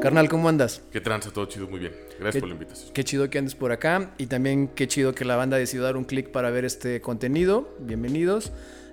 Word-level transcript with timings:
Carnal, 0.00 0.28
¿cómo 0.28 0.48
andas? 0.48 0.82
¿Qué 0.92 1.00
tranza? 1.00 1.30
Todo 1.32 1.46
chido, 1.46 1.66
muy 1.66 1.80
bien. 1.80 1.92
Gracias 2.20 2.34
Qué- 2.34 2.40
por 2.40 2.48
la 2.48 2.54
invitación. 2.54 2.92
Qué 2.92 3.02
chido 3.04 3.28
que 3.28 3.38
andes 3.38 3.54
por 3.56 3.72
acá 3.72 4.14
y 4.18 4.26
también 4.26 4.68
qué 4.68 4.86
chido 4.86 5.14
que 5.14 5.24
la 5.24 5.34
banda 5.36 5.56
decidió 5.56 5.82
dar 5.82 5.96
un 5.96 6.04
clic 6.04 6.30
para 6.30 6.50
ver 6.50 6.64
este 6.64 7.00
contenido. 7.00 7.74
Bienvenidos. 7.80 8.52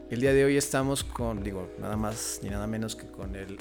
El 0.09 0.21
día 0.21 0.33
de 0.33 0.43
hoy 0.45 0.57
estamos 0.57 1.03
con, 1.03 1.43
digo, 1.43 1.69
nada 1.79 1.97
más 1.97 2.39
ni 2.41 2.49
nada 2.49 2.65
menos 2.67 2.95
que 2.95 3.05
con 3.07 3.35
el 3.35 3.57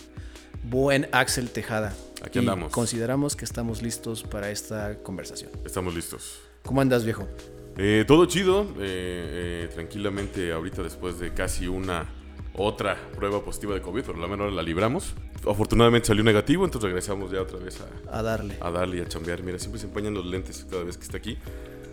buen 0.63 1.09
Axel 1.13 1.51
Tejada. 1.51 1.93
Aquí 2.25 2.39
Y 2.39 2.41
andamos. 2.41 2.73
Consideramos 2.73 3.37
que 3.37 3.45
estamos 3.45 3.83
listos 3.83 4.23
para 4.23 4.51
esta 4.51 4.97
conversación. 5.03 5.51
Estamos 5.67 5.95
listos. 5.95 6.41
¿Cómo 6.65 6.81
andas, 6.81 7.05
viejo? 7.05 7.29
Eh, 7.77 8.05
todo 8.07 8.25
chido, 8.27 8.63
eh, 8.81 9.67
eh, 9.67 9.71
tranquilamente 9.75 10.53
ahorita 10.53 10.83
después 10.83 11.19
de 11.19 11.35
casi 11.35 11.69
una 11.69 12.07
otra 12.55 12.97
prueba 13.17 13.43
positiva 13.45 13.75
de 13.75 13.81
COVID, 13.81 14.03
pero 14.05 14.19
la 14.19 14.27
menor 14.29 14.53
la 14.53 14.63
libramos. 14.63 15.15
Afortunadamente 15.49 16.09
salió 16.09 16.23
negativo, 16.23 16.65
entonces 16.65 16.89
regresamos 16.89 17.33
ya 17.33 17.41
otra 17.43 17.59
vez 17.59 17.79
a, 18.11 18.19
A 18.19 18.23
darle. 18.23 18.57
a 18.61 18.71
darle 18.71 18.99
y 18.99 19.01
a 19.01 19.09
chambear. 19.09 19.43
Mira, 19.43 19.59
siempre 19.59 19.81
se 19.81 19.87
empañan 19.87 20.15
los 20.15 20.25
lentes 20.27 20.67
cada 20.71 20.85
vez 20.85 20.97
que 20.97 21.05
está 21.05 21.17
aquí. 21.17 21.39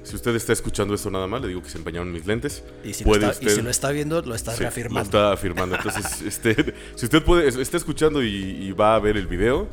Si 0.04 0.16
usted 0.16 0.34
está 0.36 0.54
escuchando 0.54 0.94
esto 0.94 1.10
nada 1.12 1.28
más, 1.28 1.42
le 1.42 1.50
digo 1.50 1.62
que 1.62 1.70
se 1.70 1.78
empañaron 1.78 2.12
mis 2.12 2.26
lentes. 2.26 2.64
Y 2.84 2.94
si, 2.94 3.04
lo 3.04 3.10
Puede 3.10 3.26
está, 3.30 3.44
y 3.44 3.46
usted- 3.48 3.56
si 3.58 3.62
lo 3.64 3.70
está 3.70 3.92
viendo, 3.92 4.22
lo 4.22 4.34
está 4.36 4.54
Sí, 4.54 4.62
reafirmando. 4.62 5.00
Lo 5.00 5.04
está 5.04 5.34
afirmando. 5.34 5.76
Entonces, 5.76 6.22
este, 6.26 6.74
si 6.96 7.06
usted 7.06 7.24
puede, 7.24 7.48
está 7.62 7.78
escuchando 7.78 8.24
y, 8.24 8.28
y 8.30 8.72
va 8.72 8.96
a 8.96 9.00
ver 9.00 9.18
el 9.18 9.28
video, 9.28 9.68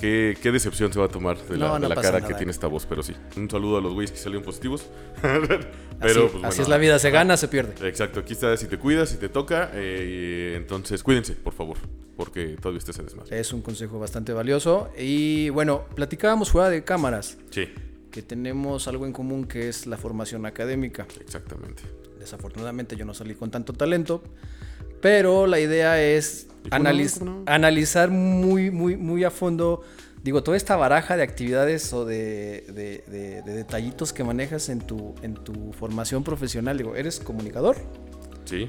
¿qué, 0.00 0.36
qué 0.42 0.50
decepción 0.50 0.92
se 0.92 0.98
va 0.98 1.04
a 1.06 1.08
tomar 1.08 1.36
de 1.46 1.56
la, 1.58 1.68
No, 1.68 1.74
de 1.74 1.80
no 1.80 1.88
la 1.88 1.94
pasa 1.94 2.08
cara 2.08 2.20
nada. 2.20 2.28
que 2.32 2.34
tiene 2.38 2.50
esta 2.52 2.66
voz? 2.66 2.86
Pero 2.86 3.02
sí, 3.02 3.14
un 3.36 3.48
saludo 3.50 3.76
a 3.78 3.80
los 3.80 3.92
güeyes 3.94 4.10
que 4.10 4.18
salieron 4.18 4.42
positivos. 4.44 4.86
así, 5.22 5.28
Pero, 6.00 6.30
pues, 6.32 6.44
así 6.44 6.58
bueno, 6.58 6.62
es 6.62 6.68
la 6.68 6.78
vida, 6.78 6.98
se 6.98 7.10
gana, 7.10 7.36
se 7.36 7.48
pierde. 7.48 7.86
Exacto, 7.88 8.20
aquí 8.20 8.32
está 8.32 8.56
si 8.56 8.66
te 8.66 8.78
cuidas, 8.78 9.10
si 9.10 9.16
te 9.18 9.28
toca. 9.28 9.70
eh, 9.74 10.54
entonces, 10.56 11.02
cuídense, 11.02 11.34
por 11.34 11.52
favor, 11.52 11.76
porque 12.16 12.56
todavía 12.60 12.78
usted 12.78 12.92
se 12.92 13.02
desmadre. 13.02 13.38
Es 13.38 13.52
un 13.52 13.62
consejo 13.62 13.98
bastante 13.98 14.32
valioso. 14.32 14.90
Y 14.98 15.50
bueno, 15.50 15.84
platicábamos 15.94 16.50
fuera 16.50 16.70
de 16.70 16.82
cámaras 16.84 17.36
Sí, 17.50 17.68
que 18.10 18.22
tenemos 18.22 18.88
algo 18.88 19.06
en 19.06 19.12
común 19.12 19.44
que 19.44 19.68
es 19.68 19.86
la 19.86 19.96
formación 19.96 20.46
académica. 20.46 21.06
exactamente. 21.20 21.82
Desafortunadamente 22.18 22.96
yo 22.96 23.04
no 23.06 23.14
salí 23.14 23.34
con 23.34 23.50
tanto 23.50 23.72
talento, 23.72 24.22
pero 25.00 25.46
la 25.46 25.58
idea 25.60 26.00
es 26.02 26.46
analizar 27.46 28.10
muy, 28.10 28.70
muy, 28.70 28.96
muy 28.96 29.24
a 29.24 29.30
fondo, 29.30 29.82
digo, 30.22 30.42
toda 30.42 30.56
esta 30.56 30.76
baraja 30.76 31.16
de 31.16 31.22
actividades 31.22 31.92
o 31.92 32.04
de, 32.04 32.64
de- 32.68 33.04
de- 33.10 33.42
de 33.42 33.52
detallitos 33.54 34.12
que 34.12 34.24
manejas 34.24 34.68
en 34.68 34.80
tu, 34.80 35.14
en 35.22 35.34
tu 35.34 35.72
formación 35.72 36.22
profesional. 36.24 36.76
Digo, 36.76 36.94
eres 36.96 37.18
comunicador, 37.20 37.76
Sí, 38.44 38.68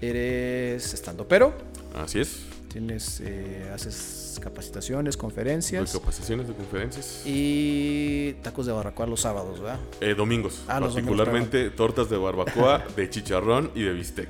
eres 0.00 0.94
estando 0.94 1.26
pero, 1.26 1.52
así 1.96 2.20
es. 2.20 2.40
tienes, 2.72 3.20
eh, 3.24 3.68
haces 3.74 4.38
capacitaciones, 4.40 5.16
Doy 5.16 5.20
conferencias 5.20 5.92
capacitaciones 5.92 6.46
de 6.48 6.54
conferencias. 6.54 7.22
y 7.26 8.34
tacos 8.42 8.66
de 8.66 8.72
barbacoa 8.72 9.06
los 9.06 9.20
sábados, 9.20 9.60
¿verdad? 9.60 9.80
Eh, 10.00 10.14
domingos, 10.14 10.62
Ah, 10.68 10.78
los 10.78 10.94
domingos, 10.94 11.16
particularmente 11.16 11.70
tortas 11.70 12.08
de 12.08 12.16
barbacoa, 12.16 12.84
de 12.96 13.10
chicharrón 13.10 13.70
y 13.74 13.82
de 13.82 13.92
bistec. 13.92 14.28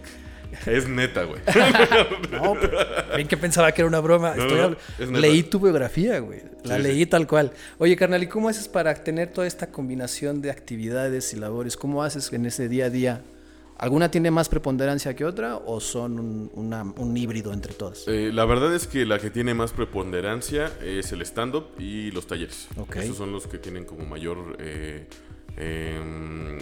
Es 0.67 0.89
neta, 0.89 1.25
güey. 1.25 1.41
No, 2.33 2.55
pero 2.61 2.79
bien 3.17 3.29
que 3.29 3.37
pensaba 3.37 3.73
que 3.73 3.83
era 3.83 3.89
una 3.89 4.01
broma. 4.01 4.35
No, 4.35 4.45
Estoy 4.45 5.07
no, 5.11 5.19
leí 5.19 5.43
tu 5.43 5.61
biografía, 5.61 6.19
güey. 6.21 6.43
La 6.65 6.77
Sí, 6.77 6.83
leí 6.83 6.99
sí. 7.01 7.07
tal 7.07 7.27
cual. 7.27 7.53
Oye, 7.79 7.97
carnal, 7.97 8.23
¿y 8.23 8.27
cómo 8.27 8.49
haces 8.49 8.69
para 8.69 8.95
tener 8.95 9.29
toda 9.33 9.47
esta 9.47 9.69
combinación 9.71 10.41
de 10.43 10.51
actividades 10.51 11.33
y 11.33 11.37
labores? 11.37 11.77
¿Cómo 11.77 12.03
haces 12.03 12.33
en 12.33 12.47
ese 12.47 12.69
día 12.69 12.87
a 12.87 12.91
día? 12.91 13.23
¿Alguna 13.81 14.11
tiene 14.11 14.33
más 14.33 14.49
preponderancia 14.49 15.15
que 15.15 15.25
otra 15.25 15.57
o 15.57 15.79
son 15.81 16.19
un, 16.19 16.51
una- 16.55 16.83
un 16.83 17.17
híbrido 17.17 17.53
entre 17.53 17.75
todas? 17.75 18.09
Eh, 18.09 18.31
la 18.33 18.45
verdad 18.45 18.75
es 18.75 18.89
que 18.89 19.07
la 19.07 19.21
que 19.21 19.31
tiene 19.31 19.55
más 19.55 19.71
preponderancia 19.73 20.73
es 20.85 21.13
el 21.13 21.23
stand-up 21.23 21.67
y 21.79 22.11
los 22.11 22.27
talleres. 22.27 22.67
Ok. 22.77 22.97
Esos 22.97 23.17
son 23.17 23.31
los 23.31 23.47
que 23.47 23.59
tienen 23.59 23.85
como 23.85 24.05
mayor 24.05 24.57
eh, 24.59 25.07
em, 25.57 26.59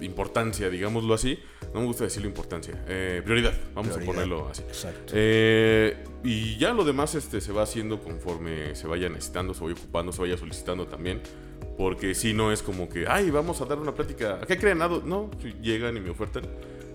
importancia, 0.00 0.70
digámoslo 0.70 1.14
así. 1.14 1.38
No 1.74 1.80
me 1.80 1.86
gusta 1.86 2.04
decirlo 2.04 2.28
importancia. 2.28 2.82
Eh, 2.88 3.20
prioridad, 3.24 3.52
vamos 3.74 3.92
Prioridad. 3.92 4.02
a 4.02 4.06
ponerlo 4.14 4.48
así. 4.48 4.62
Exacto. 4.62 5.12
Eh, 5.14 5.96
y 6.24 6.56
ya 6.56 6.72
lo 6.72 6.84
demás 6.84 7.14
este, 7.14 7.40
se 7.40 7.52
va 7.52 7.62
haciendo 7.62 8.00
conforme 8.02 8.74
se 8.74 8.86
vaya 8.86 9.08
necesitando, 9.08 9.54
se 9.54 9.62
vaya 9.62 9.74
ocupando, 9.74 10.12
se 10.12 10.20
vaya 10.22 10.36
solicitando 10.36 10.86
también. 10.86 11.20
Porque 11.76 12.14
si 12.14 12.32
no 12.32 12.52
es 12.52 12.62
como 12.62 12.88
que, 12.88 13.06
ay, 13.06 13.30
vamos 13.30 13.60
a 13.60 13.64
dar 13.64 13.78
una 13.78 13.94
plática. 13.94 14.38
¿A 14.42 14.46
qué 14.46 14.56
creen? 14.56 14.78
No, 14.78 15.30
llegan 15.62 15.96
y 15.96 16.00
me 16.00 16.10
ofertan. 16.10 16.44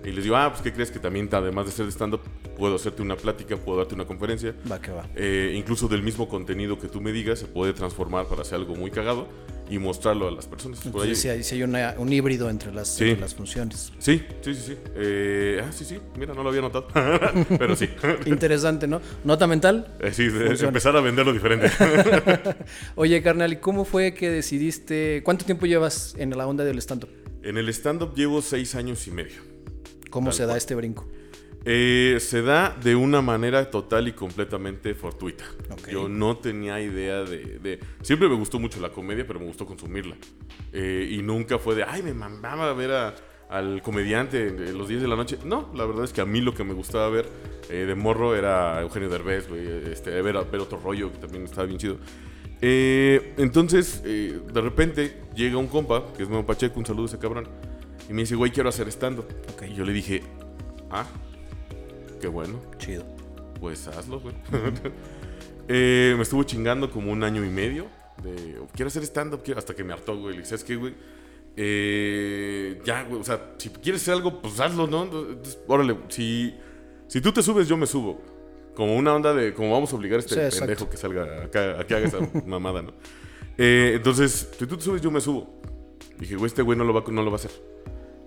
Y 0.03 0.11
les 0.11 0.23
digo, 0.25 0.35
ah, 0.35 0.49
pues 0.49 0.61
¿qué 0.61 0.73
crees 0.73 0.91
que 0.91 0.99
también, 0.99 1.29
además 1.31 1.65
de 1.65 1.71
ser 1.71 1.85
de 1.85 1.91
stand-up, 1.93 2.19
puedo 2.57 2.75
hacerte 2.75 3.01
una 3.01 3.15
plática, 3.15 3.55
puedo 3.55 3.77
darte 3.77 3.95
una 3.95 4.03
conferencia? 4.05 4.53
Va 4.69 4.81
que 4.81 4.91
va. 4.91 5.07
Eh, 5.15 5.53
incluso 5.55 5.87
del 5.87 6.03
mismo 6.03 6.27
contenido 6.27 6.77
que 6.77 6.89
tú 6.89 6.99
me 6.99 7.13
digas, 7.13 7.39
se 7.39 7.45
puede 7.47 7.71
transformar 7.71 8.25
para 8.27 8.41
hacer 8.41 8.55
algo 8.55 8.75
muy 8.75 8.91
cagado 8.91 9.27
y 9.69 9.79
mostrarlo 9.79 10.27
a 10.27 10.31
las 10.31 10.45
personas. 10.45 10.79
Por 10.79 10.87
ahí- 10.87 10.91
Entonces, 11.11 11.19
sí 11.19 11.29
hay, 11.29 11.43
sí 11.43 11.55
hay 11.55 11.63
una- 11.63 11.95
un 11.97 12.11
híbrido 12.11 12.49
entre 12.49 12.71
las, 12.73 12.89
Sí. 12.89 13.05
entre 13.05 13.21
las 13.21 13.33
funciones. 13.35 13.91
Sí, 13.99 14.21
sí, 14.41 14.53
sí, 14.55 14.61
sí. 14.67 14.77
Eh, 14.95 15.61
ah, 15.63 15.71
sí, 15.71 15.85
sí. 15.85 15.97
Mira, 16.17 16.33
no 16.33 16.43
lo 16.43 16.49
había 16.49 16.61
notado. 16.61 16.87
Pero 17.57 17.75
sí. 17.75 17.89
Interesante, 18.25 18.87
¿no? 18.87 19.01
Nota 19.23 19.47
mental. 19.47 19.95
Eh, 20.01 20.11
sí, 20.13 20.29
Funciona. 20.29 20.67
empezar 20.67 20.95
a 20.97 21.01
venderlo 21.01 21.31
diferente. 21.33 21.69
Oye, 22.95 23.21
carnal, 23.21 23.53
¿y 23.53 23.57
cómo 23.57 23.85
fue 23.85 24.13
que 24.13 24.29
decidiste? 24.29 25.21
¿Cuánto 25.23 25.45
tiempo 25.45 25.65
llevas 25.65 26.15
en 26.17 26.31
la 26.37 26.47
onda 26.47 26.63
del 26.63 26.77
stand-up? 26.79 27.09
en 27.45 27.57
el 27.57 27.67
stand-up 27.69 28.15
llevo 28.15 28.41
seis 28.41 28.73
años 28.75 29.05
y 29.07 29.11
medio. 29.11 29.41
¿Cómo 30.09 30.27
Tal 30.29 30.33
se 30.37 30.43
da 30.43 30.47
cual. 30.49 30.57
este 30.59 30.75
brinco? 30.75 31.05
Eh, 31.65 32.17
se 32.19 32.41
da 32.41 32.75
de 32.83 32.93
una 32.95 33.21
manera 33.21 33.69
total 33.71 34.09
y 34.09 34.11
completamente 34.11 34.93
fortuita. 34.95 35.45
Yo 35.89 36.09
no 36.09 36.35
tenía 36.37 36.81
idea 36.81 37.23
de, 37.23 37.59
de- 37.59 37.79
Siempre 38.01 38.27
me 38.27 38.35
gustó 38.35 38.59
mucho 38.59 38.81
la 38.81 38.89
comedia, 38.89 39.25
pero 39.25 39.39
me 39.39 39.45
gustó 39.45 39.65
consumirla. 39.65 40.17
Eh, 40.73 41.07
y 41.11 41.21
nunca 41.21 41.57
fue 41.59 41.75
de, 41.75 41.83
ay, 41.83 42.01
me 42.03 42.13
mamaba 42.13 42.73
ver 42.73 42.91
a- 42.91 43.15
al 43.49 43.81
comediante 43.81 44.47
en 44.47 44.77
los 44.77 44.89
días 44.89 45.01
de 45.01 45.07
la 45.07 45.15
noche. 45.15 45.37
No, 45.45 45.71
la 45.73 45.85
verdad 45.85 46.03
es 46.03 46.11
que 46.11 46.19
a 46.21 46.25
mí 46.25 46.41
lo 46.41 46.53
que 46.53 46.63
me 46.65 46.73
gustaba 46.73 47.07
ver 47.09 47.27
eh, 47.69 47.85
de 47.85 47.95
morro 47.95 48.35
era 48.35 48.81
Eugenio 48.81 49.07
Derbez, 49.09 49.47
güey, 49.47 49.65
este, 49.91 50.09
ver, 50.21 50.35
ver 50.51 50.59
otro 50.61 50.79
rollo 50.83 51.11
que 51.13 51.19
también 51.19 51.43
estaba 51.45 51.65
bien 51.65 51.77
chido. 51.79 51.97
Entonces, 52.61 54.01
de 54.03 54.61
repente 54.61 55.17
llega 55.35 55.57
un 55.57 55.67
compa, 55.67 56.11
que 56.15 56.23
es 56.23 56.29
Memo 56.29 56.45
Pacheco, 56.45 56.79
un 56.79 56.85
saludo 56.85 57.03
a 57.03 57.07
ese 57.07 57.19
cabrón, 57.19 57.47
y 58.09 58.13
me 58.13 58.21
dice, 58.21 58.35
güey, 58.35 58.51
quiero 58.51 58.69
hacer 58.69 58.87
stand-up. 58.89 59.25
Ok. 59.53 59.63
Y 59.69 59.75
yo 59.75 59.83
le 59.85 59.93
dije, 59.93 60.23
ah, 60.89 61.05
qué 62.23 62.29
bueno, 62.29 62.57
Chido. 62.77 63.03
pues 63.59 63.85
hazlo, 63.87 64.21
güey. 64.21 64.33
Eh, 65.69 66.13
me 66.17 66.23
estuvo 66.23 66.43
chingando 66.43 66.91
como 66.91 67.09
un 67.09 67.23
año 67.23 67.45
y 67.45 67.49
medio 67.49 67.87
de, 68.21 68.59
quiero 68.73 68.87
hacer 68.87 69.01
stand-up, 69.03 69.43
quiero-", 69.45 69.59
hasta 69.59 69.73
que 69.73 69.81
me 69.85 69.93
hartó, 69.93 70.17
güey. 70.17 70.31
Le 70.33 70.39
dije, 70.39 70.49
¿sabes 70.49 70.65
qué, 70.65 70.75
güey? 70.75 70.93
Eh, 71.55 72.81
ya, 72.83 73.03
güey, 73.03 73.21
o 73.21 73.23
sea, 73.23 73.53
si 73.57 73.69
quieres 73.69 74.01
hacer 74.01 74.15
algo, 74.15 74.41
pues 74.41 74.59
hazlo, 74.59 74.87
¿no? 74.87 75.03
Entonces, 75.03 75.57
órale, 75.67 75.97
si, 76.09 76.53
si 77.07 77.21
tú 77.21 77.31
te 77.31 77.41
subes, 77.41 77.69
yo 77.69 77.77
me 77.77 77.87
subo. 77.87 78.21
Como 78.75 78.97
una 78.97 79.13
onda 79.15 79.33
de, 79.33 79.53
como 79.53 79.71
vamos 79.71 79.93
a 79.93 79.95
obligar 79.95 80.17
a 80.17 80.19
este 80.19 80.51
Sí, 80.51 80.59
pendejo 80.59 80.89
que 80.89 80.97
salga 80.97 81.43
acá, 81.45 81.79
a 81.79 81.87
que 81.87 81.95
haga 81.95 82.07
esa 82.07 82.19
mamada, 82.45 82.81
¿no? 82.81 82.91
Eh, 83.57 83.93
entonces, 83.95 84.49
si 84.57 84.65
tú 84.65 84.75
te 84.75 84.83
subes, 84.83 85.01
yo 85.01 85.11
me 85.11 85.21
subo. 85.21 85.61
Dije, 86.19 86.35
güey, 86.35 86.47
este 86.47 86.61
güey 86.61 86.77
no 86.77 86.83
lo 86.83 86.93
va, 86.93 87.05
no 87.09 87.23
lo 87.23 87.31
va 87.31 87.35
a 87.35 87.39
hacer. 87.39 87.51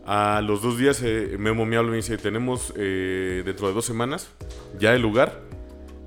A 0.07 0.41
los 0.41 0.63
dos 0.63 0.79
días 0.79 1.03
eh, 1.03 1.37
Memo 1.39 1.67
me 1.67 1.77
habla 1.77 1.89
y 1.89 1.91
me 1.93 1.97
dice, 1.97 2.17
tenemos 2.17 2.73
eh, 2.77 3.43
dentro 3.45 3.67
de 3.69 3.75
dos 3.75 3.85
semanas 3.85 4.29
ya 4.79 4.95
el 4.95 5.03
lugar 5.03 5.41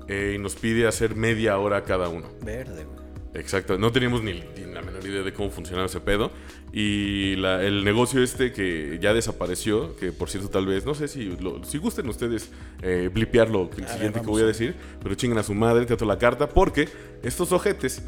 eh, 0.08 0.32
y 0.36 0.38
nos 0.38 0.54
pide 0.56 0.86
hacer 0.86 1.16
media 1.16 1.58
hora 1.58 1.82
cada 1.84 2.08
uno. 2.08 2.28
Verde, 2.42 2.84
güey. 2.84 3.00
Exacto, 3.34 3.78
no 3.78 3.92
teníamos 3.92 4.24
ni, 4.24 4.32
ni 4.32 4.72
la 4.72 4.82
menor 4.82 5.04
idea 5.06 5.22
de 5.22 5.32
cómo 5.32 5.50
funcionaba 5.50 5.86
ese 5.86 6.00
pedo. 6.00 6.32
Y 6.72 7.36
la- 7.36 7.62
el 7.62 7.84
negocio 7.84 8.22
este 8.22 8.52
que 8.52 8.98
ya 9.00 9.12
desapareció, 9.14 9.94
que 9.96 10.10
por 10.12 10.28
cierto 10.30 10.48
tal 10.48 10.66
vez, 10.66 10.84
no 10.86 10.94
sé 10.94 11.06
si, 11.06 11.36
lo- 11.36 11.62
si 11.62 11.78
gusten 11.78 12.08
ustedes 12.08 12.50
eh, 12.82 13.08
blipearlo, 13.12 13.70
el 13.76 13.84
A 13.84 13.86
ver, 13.86 13.88
siguiente 13.94 14.20
que 14.22 14.26
voy 14.26 14.42
a 14.42 14.46
decir, 14.46 14.74
pero 15.02 15.14
chingan 15.14 15.38
a 15.38 15.42
su 15.44 15.54
madre, 15.54 15.84
teatro 15.86 16.06
la 16.08 16.18
carta, 16.18 16.48
porque 16.48 16.88
estos 17.22 17.52
ojetes 17.52 18.02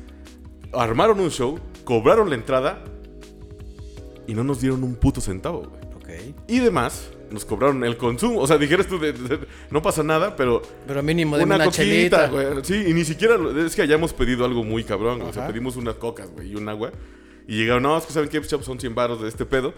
armaron 0.72 1.20
un 1.20 1.30
show, 1.30 1.60
cobraron 1.84 2.28
la 2.30 2.34
entrada 2.34 2.82
y 4.26 4.34
no 4.34 4.42
nos 4.42 4.60
dieron 4.60 4.82
un 4.82 4.96
puto 4.96 5.20
centavo, 5.20 5.60
güey. 5.68 5.81
Y 6.48 6.58
demás, 6.58 7.10
nos 7.30 7.44
cobraron 7.44 7.84
el 7.84 7.96
consumo. 7.96 8.40
O 8.40 8.46
sea, 8.46 8.58
dijeras 8.58 8.86
tú, 8.86 8.98
de- 8.98 9.12
de- 9.12 9.40
no 9.70 9.82
pasa 9.82 10.02
nada, 10.02 10.36
pero 10.36 10.62
Pero 10.86 11.02
mínimo 11.02 11.36
de 11.36 11.44
una, 11.44 11.56
una, 11.56 11.64
coquita, 11.66 12.28
güey. 12.28 12.46
Sí, 12.62 12.84
y 12.86 12.92
ni 12.94 13.04
siquiera, 13.04 13.36
es 13.64 13.74
que 13.74 13.82
hayamos 13.82 14.12
pedido 14.12 14.44
algo 14.44 14.64
muy 14.64 14.84
cabrón, 14.84 15.18
güey. 15.18 15.30
O 15.30 15.32
sea, 15.32 15.46
pedimos 15.48 15.76
unas 15.76 15.96
cocas, 15.96 16.30
güey, 16.30 16.52
y 16.52 16.54
un 16.56 16.68
agua. 16.68 16.92
Y 17.48 17.56
llegaron, 17.56 17.82
no, 17.82 17.98
es 17.98 18.04
que 18.04 18.12
saben 18.12 18.28
qué, 18.28 18.38
Pues, 18.38 18.48
chavos, 18.50 18.66
son 18.66 18.78
100 18.78 18.94
baros 18.94 19.20
de 19.22 19.28
este 19.28 19.44
pedo. 19.46 19.74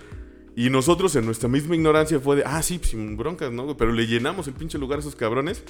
Y 0.57 0.71
nosotros, 0.71 1.17
en 1.17 1.27
nuestra 1.27 1.49
misma 1.49 1.75
ignorancia, 1.75 2.21
fue 2.21 2.37
de, 2.37 2.45
ah, 2.47 2.63
sí, 2.63 2.79
pues, 2.79 2.91
sin 2.91 3.17
broncas, 3.17 3.51
¿no? 3.53 3.65
güey? 3.65 3.77
Pero 3.77 3.93
le 3.93 4.07
llenamos 4.07 4.47
el 4.47 4.55
pinche 4.55 4.79
lugar 4.79 4.99
a 4.99 5.01
esos 5.01 5.17
cabrones. 5.17 5.63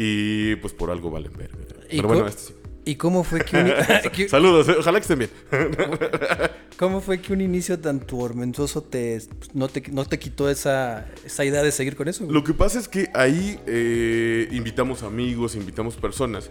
Y 0.00 0.54
pues 0.56 0.72
por 0.74 0.90
algo 0.90 1.10
valen 1.10 1.32
ver. 1.36 1.50
¿Y, 1.90 1.96
Pero 1.96 2.08
bueno, 2.08 2.26
este 2.28 2.52
sí. 2.52 2.54
¿Y 2.84 2.96
cómo 2.96 3.22
fue 3.24 3.44
que 3.44 3.56
un, 3.56 3.72
que- 4.12 4.28
Saludos, 4.28 4.68
eh, 4.68 4.76
ojalá 4.78 4.98
que 5.00 5.02
estén 5.02 5.18
bien. 5.18 5.30
cómo 6.78 7.00
fue 7.00 7.20
que 7.20 7.32
un 7.32 7.40
inicio 7.40 7.78
tan 7.78 8.00
tormentoso 8.00 8.82
te, 8.82 9.20
no, 9.54 9.68
te, 9.68 9.82
no 9.90 10.04
te 10.04 10.18
quitó 10.18 10.48
esa, 10.48 11.06
esa 11.24 11.44
idea 11.44 11.62
de 11.62 11.72
seguir 11.72 11.96
con 11.96 12.08
eso? 12.08 12.24
güey? 12.24 12.34
Lo 12.34 12.44
que 12.44 12.54
pasa 12.54 12.78
es 12.78 12.88
que 12.88 13.10
ahí 13.14 13.58
eh, 13.66 14.48
invitamos 14.52 15.02
amigos, 15.02 15.54
invitamos 15.54 15.96
personas. 15.96 16.50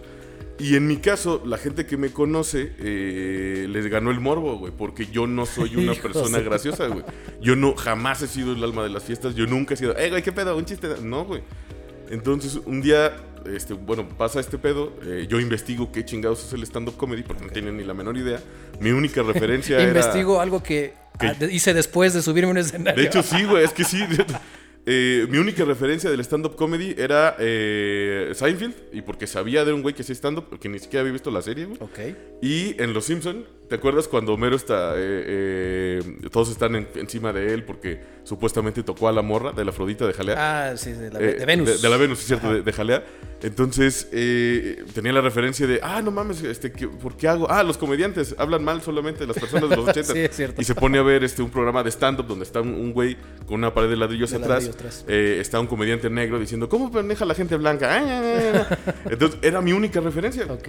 Y 0.60 0.74
en 0.74 0.88
mi 0.88 0.96
caso, 0.96 1.40
la 1.46 1.56
gente 1.56 1.86
que 1.86 1.96
me 1.96 2.10
conoce 2.10 2.72
eh, 2.80 3.66
les 3.68 3.86
ganó 3.86 4.10
el 4.10 4.18
morbo, 4.18 4.58
güey, 4.58 4.72
porque 4.76 5.06
yo 5.06 5.28
no 5.28 5.46
soy 5.46 5.76
una 5.76 5.94
persona 5.94 6.40
graciosa, 6.40 6.88
güey. 6.88 7.04
Yo 7.40 7.54
no, 7.54 7.76
jamás 7.76 8.22
he 8.22 8.26
sido 8.26 8.52
el 8.54 8.64
alma 8.64 8.82
de 8.82 8.88
las 8.90 9.04
fiestas, 9.04 9.36
yo 9.36 9.46
nunca 9.46 9.74
he 9.74 9.76
sido, 9.76 9.96
eh, 9.96 10.10
güey, 10.10 10.20
qué 10.22 10.32
pedo, 10.32 10.56
un 10.56 10.64
chiste. 10.64 10.88
No, 11.00 11.24
güey. 11.24 11.42
Entonces, 12.10 12.58
un 12.66 12.80
día, 12.80 13.16
este, 13.54 13.74
bueno, 13.74 14.08
pasa 14.08 14.40
este 14.40 14.58
pedo, 14.58 14.92
eh, 15.02 15.26
yo 15.28 15.40
investigo 15.40 15.90
qué 15.92 16.04
chingados 16.04 16.44
es 16.46 16.52
el 16.52 16.62
stand-up 16.62 16.96
comedy, 16.96 17.22
porque 17.22 17.44
no 17.44 17.50
tenía 17.50 17.72
ni 17.72 17.84
la 17.84 17.94
menor 17.94 18.16
idea. 18.16 18.40
Mi 18.80 18.90
única 18.90 19.22
referencia 19.24 19.78
era... 19.78 19.88
Investigo 19.88 20.40
algo 20.40 20.62
que 20.62 20.94
que- 21.18 21.26
ah, 21.26 21.36
hice 21.50 21.74
después 21.74 22.14
de 22.14 22.22
subirme 22.22 22.48
a 22.48 22.50
un 22.52 22.58
escenario. 22.58 23.00
De 23.00 23.08
hecho, 23.08 23.22
sí, 23.22 23.44
güey, 23.44 23.64
es 23.64 23.72
que 23.72 23.84
sí. 23.84 24.02
Eh, 24.90 25.26
mi 25.28 25.36
única 25.36 25.66
referencia 25.66 26.08
del 26.08 26.20
stand-up 26.20 26.56
comedy 26.56 26.94
era 26.96 27.36
eh, 27.38 28.30
Seinfeld, 28.34 28.74
y 28.90 29.02
porque 29.02 29.26
sabía 29.26 29.62
de 29.66 29.74
un 29.74 29.82
güey 29.82 29.94
que 29.94 30.00
hacía 30.00 30.14
stand-up, 30.14 30.46
porque 30.48 30.70
ni 30.70 30.78
siquiera 30.78 31.02
había 31.02 31.12
visto 31.12 31.30
la 31.30 31.42
serie, 31.42 31.66
güey. 31.66 31.76
Ok. 31.82 32.16
Y 32.40 32.80
en 32.82 32.94
Los 32.94 33.04
Simpson, 33.04 33.44
¿te 33.68 33.74
acuerdas 33.74 34.08
cuando 34.08 34.32
Homero 34.34 34.56
está, 34.56 34.94
eh, 34.96 36.00
eh, 36.00 36.02
todos 36.30 36.50
están 36.50 36.74
en- 36.76 36.88
encima 36.96 37.32
de 37.32 37.52
él 37.54 37.64
porque 37.64 38.00
supuestamente 38.24 38.82
tocó 38.82 39.08
a 39.08 39.12
la 39.12 39.22
morra 39.22 39.52
de 39.52 39.64
la 39.64 39.70
Afrodita 39.70 40.06
de 40.06 40.12
Jalea? 40.12 40.36
Ah, 40.70 40.76
sí, 40.76 40.92
de, 40.92 41.10
la, 41.10 41.20
Eh, 41.20 41.34
de 41.34 41.46
Venus. 41.46 41.68
De, 41.68 41.78
de 41.78 41.88
la 41.88 41.96
Venus, 41.96 42.20
es 42.20 42.26
cierto, 42.26 42.52
de, 42.52 42.62
de 42.62 42.72
Jalea. 42.72 43.04
Entonces, 43.42 44.08
eh, 44.10 44.84
tenía 44.94 45.12
la 45.12 45.20
referencia 45.20 45.66
de, 45.66 45.78
ah, 45.82 46.02
no 46.02 46.10
mames, 46.10 46.42
este, 46.42 46.72
¿qué- 46.72 46.88
¿por 46.88 47.16
qué 47.16 47.28
hago? 47.28 47.48
Ah, 47.50 47.62
los 47.62 47.78
comediantes 47.78 48.34
hablan 48.36 48.64
mal 48.64 48.82
solamente 48.82 49.20
de 49.20 49.26
las 49.28 49.38
personas 49.38 49.70
de 49.70 49.76
los 49.76 49.88
80. 49.88 50.12
Sí, 50.12 50.18
es 50.20 50.34
cierto. 50.36 50.60
Y 50.60 50.64
se 50.64 50.74
pone 50.74 50.98
a 50.98 51.02
ver 51.02 51.22
este, 51.22 51.42
un 51.42 51.50
programa 51.50 51.82
de 51.84 51.90
stand-up 51.90 52.26
donde 52.26 52.44
está 52.44 52.60
un, 52.60 52.92
güey 52.92 53.16
con 53.46 53.54
una 53.56 53.72
pared 53.72 53.88
de 53.90 53.96
ladrillos 53.96 54.32
atrás. 54.32 54.68
atrás. 54.68 55.04
Está 55.06 55.60
un 55.60 55.66
comediante 55.68 56.10
negro 56.10 56.38
diciendo, 56.40 56.68
¿cómo 56.68 56.90
pendeja 56.90 57.24
la 57.24 57.34
gente 57.34 57.56
blanca? 57.56 57.94
Ay. 57.94 58.60
Entonces, 59.10 59.38
era 59.42 59.60
mi 59.60 59.72
única 59.72 60.00
referencia. 60.00 60.44
Ok. 60.50 60.68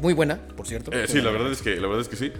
Muy 0.00 0.14
buena, 0.14 0.40
por 0.56 0.66
cierto. 0.66 0.92
Eh, 0.92 1.06
sí, 1.08 1.20
la 1.20 1.30
verdad 1.30 1.52
es 1.52 1.62
que, 1.62 1.76
la 1.76 1.86
verdad 1.86 2.00
es 2.00 2.08
que 2.08 2.16
sí. 2.16 2.32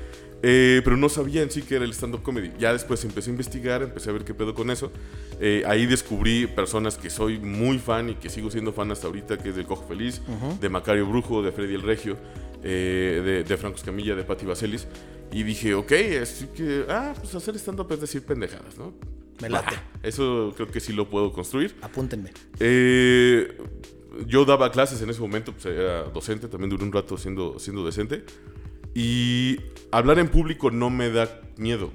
Eh, 0.42 0.82
pero 0.84 0.96
no 0.96 1.08
sabía 1.08 1.42
en 1.42 1.50
sí 1.50 1.62
que 1.62 1.76
era 1.76 1.84
el 1.84 1.92
stand-up 1.92 2.22
comedy. 2.22 2.52
Ya 2.58 2.72
después 2.72 3.02
empecé 3.04 3.30
a 3.30 3.32
investigar, 3.32 3.82
empecé 3.82 4.10
a 4.10 4.12
ver 4.12 4.24
qué 4.24 4.34
pedo 4.34 4.54
con 4.54 4.70
eso. 4.70 4.92
Eh, 5.40 5.62
ahí 5.66 5.86
descubrí 5.86 6.46
personas 6.46 6.96
que 6.96 7.10
soy 7.10 7.38
muy 7.38 7.78
fan 7.78 8.10
y 8.10 8.14
que 8.14 8.28
sigo 8.28 8.50
siendo 8.50 8.72
fan 8.72 8.90
hasta 8.90 9.06
ahorita, 9.06 9.38
que 9.38 9.50
es 9.50 9.56
del 9.56 9.66
Cojo 9.66 9.86
Feliz, 9.88 10.20
de 10.60 10.68
Macario 10.68 11.06
Brujo, 11.06 11.42
de 11.42 11.52
Freddy 11.52 11.74
el 11.74 11.82
Regio, 11.82 12.16
eh, 12.62 13.22
de, 13.24 13.44
de 13.44 13.56
Franco 13.56 13.76
Escamilla, 13.76 14.14
de 14.14 14.24
Patti 14.24 14.46
Vaselis. 14.46 14.86
Y 15.32 15.42
dije, 15.42 15.74
ok, 15.74 15.92
así 16.22 16.46
que, 16.54 16.84
ah, 16.88 17.14
pues 17.18 17.34
hacer 17.34 17.56
stand-up 17.56 17.90
es 17.92 18.00
decir 18.00 18.24
pendejadas, 18.24 18.78
¿no? 18.78 18.94
Me 19.40 19.50
late. 19.50 19.76
Eso 20.02 20.52
creo 20.56 20.68
que 20.68 20.80
sí 20.80 20.92
lo 20.92 21.10
puedo 21.10 21.32
construir. 21.32 21.74
Apúntenme. 21.82 22.30
Eh, 22.58 23.56
yo 24.26 24.44
daba 24.44 24.70
clases 24.70 25.02
en 25.02 25.10
ese 25.10 25.20
momento, 25.20 25.52
pues 25.52 25.66
era 25.66 26.04
docente, 26.04 26.48
también 26.48 26.70
duré 26.70 26.84
un 26.84 26.92
rato 26.92 27.16
siendo, 27.16 27.58
siendo 27.58 27.82
docente. 27.82 28.24
Y 28.94 29.60
hablar 29.90 30.18
en 30.18 30.28
público 30.28 30.70
no 30.70 30.88
me 30.90 31.10
da 31.10 31.40
miedo. 31.56 31.90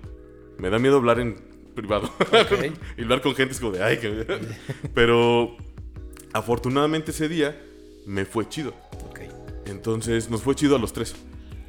Me 0.58 0.70
da 0.70 0.78
miedo 0.78 0.98
hablar 0.98 1.20
en 1.20 1.36
privado. 1.76 2.12
Y 2.98 3.02
hablar 3.02 3.22
con 3.22 3.34
gente 3.34 3.54
es 3.54 3.60
como 3.60 3.72
de, 3.72 3.84
ay, 3.84 3.98
que... 3.98 4.26
Pero 4.94 5.58
afortunadamente 6.34 7.12
ese 7.12 7.28
día 7.28 7.60
me 8.06 8.26
fue 8.26 8.48
chido. 8.48 8.74
Entonces 9.66 10.30
nos 10.30 10.42
fue 10.42 10.56
chido 10.56 10.76
a 10.76 10.80
los 10.80 10.94
tres. 10.94 11.16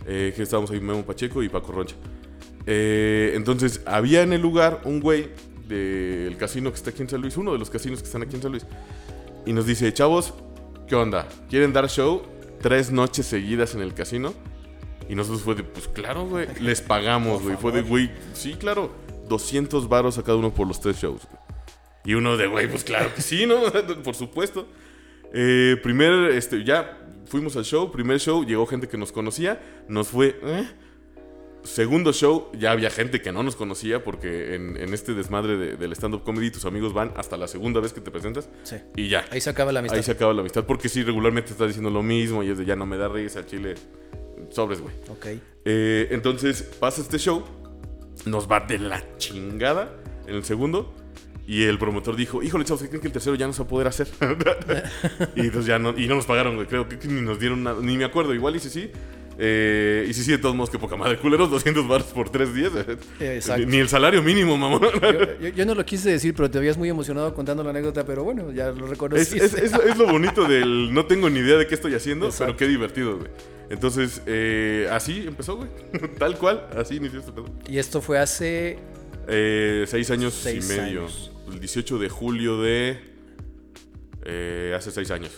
Eh, 0.07 0.33
que 0.35 0.43
estábamos 0.43 0.71
ahí 0.71 0.81
Memo 0.81 1.05
Pacheco 1.05 1.43
y 1.43 1.49
Paco 1.49 1.73
Roncha. 1.73 1.95
Eh, 2.67 3.33
entonces 3.35 3.83
había 3.87 4.23
en 4.23 4.33
el 4.33 4.41
lugar 4.41 4.81
un 4.85 5.01
güey 5.01 5.31
del 5.69 6.37
casino 6.37 6.71
que 6.71 6.77
está 6.77 6.91
aquí 6.91 7.03
en 7.03 7.09
San 7.09 7.21
Luis, 7.21 7.37
uno 7.37 7.53
de 7.53 7.59
los 7.59 7.71
casinos 7.71 8.01
que 8.01 8.07
están 8.07 8.23
aquí 8.23 8.37
en 8.37 8.43
San 8.43 8.51
Luis. 8.51 8.67
Y 9.45 9.53
nos 9.53 9.67
dice, 9.67 9.93
chavos, 9.93 10.35
¿qué 10.87 10.95
onda? 10.95 11.27
¿Quieren 11.49 11.73
dar 11.73 11.89
show 11.89 12.23
tres 12.61 12.93
noches 12.93 13.27
seguidas 13.27 13.75
en 13.75 13.81
el 13.81 13.95
casino? 13.95 14.35
Y 15.09 15.15
nosotros 15.15 15.43
fue 15.43 15.55
de, 15.55 15.65
pues 15.65 15.89
claro, 15.89 16.27
güey, 16.27 16.47
les 16.61 16.81
pagamos, 16.81 17.43
güey. 17.43 17.57
Fue 17.57 17.73
de, 17.73 17.83
güey, 17.83 18.11
sí, 18.35 18.55
claro, 18.55 18.93
200 19.29 19.89
varos 19.89 20.19
a 20.19 20.23
cada 20.23 20.39
uno 20.39 20.55
por 20.55 20.67
los 20.67 20.81
tres 20.81 20.97
shows. 20.97 21.23
Y 22.05 22.15
uno 22.15 22.37
de, 22.37 22.47
güey, 22.47 22.69
pues 22.69 22.85
claro 22.85 23.13
que 23.15 23.23
sí, 23.23 23.47
¿no? 23.47 23.61
por 24.05 24.15
supuesto. 24.15 24.67
Eh, 25.35 25.77
primer, 25.83 26.31
este, 26.33 26.65
ya 26.65 26.99
fuimos 27.27 27.57
al 27.57 27.65
show, 27.65 27.91
primer 27.91 28.21
show, 28.21 28.45
llegó 28.45 28.67
gente 28.67 28.89
que 28.89 28.99
nos 28.99 29.13
conocía, 29.13 29.61
nos 29.89 30.09
fue, 30.09 30.39
¿eh? 30.43 30.69
Segundo 31.65 32.13
show, 32.13 32.49
ya 32.59 32.73
había 32.73 32.91
gente 32.91 33.23
que 33.23 33.31
no 33.31 33.43
nos 33.45 33.55
conocía 33.55 34.03
porque 34.03 34.55
en, 34.57 34.77
en 34.77 34.93
este 34.95 35.15
desmadre 35.15 35.57
de- 35.57 35.77
del 35.77 35.93
stand-up 35.93 36.25
comedy 36.25 36.51
tus 36.51 36.65
amigos 36.65 36.93
van 36.93 37.13
hasta 37.17 37.37
la 37.37 37.47
segunda 37.47 37.79
vez 37.81 37.93
que 37.93 38.01
te 38.01 38.11
presentas 38.11 38.49
Sí. 38.65 38.77
y 38.97 39.09
ya. 39.09 39.25
Ahí 39.31 39.41
se 39.41 39.51
acaba 39.51 39.71
la 39.71 39.79
amistad. 39.79 39.97
Ahí 39.99 40.03
se 40.03 40.11
acaba 40.13 40.33
la 40.33 40.41
amistad 40.41 40.65
porque 40.67 40.89
sí, 40.89 41.03
regularmente 41.05 41.53
estás 41.53 41.69
diciendo 41.69 41.91
lo 41.91 42.03
mismo 42.03 42.43
y 42.43 42.51
es 42.51 42.59
de 42.59 42.65
ya 42.65 42.75
no 42.75 42.85
me 42.85 42.97
da 42.97 43.09
risa, 43.09 43.39
al 43.39 43.47
chile, 43.47 43.75
sobres, 44.51 44.81
güey. 44.81 44.93
Ok. 45.09 45.27
Eh, 45.65 46.09
entonces 46.11 46.63
pasa 46.81 47.01
este 47.01 47.19
show, 47.19 47.45
nos 48.27 48.51
va 48.51 48.59
de 48.61 48.79
la 48.79 49.03
chingada 49.19 49.95
en 50.27 50.35
el 50.35 50.45
segundo. 50.45 50.93
Y 51.47 51.65
el 51.65 51.77
promotor 51.79 52.15
dijo, 52.17 52.41
híjole, 52.43 52.65
chavos, 52.65 52.83
¿qué 52.83 52.89
creen 52.89 53.03
que 53.03 53.09
el 53.09 53.13
tercero 53.13 53.35
ya 53.35 53.47
no 53.49 53.53
se 53.53 53.63
va 53.63 53.67
a 53.67 53.69
poder 53.69 53.87
hacer? 53.89 54.09
y 55.37 55.41
entonces 55.41 55.67
ya 55.67 55.79
no, 55.79 55.91
y 55.99 56.07
no 56.07 56.15
nos 56.15 56.25
pagaron, 56.27 56.55
güey. 56.55 56.67
Creo 56.69 56.89
que, 56.89 56.97
ni 57.09 57.21
nos 57.21 57.39
dieron 57.41 57.63
nada, 57.65 57.81
ni 57.83 57.97
me 57.97 58.05
acuerdo, 58.05 58.33
igual 58.35 58.55
y 58.57 58.61
sí, 58.61 58.71
sí. 58.71 58.91
Eh, 59.45 60.07
y 60.09 60.15
sí, 60.15 60.23
sí, 60.23 60.31
de 60.31 60.39
todos 60.39 60.55
modos, 60.55 60.71
que 60.71 60.79
poca 60.79 60.95
madre, 60.97 61.19
culeros, 61.19 61.51
200 61.51 61.89
baros 61.89 62.07
por 62.09 62.31
tres 62.31 62.55
días. 62.55 62.71
Exacto. 63.19 63.67
Ni, 63.67 63.79
el 63.79 63.89
salario 63.89 64.23
mínimo, 64.23 64.57
mamón. 64.57 64.83
Yo, 64.83 65.39
yo- 65.41 65.49
yo 65.49 65.67
no 65.67 65.75
lo 65.75 65.85
quise 65.85 66.11
decir, 66.11 66.33
pero 66.35 66.49
te 66.49 66.61
veías 66.61 66.77
muy 66.79 66.89
emocionado 66.89 67.35
contando 67.35 67.65
la 67.65 67.71
anécdota, 67.71 68.05
pero 68.07 68.23
bueno, 68.23 68.53
ya 68.53 68.71
lo 68.71 68.87
reconocí. 68.87 69.39
es- 69.39 69.55
es- 69.55 69.73
es 69.75 69.97
lo 69.99 70.07
bonito 70.07 70.45
del 70.47 70.95
no 70.95 71.07
tengo 71.07 71.29
ni 71.29 71.41
idea 71.41 71.57
de 71.57 71.67
qué 71.67 71.75
estoy 71.75 71.95
haciendo, 71.95 72.27
Exacto. 72.27 72.45
pero 72.55 72.57
qué 72.59 72.69
divertido, 72.69 73.17
güey. 73.19 73.31
Entonces, 73.69 74.23
eh, 74.27 74.87
así 74.93 75.25
empezó, 75.27 75.57
güey. 75.57 75.69
Tal 76.19 76.39
cual, 76.39 76.69
así 76.77 76.97
inició 76.97 77.19
este 77.19 77.33
pedo. 77.33 77.47
Y 77.69 77.79
esto 77.79 78.01
fue 78.01 78.19
hace... 78.21 78.79
Eh, 79.27 79.85
seis 79.89 80.11
años 80.13 80.35
Seis 80.35 80.65
y 80.65 80.69
medio. 80.69 81.01
años. 81.01 81.33
El 81.51 81.59
18 81.59 81.99
de 81.99 82.09
julio 82.09 82.61
de. 82.61 82.99
eh, 84.25 84.73
hace 84.77 84.91
seis 84.93 85.11
años. 85.11 85.33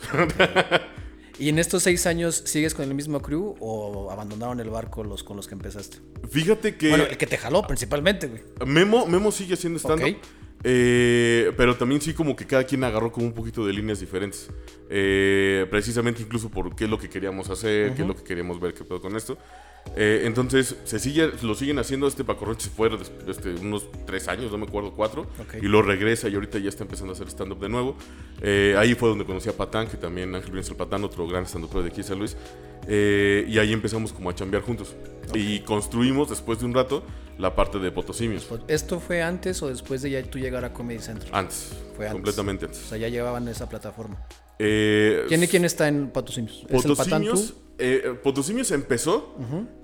¿Y 1.38 1.48
en 1.48 1.58
estos 1.58 1.82
seis 1.82 2.06
años 2.06 2.42
sigues 2.46 2.75
con 2.75 2.84
el 2.88 2.94
mismo 2.94 3.20
crew 3.20 3.56
o 3.60 4.10
abandonaron 4.10 4.60
el 4.60 4.70
barco 4.70 5.02
los 5.02 5.25
con 5.25 5.36
los 5.36 5.48
que 5.48 5.54
empezaste? 5.54 5.98
Fíjate 6.31 6.76
que. 6.76 6.90
Bueno, 6.90 7.04
el 7.04 7.16
que 7.16 7.26
te 7.26 7.36
jaló 7.36 7.66
principalmente, 7.66 8.28
güey. 8.28 8.42
Memo, 8.66 9.06
Memo 9.06 9.32
sigue 9.32 9.54
haciendo 9.54 9.78
stand-up. 9.78 10.16
Eh, 10.66 11.52
pero 11.58 11.76
también 11.76 12.00
sí 12.00 12.14
como 12.14 12.34
que 12.34 12.46
cada 12.46 12.64
quien 12.64 12.82
agarró 12.84 13.12
como 13.12 13.26
un 13.26 13.34
poquito 13.34 13.66
de 13.66 13.72
líneas 13.75 14.00
diferentes. 14.00 14.48
Eh, 14.88 15.66
precisamente 15.70 16.22
incluso 16.22 16.48
por 16.48 16.75
qué 16.75 16.84
es 16.84 16.91
lo 16.91 16.98
que 16.98 17.10
queríamos 17.10 17.50
hacer, 17.50 17.94
qué 17.94 18.03
es 18.03 18.08
lo 18.08 18.17
que 18.17 18.22
queríamos 18.22 18.58
ver, 18.58 18.72
qué 18.72 18.82
pedo 18.82 19.00
con 19.00 19.14
esto. 19.14 19.36
Eh, 19.96 20.22
entonces, 20.24 20.76
se 20.84 20.98
sigue, 20.98 21.31
lo 21.43 21.55
siguen 21.55 21.79
haciendo. 21.79 22.06
Este 22.08 22.24
Paco 22.24 22.44
Roche 22.44 22.64
se 22.64 22.70
fue 22.70 22.91
este, 23.29 23.55
unos 23.55 23.86
tres 24.06 24.26
años, 24.29 24.50
no 24.50 24.58
me 24.58 24.64
acuerdo, 24.67 24.93
cuatro. 24.93 25.22
Ok. 25.41 25.62
Y 25.62 25.67
lo 25.67 25.82
regresa 25.82 26.29
y 26.29 26.34
ahorita 26.34 26.58
ya 26.58 26.69
está 26.69 26.82
empezando 26.84 27.12
a 27.12 27.14
hacer 27.14 27.29
stand-up 27.29 27.60
de 27.60 27.69
nuevo. 27.69 27.96
Eh, 28.43 28.74
ahí 28.79 28.94
fue 28.94 29.08
donde 29.08 29.24
conocí 29.24 29.48
a 29.48 29.56
Patán, 29.56 29.86
que 29.86 29.96
también 29.96 30.34
Ángel 30.34 30.56
el 30.58 30.76
Patán, 30.76 31.05
otro 31.05 31.26
gran 31.26 31.44
stand-up 31.46 31.81
de 31.82 31.88
aquí 31.88 31.98
de 31.98 32.03
San 32.03 32.19
Luis. 32.19 32.36
Eh, 32.88 33.46
y 33.48 33.58
ahí 33.58 33.72
empezamos 33.72 34.12
como 34.12 34.31
a 34.31 34.34
chambear 34.34 34.62
juntos. 34.62 34.94
Y 35.32 35.60
construimos, 35.60 36.29
después 36.29 36.58
de 36.58 36.67
un 36.67 36.74
rato, 36.74 37.03
la 37.38 37.55
parte 37.55 37.79
de 37.79 37.91
Potosimios. 37.91 38.46
¿Esto 38.69 39.00
fue 39.00 39.22
antes 39.22 39.62
o 39.62 39.69
después 39.69 40.03
de 40.03 40.10
ya 40.10 40.22
tú 40.22 40.38
llegar 40.38 40.64
a 40.64 40.72
Comedy 40.72 41.00
Central? 41.00 41.31
Antes. 41.32 41.72
Fue 41.96 42.06
antes. 42.06 42.12
Completamente 42.12 42.64
O 42.67 42.69
antes. 42.69 42.82
sea, 42.82 42.98
ya 42.98 43.08
llevaban 43.08 43.46
esa 43.48 43.69
plataforma. 43.69 44.17
Eh, 44.58 45.25
¿Quién 45.29 45.43
y 45.43 45.49
quién 45.49 45.65
está 45.65 45.89
en 45.89 46.11
Patán 46.11 46.46
Potosimios, 46.70 47.55
eh, 47.79 48.15
Potosimios 48.23 48.70
empezó, 48.70 49.34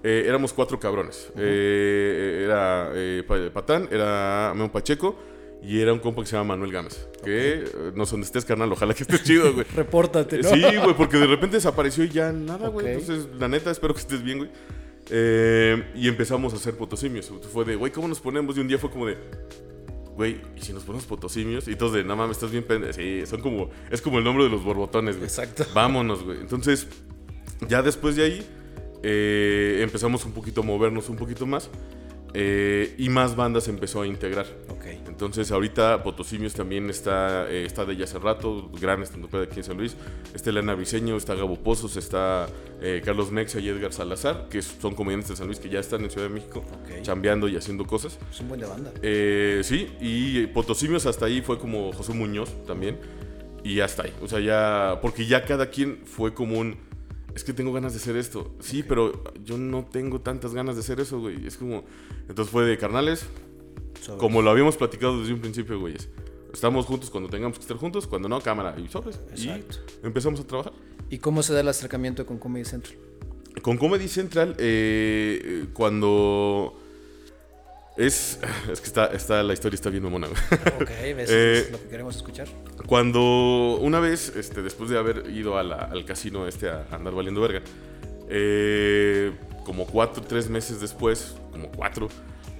eh, 0.04 0.24
éramos 0.26 0.52
cuatro 0.52 0.78
cabrones. 0.78 1.28
Eh, 1.36 2.42
era 2.44 2.90
eh, 2.94 3.24
Pa- 3.26 3.50
Patán, 3.52 3.88
era 3.90 4.52
Memo 4.54 4.70
Pacheco 4.70 5.16
y 5.62 5.80
era 5.80 5.92
un 5.92 5.98
compa 5.98 6.22
que 6.22 6.28
se 6.28 6.36
llama 6.36 6.54
Manuel 6.54 6.70
Gámez. 6.72 7.08
Que 7.24 7.64
eh, 7.64 7.64
no 7.96 8.06
sé 8.06 8.12
dónde 8.12 8.26
estés, 8.26 8.44
carnal, 8.44 8.70
ojalá 8.72 8.94
que 8.94 9.02
estés 9.02 9.24
chido, 9.24 9.52
güey. 9.52 9.66
Repórtate, 9.74 10.38
¿no? 10.38 10.48
Sí, 10.50 10.60
güey, 10.62 10.96
porque 10.96 11.16
de 11.18 11.26
repente 11.26 11.56
desapareció 11.56 12.04
y 12.04 12.10
ya 12.10 12.30
nada, 12.32 12.68
güey. 12.68 12.86
Entonces, 12.92 13.26
la 13.38 13.48
neta, 13.48 13.70
espero 13.72 13.92
que 13.92 14.00
estés 14.00 14.22
bien, 14.22 14.38
güey. 14.38 14.50
Y 15.96 16.06
empezamos 16.08 16.52
a 16.52 16.56
hacer 16.56 16.74
potosimios. 16.76 17.30
Fue 17.52 17.64
de, 17.64 17.74
güey, 17.74 17.90
¿cómo 17.90 18.06
nos 18.06 18.20
ponemos? 18.20 18.56
Y 18.56 18.60
un 18.60 18.68
día 18.68 18.78
fue 18.78 18.90
como 18.90 19.06
de, 19.06 19.16
güey, 20.20 20.38
¿y 20.54 20.60
si 20.60 20.74
nos 20.74 20.82
ponemos 20.84 21.06
potosimios? 21.06 21.66
Y 21.66 21.76
todos 21.76 21.94
de, 21.94 22.04
no 22.04 22.14
mames, 22.14 22.36
estás 22.36 22.50
bien 22.50 22.62
pendejo. 22.62 22.92
Sí, 22.92 23.24
son 23.24 23.40
como, 23.40 23.70
es 23.90 24.02
como 24.02 24.18
el 24.18 24.24
nombre 24.24 24.44
de 24.44 24.50
los 24.50 24.62
borbotones, 24.62 25.16
güey. 25.16 25.24
Exacto. 25.24 25.64
Vámonos, 25.74 26.22
güey. 26.22 26.38
Entonces, 26.40 26.86
ya 27.66 27.80
después 27.80 28.16
de 28.16 28.24
ahí, 28.24 28.46
eh, 29.02 29.80
empezamos 29.80 30.26
un 30.26 30.32
poquito 30.32 30.60
a 30.60 30.64
movernos 30.64 31.08
un 31.08 31.16
poquito 31.16 31.46
más. 31.46 31.70
Eh, 32.34 32.94
y 32.98 33.08
más 33.08 33.36
bandas 33.36 33.68
empezó 33.68 34.02
a 34.02 34.06
integrar. 34.06 34.46
Ok. 34.68 34.86
Entonces 35.06 35.50
ahorita 35.50 36.02
Potosimios 36.02 36.54
también 36.54 36.88
está, 36.90 37.50
eh, 37.50 37.64
está 37.64 37.84
de 37.84 37.96
ya 37.96 38.04
hace 38.04 38.18
rato, 38.18 38.70
gran 38.80 39.02
estando 39.02 39.28
de 39.28 39.44
aquí 39.44 39.58
en 39.58 39.64
San 39.64 39.76
Luis. 39.76 39.96
Está 40.34 40.50
Elena 40.50 40.74
Briseño, 40.74 41.16
está 41.16 41.34
Gabo 41.34 41.56
Pozos, 41.56 41.96
está 41.96 42.48
eh, 42.80 43.02
Carlos 43.04 43.30
Mexa 43.30 43.60
y 43.60 43.68
Edgar 43.68 43.92
Salazar, 43.92 44.48
que 44.48 44.62
son 44.62 44.94
comediantes 44.94 45.30
de 45.30 45.36
San 45.36 45.46
Luis 45.46 45.58
que 45.58 45.68
ya 45.68 45.80
están 45.80 46.02
en 46.04 46.10
Ciudad 46.10 46.28
de 46.28 46.34
México, 46.34 46.64
Ok. 46.84 47.02
chambeando 47.02 47.48
y 47.48 47.56
haciendo 47.56 47.84
cosas. 47.86 48.18
Es 48.32 48.40
un 48.40 48.48
buen 48.48 48.60
de 48.60 48.66
banda. 48.66 48.92
Eh, 49.02 49.60
sí, 49.64 49.88
y 50.00 50.46
Potosimios 50.48 51.06
hasta 51.06 51.26
ahí 51.26 51.40
fue 51.42 51.58
como 51.58 51.92
José 51.92 52.14
Muñoz 52.14 52.50
también. 52.66 52.98
Y 53.62 53.80
hasta 53.80 54.04
ahí. 54.04 54.14
O 54.22 54.26
sea, 54.26 54.40
ya. 54.40 55.00
Porque 55.02 55.26
ya 55.26 55.44
cada 55.44 55.68
quien 55.68 56.00
fue 56.06 56.32
como 56.32 56.58
un. 56.58 56.76
Es 57.34 57.44
que 57.44 57.52
tengo 57.52 57.72
ganas 57.72 57.92
de 57.92 57.98
hacer 57.98 58.16
esto. 58.16 58.54
Sí, 58.60 58.82
pero 58.82 59.22
yo 59.44 59.56
no 59.56 59.84
tengo 59.84 60.20
tantas 60.20 60.54
ganas 60.54 60.76
de 60.76 60.80
hacer 60.80 61.00
eso, 61.00 61.20
güey. 61.20 61.46
Es 61.46 61.56
como. 61.56 61.84
Entonces 62.28 62.50
fue 62.50 62.64
de 62.64 62.76
carnales. 62.78 63.26
Como 64.18 64.42
lo 64.42 64.50
habíamos 64.50 64.76
platicado 64.76 65.20
desde 65.20 65.34
un 65.34 65.40
principio, 65.40 65.78
güeyes. 65.78 66.08
Estamos 66.52 66.86
juntos 66.86 67.10
cuando 67.10 67.28
tengamos 67.28 67.58
que 67.58 67.62
estar 67.62 67.76
juntos, 67.76 68.06
cuando 68.06 68.28
no, 68.28 68.40
cámara 68.40 68.74
y 68.78 68.88
sobres. 68.88 69.20
Exacto. 69.30 69.76
Y 70.02 70.06
empezamos 70.06 70.40
a 70.40 70.46
trabajar. 70.46 70.72
¿Y 71.08 71.18
cómo 71.18 71.42
se 71.42 71.52
da 71.52 71.60
el 71.60 71.68
acercamiento 71.68 72.26
con 72.26 72.38
Comedy 72.38 72.64
Central? 72.64 72.96
Con 73.62 73.76
Comedy 73.76 74.08
Central, 74.08 74.56
eh, 74.58 75.66
cuando. 75.72 76.76
Es. 77.96 78.38
Es 78.72 78.80
que 78.80 78.86
está, 78.86 79.06
está, 79.06 79.42
la 79.42 79.52
historia 79.52 79.74
está 79.74 79.90
bien 79.90 80.02
mamona. 80.02 80.28
Ok, 80.28 80.88
¿ves? 81.16 81.30
Eh, 81.30 81.58
es 81.66 81.70
lo 81.72 81.80
que 81.82 81.88
queremos 81.88 82.16
escuchar. 82.16 82.48
Cuando 82.86 83.78
una 83.80 84.00
vez, 84.00 84.32
este, 84.36 84.62
después 84.62 84.90
de 84.90 84.98
haber 84.98 85.30
ido 85.30 85.58
a 85.58 85.62
la- 85.62 85.76
al 85.90 86.04
casino 86.04 86.46
este 86.46 86.68
a 86.70 86.86
andar 86.92 87.14
valiendo 87.14 87.40
verga, 87.40 87.62
eh, 88.28 89.32
como 89.64 89.86
cuatro, 89.86 90.22
tres 90.26 90.48
meses 90.48 90.80
después, 90.80 91.34
como 91.50 91.70
cuatro, 91.70 92.08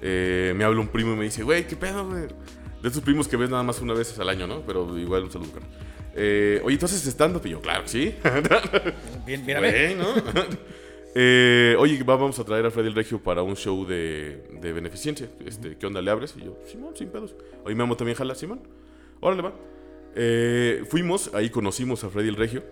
eh, 0.01 0.53
me 0.55 0.63
habla 0.63 0.79
un 0.81 0.87
primo 0.87 1.13
y 1.13 1.15
me 1.17 1.23
dice, 1.25 1.43
güey, 1.43 1.65
¿qué 1.67 1.75
pedo, 1.75 2.07
güey? 2.07 2.23
De 2.81 2.89
esos 2.89 3.01
primos 3.03 3.27
que 3.27 3.37
ves 3.37 3.49
nada 3.49 3.63
más 3.63 3.79
una 3.81 3.93
vez 3.93 4.17
al 4.19 4.29
año, 4.29 4.47
¿no? 4.47 4.61
Pero 4.65 4.97
igual 4.97 5.23
un 5.25 5.31
saludo, 5.31 5.51
Oye, 6.63 6.73
entonces 6.73 7.05
stand-up? 7.05 7.45
Y 7.45 7.49
yo, 7.51 7.61
claro 7.61 7.83
sí. 7.85 8.15
Bien. 9.25 9.43
Güey, 9.45 9.95
¿no? 9.95 10.13
Eh, 11.13 11.75
oye, 11.77 12.01
va- 12.03 12.15
vamos 12.15 12.39
a 12.39 12.45
traer 12.45 12.65
a 12.65 12.71
Freddy 12.71 12.87
el 12.87 12.95
Regio 12.95 13.19
para 13.21 13.43
un 13.43 13.55
show 13.55 13.85
de, 13.85 14.43
beneficencia. 14.61 15.29
Este, 15.45 15.77
¿Qué 15.77 15.85
onda 15.85 16.01
le 16.01 16.09
abres? 16.11 16.35
Y 16.37 16.45
yo, 16.45 16.57
Simón, 16.65 16.95
sin 16.95 17.09
pedos. 17.09 17.35
Oye, 17.65 17.75
Memo 17.75 17.97
también 17.97 18.17
jala, 18.17 18.33
Simón. 18.35 18.61
Órale, 19.19 19.41
va. 19.41 19.53
Eh, 20.15 20.83
fuimos, 20.89 21.33
ahí 21.33 21.49
conocimos 21.49 22.03
a 22.03 22.09
Freddy 22.09 22.29
el 22.29 22.35
Regio. 22.35 22.63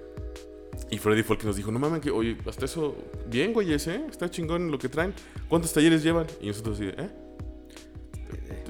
Y 0.90 0.98
Freddy 0.98 1.24
fue 1.24 1.36
el 1.36 1.42
que 1.42 1.48
nos 1.48 1.56
dijo, 1.58 1.72
no 1.72 1.80
mames, 1.80 2.00
que, 2.02 2.10
oye, 2.12 2.38
hasta 2.48 2.66
eso, 2.66 2.96
bien, 3.28 3.54
güey, 3.54 3.74
¿eh? 3.74 3.78
Está 4.10 4.30
chingón 4.30 4.72
lo 4.72 4.80
que 4.80 4.90
traen. 4.90 5.14
¿Cuántos 5.48 5.74
talleres 5.74 6.02
llevan? 6.02 6.26
Y 6.42 6.48
nosotros 6.48 6.80
así, 6.80 6.88
¿eh? 6.88 7.10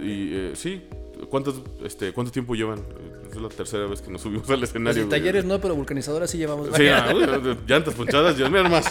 Y, 0.02 0.34
eh, 0.34 0.52
sí, 0.56 0.82
¿cuántos, 1.30 1.62
este, 1.84 2.12
¿cuánto 2.14 2.32
tiempo 2.32 2.56
llevan? 2.56 2.80
Es 3.30 3.36
la 3.40 3.50
tercera 3.50 3.86
vez 3.86 4.02
que 4.02 4.10
nos 4.12 4.22
subimos 4.22 4.50
al 4.50 4.58
Pues 4.60 4.70
escenario. 4.70 5.04
en 5.04 5.08
güey. 5.10 5.20
talleres 5.20 5.46
no, 5.46 5.60
pero 5.62 5.76
vulcanizadoras 5.76 6.30
sí 6.32 6.38
llevamos. 6.38 6.70
Sí, 6.76 6.88
ah, 6.88 7.14
llantas 7.68 7.94
ponchadas. 7.94 8.38
ya, 8.38 8.50
Mira 8.50 8.68
más 8.68 8.86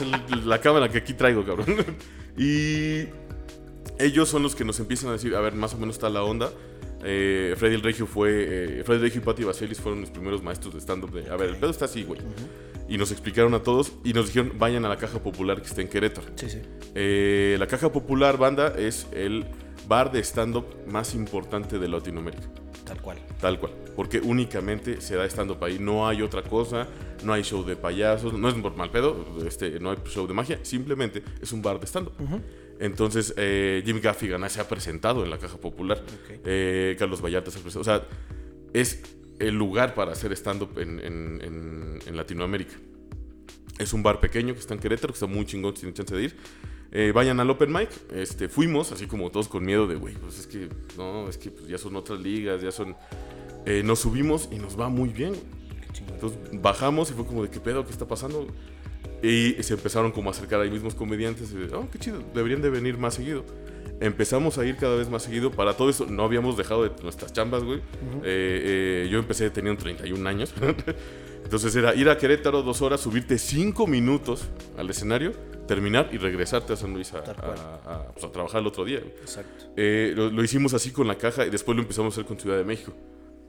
la 0.44 0.60
cámara 0.60 0.88
que 0.88 0.98
aquí 0.98 1.14
traigo, 1.14 1.44
cabrón. 1.44 1.66
Y 2.36 3.08
ellos 3.98 4.28
son 4.28 4.44
los 4.44 4.54
que 4.54 4.64
nos 4.64 4.78
empiezan 4.78 5.10
a 5.10 5.12
decir, 5.14 5.34
a 5.34 5.40
ver, 5.40 5.54
más 5.54 5.74
o 5.74 5.78
menos 5.78 5.96
está 5.96 6.08
la 6.08 6.22
onda. 6.22 6.50
Eh, 7.02 7.54
Freddy 7.56 7.74
el 7.74 7.82
Regio 7.82 8.06
fue. 8.06 8.30
eh, 8.78 8.82
Freddy 8.84 8.98
el 8.98 9.02
Regio 9.02 9.20
y 9.20 9.24
Patti 9.24 9.44
Vaselis 9.44 9.80
fueron 9.80 10.00
los 10.02 10.10
primeros 10.10 10.42
maestros 10.42 10.74
de 10.74 10.80
stand-up. 10.80 11.10
de, 11.12 11.30
A 11.30 11.36
ver, 11.36 11.48
el 11.50 11.56
pedo 11.56 11.70
está 11.70 11.86
así, 11.86 12.04
güey. 12.04 12.20
Y 12.88 12.96
nos 12.96 13.10
explicaron 13.10 13.54
a 13.54 13.62
todos 13.62 13.92
y 14.04 14.12
nos 14.12 14.26
dijeron, 14.28 14.52
vayan 14.58 14.84
a 14.84 14.88
la 14.88 14.96
caja 14.96 15.18
popular 15.22 15.60
que 15.60 15.66
está 15.68 15.80
en 15.82 15.88
Querétaro. 15.88 16.26
Sí, 16.36 16.48
sí. 16.48 16.58
Eh, 16.94 17.56
la 17.58 17.66
caja 17.66 17.90
popular, 17.92 18.38
banda, 18.38 18.72
es 18.78 19.06
el 19.12 19.44
bar 19.88 20.10
de 20.12 20.20
stand-up 20.22 20.64
más 20.86 21.14
importante 21.14 21.78
de 21.78 21.88
Latinoamérica. 21.88 22.48
Tal 22.88 23.00
cual. 23.02 23.18
Tal 23.40 23.58
cual. 23.60 23.72
Porque 23.94 24.18
únicamente 24.20 25.00
se 25.00 25.14
da 25.16 25.24
stand-up 25.26 25.62
ahí. 25.64 25.78
No 25.78 26.06
hay 26.08 26.22
otra 26.22 26.42
cosa. 26.42 26.88
No 27.24 27.32
hay 27.32 27.42
show 27.42 27.64
de 27.64 27.76
payasos. 27.76 28.32
No 28.32 28.48
es 28.48 28.54
por 28.54 28.74
mal 28.76 28.90
pedo. 28.90 29.26
Este, 29.46 29.78
no 29.80 29.90
hay 29.90 29.98
show 30.06 30.26
de 30.26 30.34
magia. 30.34 30.58
Simplemente 30.62 31.22
es 31.40 31.52
un 31.52 31.60
bar 31.62 31.78
de 31.80 31.86
stand-up. 31.86 32.12
Entonces, 32.80 33.34
eh, 33.36 33.82
Jimmy 33.84 34.00
Gaffigan 34.00 34.48
se 34.48 34.60
ha 34.60 34.68
presentado 34.68 35.24
en 35.24 35.30
la 35.30 35.38
Caja 35.38 35.58
Popular. 35.58 36.02
Eh, 36.44 36.96
Carlos 36.98 37.20
Vallarta 37.22 37.50
se 37.50 37.58
ha 37.58 37.62
presentado. 37.62 37.80
O 37.98 38.00
sea, 38.00 38.08
es 38.72 39.02
el 39.40 39.54
lugar 39.56 39.94
para 39.94 40.12
hacer 40.12 40.32
stand-up 40.32 40.78
en, 40.78 41.00
en- 41.00 41.40
en- 41.42 41.98
en 42.06 42.16
Latinoamérica. 42.16 42.74
Es 43.78 43.92
un 43.92 44.02
bar 44.02 44.18
pequeño 44.20 44.54
que 44.54 44.60
está 44.60 44.74
en 44.74 44.80
Querétaro, 44.80 45.12
que 45.12 45.16
está 45.16 45.26
muy 45.26 45.44
chingón, 45.46 45.74
si 45.74 45.80
tienen 45.82 45.94
chance 45.94 46.14
de 46.14 46.22
ir. 46.22 46.36
Eh, 46.92 47.12
vayan 47.14 47.40
al 47.40 47.50
Open 47.50 47.72
Mic. 47.72 47.90
Este, 48.12 48.48
fuimos, 48.48 48.92
así 48.92 49.06
como 49.06 49.30
todos 49.30 49.48
con 49.48 49.64
miedo 49.64 49.86
de, 49.86 49.96
güey, 49.96 50.14
pues 50.14 50.38
es 50.38 50.46
que, 50.46 50.68
no, 50.96 51.28
es 51.28 51.38
que 51.38 51.50
pues, 51.50 51.68
ya 51.68 51.78
son 51.78 51.96
otras 51.96 52.20
ligas, 52.20 52.62
ya 52.62 52.72
son... 52.72 52.96
Eh, 53.66 53.82
nos 53.84 53.98
subimos 54.00 54.48
y 54.50 54.56
nos 54.56 54.78
va 54.78 54.88
muy 54.88 55.10
bien. 55.10 55.34
Entonces 56.12 56.38
bajamos 56.52 57.10
y 57.10 57.14
fue 57.14 57.26
como 57.26 57.42
de, 57.42 57.50
¿qué 57.50 57.60
pedo? 57.60 57.84
¿Qué 57.84 57.90
está 57.90 58.06
pasando? 58.06 58.46
Y 59.22 59.54
se 59.62 59.74
empezaron 59.74 60.12
como 60.12 60.30
a 60.30 60.32
acercar 60.32 60.60
ahí 60.60 60.70
mismos 60.70 60.94
comediantes. 60.94 61.52
Y 61.52 61.74
oh, 61.74 61.88
qué 61.90 61.98
chido, 61.98 62.22
deberían 62.34 62.62
de 62.62 62.70
venir 62.70 62.96
más 62.98 63.14
seguido. 63.14 63.44
Empezamos 64.00 64.58
a 64.58 64.64
ir 64.64 64.76
cada 64.76 64.96
vez 64.96 65.10
más 65.10 65.24
seguido. 65.24 65.50
Para 65.50 65.76
todo 65.76 65.90
eso 65.90 66.06
no 66.06 66.22
habíamos 66.22 66.56
dejado 66.56 66.84
de 66.84 66.90
nuestras 67.02 67.32
chambas, 67.32 67.64
güey. 67.64 67.78
Eh, 68.22 69.04
eh, 69.04 69.08
yo 69.10 69.18
empecé 69.18 69.50
teniendo 69.50 69.82
31 69.82 70.28
años. 70.28 70.54
Entonces 71.44 71.74
era 71.74 71.94
ir 71.94 72.08
a 72.08 72.16
Querétaro 72.18 72.62
dos 72.62 72.82
horas, 72.82 73.00
subirte 73.00 73.38
cinco 73.38 73.86
minutos 73.86 74.48
al 74.76 74.90
escenario, 74.90 75.32
terminar 75.68 76.08
y 76.10 76.18
regresarte 76.18 76.72
a 76.72 76.76
San 76.76 76.92
Luis 76.92 77.14
a, 77.14 77.18
a- 77.18 77.22
a, 77.94 78.08
pues, 78.12 78.24
a 78.24 78.32
trabajar 78.32 78.60
el 78.60 78.66
otro 78.66 78.84
día. 78.84 78.98
Exacto. 78.98 79.66
Eh, 79.76 80.12
lo, 80.16 80.30
lo 80.30 80.42
hicimos 80.42 80.74
así 80.74 80.90
con 80.90 81.06
la 81.06 81.14
caja 81.16 81.46
y 81.46 81.50
después 81.50 81.76
lo 81.76 81.82
empezamos 81.82 82.12
a 82.12 82.14
hacer 82.16 82.26
con 82.26 82.40
Ciudad 82.40 82.56
de 82.56 82.64
México. 82.64 82.92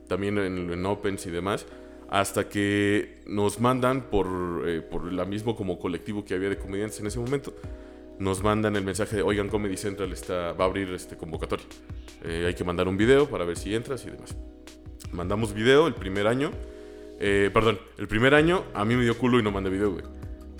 También 0.07 0.37
en, 0.37 0.71
en 0.71 0.85
Opens 0.85 1.25
y 1.25 1.31
demás. 1.31 1.65
Hasta 2.11 2.49
que 2.49 3.21
nos 3.27 3.59
mandan 3.59 4.09
por, 4.09 4.63
eh, 4.67 4.81
por 4.81 5.11
la 5.13 5.25
mismo 5.25 5.55
como 5.55 5.77
colectivo 5.79 6.25
que 6.25 6.33
había 6.33 6.49
de 6.49 6.57
comediantes 6.57 6.99
en 6.99 7.07
ese 7.07 7.19
momento. 7.19 7.53
Nos 8.17 8.43
mandan 8.43 8.75
el 8.75 8.83
mensaje 8.83 9.15
de, 9.17 9.21
oigan, 9.21 9.47
Comedy 9.47 9.77
Central 9.77 10.11
está, 10.11 10.51
va 10.53 10.65
a 10.65 10.67
abrir 10.67 10.91
este 10.91 11.15
convocatoria. 11.17 11.65
Eh, 12.25 12.45
hay 12.47 12.53
que 12.55 12.63
mandar 12.63 12.87
un 12.87 12.97
video 12.97 13.29
para 13.29 13.45
ver 13.45 13.57
si 13.57 13.73
entras 13.73 14.05
y 14.05 14.09
demás. 14.09 14.35
Mandamos 15.11 15.53
video 15.53 15.87
el 15.87 15.93
primer 15.93 16.27
año. 16.27 16.51
Eh, 17.19 17.49
perdón, 17.53 17.79
el 17.97 18.07
primer 18.07 18.33
año 18.33 18.63
a 18.73 18.83
mí 18.85 18.95
me 18.95 19.03
dio 19.03 19.17
culo 19.17 19.39
y 19.39 19.43
no 19.43 19.51
mandé 19.51 19.69
video, 19.69 19.91
güey. 19.91 20.03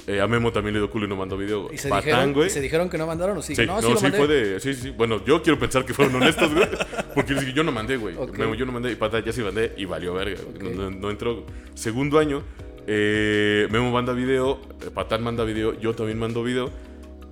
Eh, 0.07 0.21
a 0.21 0.27
Memo 0.27 0.51
también 0.51 0.73
le 0.73 0.79
dio 0.79 0.89
culo 0.89 1.05
y 1.05 1.09
no 1.09 1.15
mandó 1.15 1.37
video. 1.37 1.69
¿Y 1.71 1.77
se, 1.77 1.89
dijeron. 1.93 2.33
¿y 2.45 2.49
se 2.49 2.61
dijeron 2.61 2.89
que 2.89 2.97
no 2.97 3.05
mandaron 3.05 3.37
o 3.37 3.41
sí? 3.41 3.55
Sí, 3.55 3.65
no, 3.65 3.75
no, 3.75 3.81
sí, 3.89 3.93
lo 3.93 4.01
mandé. 4.01 4.17
fue 4.17 4.27
de. 4.27 4.59
Sí, 4.59 4.73
sí. 4.73 4.89
Bueno, 4.91 5.23
yo 5.25 5.41
quiero 5.43 5.59
pensar 5.59 5.85
que 5.85 5.93
fueron 5.93 6.15
honestos, 6.15 6.51
güey. 6.53 6.67
Porque 7.13 7.33
les 7.33 7.41
dije, 7.41 7.53
yo 7.55 7.63
no 7.63 7.71
mandé, 7.71 7.97
güey. 7.97 8.15
Ok. 8.17 8.37
Memo, 8.37 8.55
Yo 8.55 8.65
no 8.65 8.71
mandé. 8.71 8.91
Y 8.91 8.95
pata, 8.95 9.19
ya 9.23 9.31
sí 9.31 9.41
mandé 9.41 9.73
y 9.77 9.85
valió 9.85 10.13
verga. 10.13 10.39
güey. 10.41 10.71
Ok. 10.71 10.75
No, 10.75 10.89
no- 10.89 11.09
entró. 11.11 11.45
Segundo 11.75 12.17
año, 12.17 12.41
eh, 12.87 13.67
Memo 13.71 13.91
manda 13.91 14.13
video, 14.13 14.59
eh, 14.81 14.89
Patán 14.93 15.21
manda 15.23 15.43
video, 15.43 15.79
yo 15.79 15.93
también 15.93 16.17
mando 16.17 16.43
video. 16.43 16.71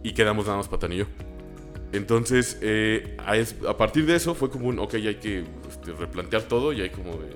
Y 0.03 0.13
quedamos 0.13 0.45
nada 0.45 0.57
más 0.57 0.67
Patán 0.67 0.91
y 0.93 0.97
yo. 0.97 1.05
Entonces, 1.93 2.57
eh, 2.61 3.15
a, 3.25 3.37
es- 3.37 3.55
a 3.67 3.77
partir 3.77 4.05
de 4.05 4.15
eso 4.15 4.35
fue 4.35 4.49
como 4.49 4.67
un, 4.67 4.77
ok, 4.79 4.95
hay 4.95 5.15
que 5.15 5.45
este, 5.69 5.93
replantear 5.93 6.43
todo 6.43 6.73
y 6.73 6.81
hay 6.81 6.89
como 6.89 7.13
de, 7.13 7.27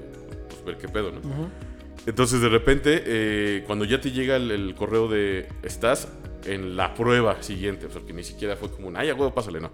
pues, 0.50 0.64
ver 0.66 0.78
qué 0.78 0.88
pedo, 0.88 1.12
¿no? 1.12 1.20
Ujú. 1.20 1.50
Entonces 2.06 2.42
de 2.42 2.50
repente, 2.50 3.04
eh, 3.06 3.64
cuando 3.68 3.86
ya 3.86 4.02
te 4.02 4.12
llega 4.12 4.36
el, 4.36 4.74
correo 4.76 5.08
de 5.08 5.48
estás 5.64 6.08
en 6.46 6.76
la 6.76 6.94
prueba 6.96 7.42
siguiente, 7.44 7.86
o 7.86 7.92
sea, 7.92 8.02
que 8.02 8.14
ni 8.14 8.24
siquiera 8.24 8.56
fue 8.56 8.72
como 8.72 8.88
un, 8.88 8.98
ay, 8.98 9.12
huevo, 9.12 9.34
pásale, 9.34 9.60
no. 9.60 9.72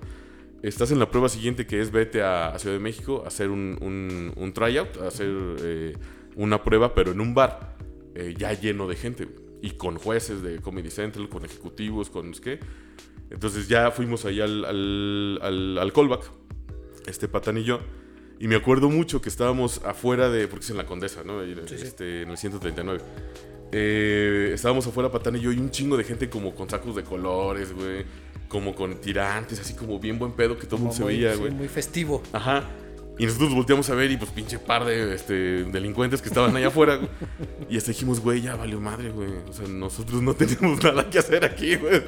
Estás 0.62 0.92
en 0.92 1.00
la 1.00 1.10
prueba 1.10 1.30
siguiente 1.30 1.66
que 1.66 1.80
es 1.80 1.92
vete 1.92 2.22
a, 2.22 2.50
a 2.50 2.60
Ciudad 2.60 2.76
de 2.76 2.82
México 2.82 3.22
a 3.24 3.28
hacer 3.28 3.50
un, 3.50 4.52
tryout, 4.54 4.98
a 4.98 5.08
hacer 5.08 5.30
eh, 5.62 5.96
una 6.36 6.64
prueba, 6.64 6.94
pero 6.94 7.12
en 7.12 7.22
un 7.22 7.34
bar 7.34 7.78
eh, 8.16 8.34
ya 8.38 8.52
lleno 8.54 8.88
de 8.88 8.96
gente 8.96 9.28
y 9.62 9.72
con 9.72 9.98
jueces 9.98 10.42
de 10.42 10.60
Comedy 10.60 10.90
Central, 10.90 11.30
con 11.30 11.46
ejecutivos, 11.46 12.10
con 12.10 12.32
que. 12.34 12.60
Entonces 13.30 13.68
ya 13.68 13.92
fuimos 13.92 14.26
ahí 14.26 14.42
al, 14.42 14.66
al, 14.66 15.40
al, 15.42 15.78
al 15.78 15.94
callback, 15.94 16.32
este 17.08 17.30
yo. 17.64 17.80
Y 18.39 18.48
me 18.48 18.56
acuerdo 18.56 18.89
mucho 18.89 19.22
que 19.22 19.29
estábamos 19.29 19.82
afuera 19.84 20.29
de. 20.29 20.48
Porque 20.48 20.65
es 20.65 20.70
en 20.72 20.77
la 20.77 20.86
Condesa, 20.86 21.24
¿no? 21.24 21.44
Sí, 21.44 21.56
sí. 21.67 21.75
este, 21.84 22.22
En 22.24 22.29
el 22.29 22.38
139. 22.38 23.01
Eh, 23.72 24.51
estábamos 24.53 24.88
afuera, 24.88 25.12
Patán 25.12 25.36
y 25.36 25.41
yo, 25.41 25.51
y 25.51 25.58
un 25.58 25.72
chingo 25.72 25.98
de 25.98 26.03
gente 26.03 26.29
como 26.29 26.56
con 26.56 26.70
sacos 26.70 26.96
de 26.96 27.03
colores, 27.03 27.74
güey. 27.74 28.06
Como 28.48 28.74
con 28.75 29.01
tirantes, 29.01 29.60
así 29.60 29.74
como 29.74 30.00
bien 30.00 30.17
buen 30.20 30.32
pedo 30.32 30.58
que 30.58 30.65
todo 30.65 30.77
el 30.77 30.82
mundo 30.84 30.96
se 30.96 31.03
veía, 31.03 31.34
sí, 31.34 31.39
güey. 31.39 31.51
muy 31.51 31.67
festivo. 31.67 32.24
Ajá. 32.32 32.63
Y 33.20 33.25
nosotros 33.25 33.53
volteamos 33.53 33.89
a 33.89 33.96
ver 33.96 34.12
y 34.12 34.17
pues 34.17 34.29
pinche 34.29 34.60
par 34.60 34.86
de 34.86 35.15
este, 35.15 35.63
delincuentes 35.65 36.22
que 36.22 36.29
estaban 36.29 36.56
allá 36.56 36.67
afuera. 36.67 36.98
güey. 36.98 37.10
Y 37.70 37.77
hasta 37.77 37.91
dijimos, 37.91 38.20
güey, 38.22 38.41
ya 38.41 38.56
valió 38.56 38.79
madre, 38.79 39.10
güey. 39.10 39.29
O 39.50 39.53
sea, 39.53 39.67
nosotros 39.67 40.22
no 40.22 40.34
tenemos 40.36 40.82
nada 40.84 41.10
que 41.10 41.20
hacer 41.20 41.44
aquí, 41.44 41.75
güey. 41.75 42.03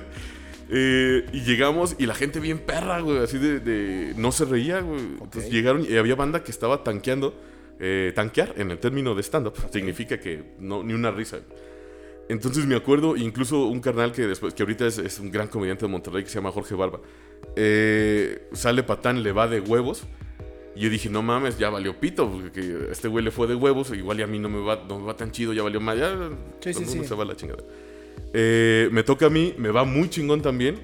Eh, 0.71 1.25
y 1.33 1.41
llegamos 1.41 1.95
y 1.97 2.05
la 2.05 2.13
gente 2.13 2.39
bien 2.39 2.59
perra, 2.59 2.99
güey. 3.01 3.17
Así 3.19 3.37
de, 3.37 3.59
de- 3.59 4.13
No 4.17 4.31
se 4.31 4.45
reía, 4.45 4.81
güey. 4.81 4.99
Entonces 5.21 5.51
llegaron 5.51 5.85
y 5.89 5.97
había 5.97 6.15
banda 6.15 6.43
que 6.43 6.51
estaba 6.51 6.83
tanqueando. 6.83 7.33
Eh, 7.81 8.11
tanquear 8.13 8.53
en 8.57 8.71
el 8.71 8.77
término 8.77 9.15
de 9.15 9.23
stand-up 9.23 9.53
significa 9.71 10.19
que 10.19 10.43
no, 10.59 10.83
ni 10.83 10.93
una 10.93 11.11
risa. 11.11 11.39
Entonces 12.27 12.65
me 12.67 12.75
acuerdo, 12.75 13.15
incluso 13.15 13.65
un 13.67 13.79
carnal 13.79 14.11
que 14.11 14.27
después, 14.27 14.53
que 14.53 14.61
ahorita 14.63 14.85
es, 14.85 14.97
es 14.99 15.17
un 15.19 15.31
gran 15.31 15.47
comediante 15.47 15.85
de 15.85 15.91
Monterrey 15.91 16.23
que 16.23 16.29
se 16.29 16.35
llama 16.35 16.51
Jorge 16.51 16.75
Barba. 16.75 16.99
eh, 17.55 18.47
sale 18.53 18.83
patán, 18.83 19.23
le 19.23 19.31
va 19.31 19.47
de 19.47 19.59
huevos. 19.61 20.03
Y 20.75 20.81
yo 20.81 20.89
dije, 20.89 21.09
no 21.09 21.23
mames, 21.23 21.57
ya 21.57 21.69
valió 21.69 21.99
pito, 21.99 22.29
porque 22.29 22.89
este 22.91 23.07
güey 23.07 23.25
le 23.25 23.31
fue 23.31 23.47
de 23.47 23.55
huevos, 23.55 23.91
igual 23.91 24.19
y 24.19 24.23
a 24.23 24.27
mí 24.27 24.37
no 24.39 24.49
me 24.49 24.59
va, 24.61 24.83
no 24.87 24.99
me 24.99 25.05
va 25.07 25.15
tan 25.15 25.31
chido, 25.31 25.51
ya 25.53 25.63
valió 25.63 25.81
más, 25.81 25.97
ya 25.97 26.09
Sí, 26.61 26.73
sí, 26.73 26.73
todo 26.73 26.79
el 26.83 26.85
mundo 26.89 27.03
sí. 27.03 27.09
se 27.09 27.15
va 27.15 27.23
a 27.23 27.25
la 27.25 27.35
chingada. 27.35 27.63
Eh, 28.33 28.89
me 28.91 29.03
toca 29.03 29.27
a 29.27 29.29
mí, 29.29 29.53
me 29.57 29.69
va 29.69 29.83
muy 29.83 30.09
chingón 30.09 30.41
también. 30.41 30.79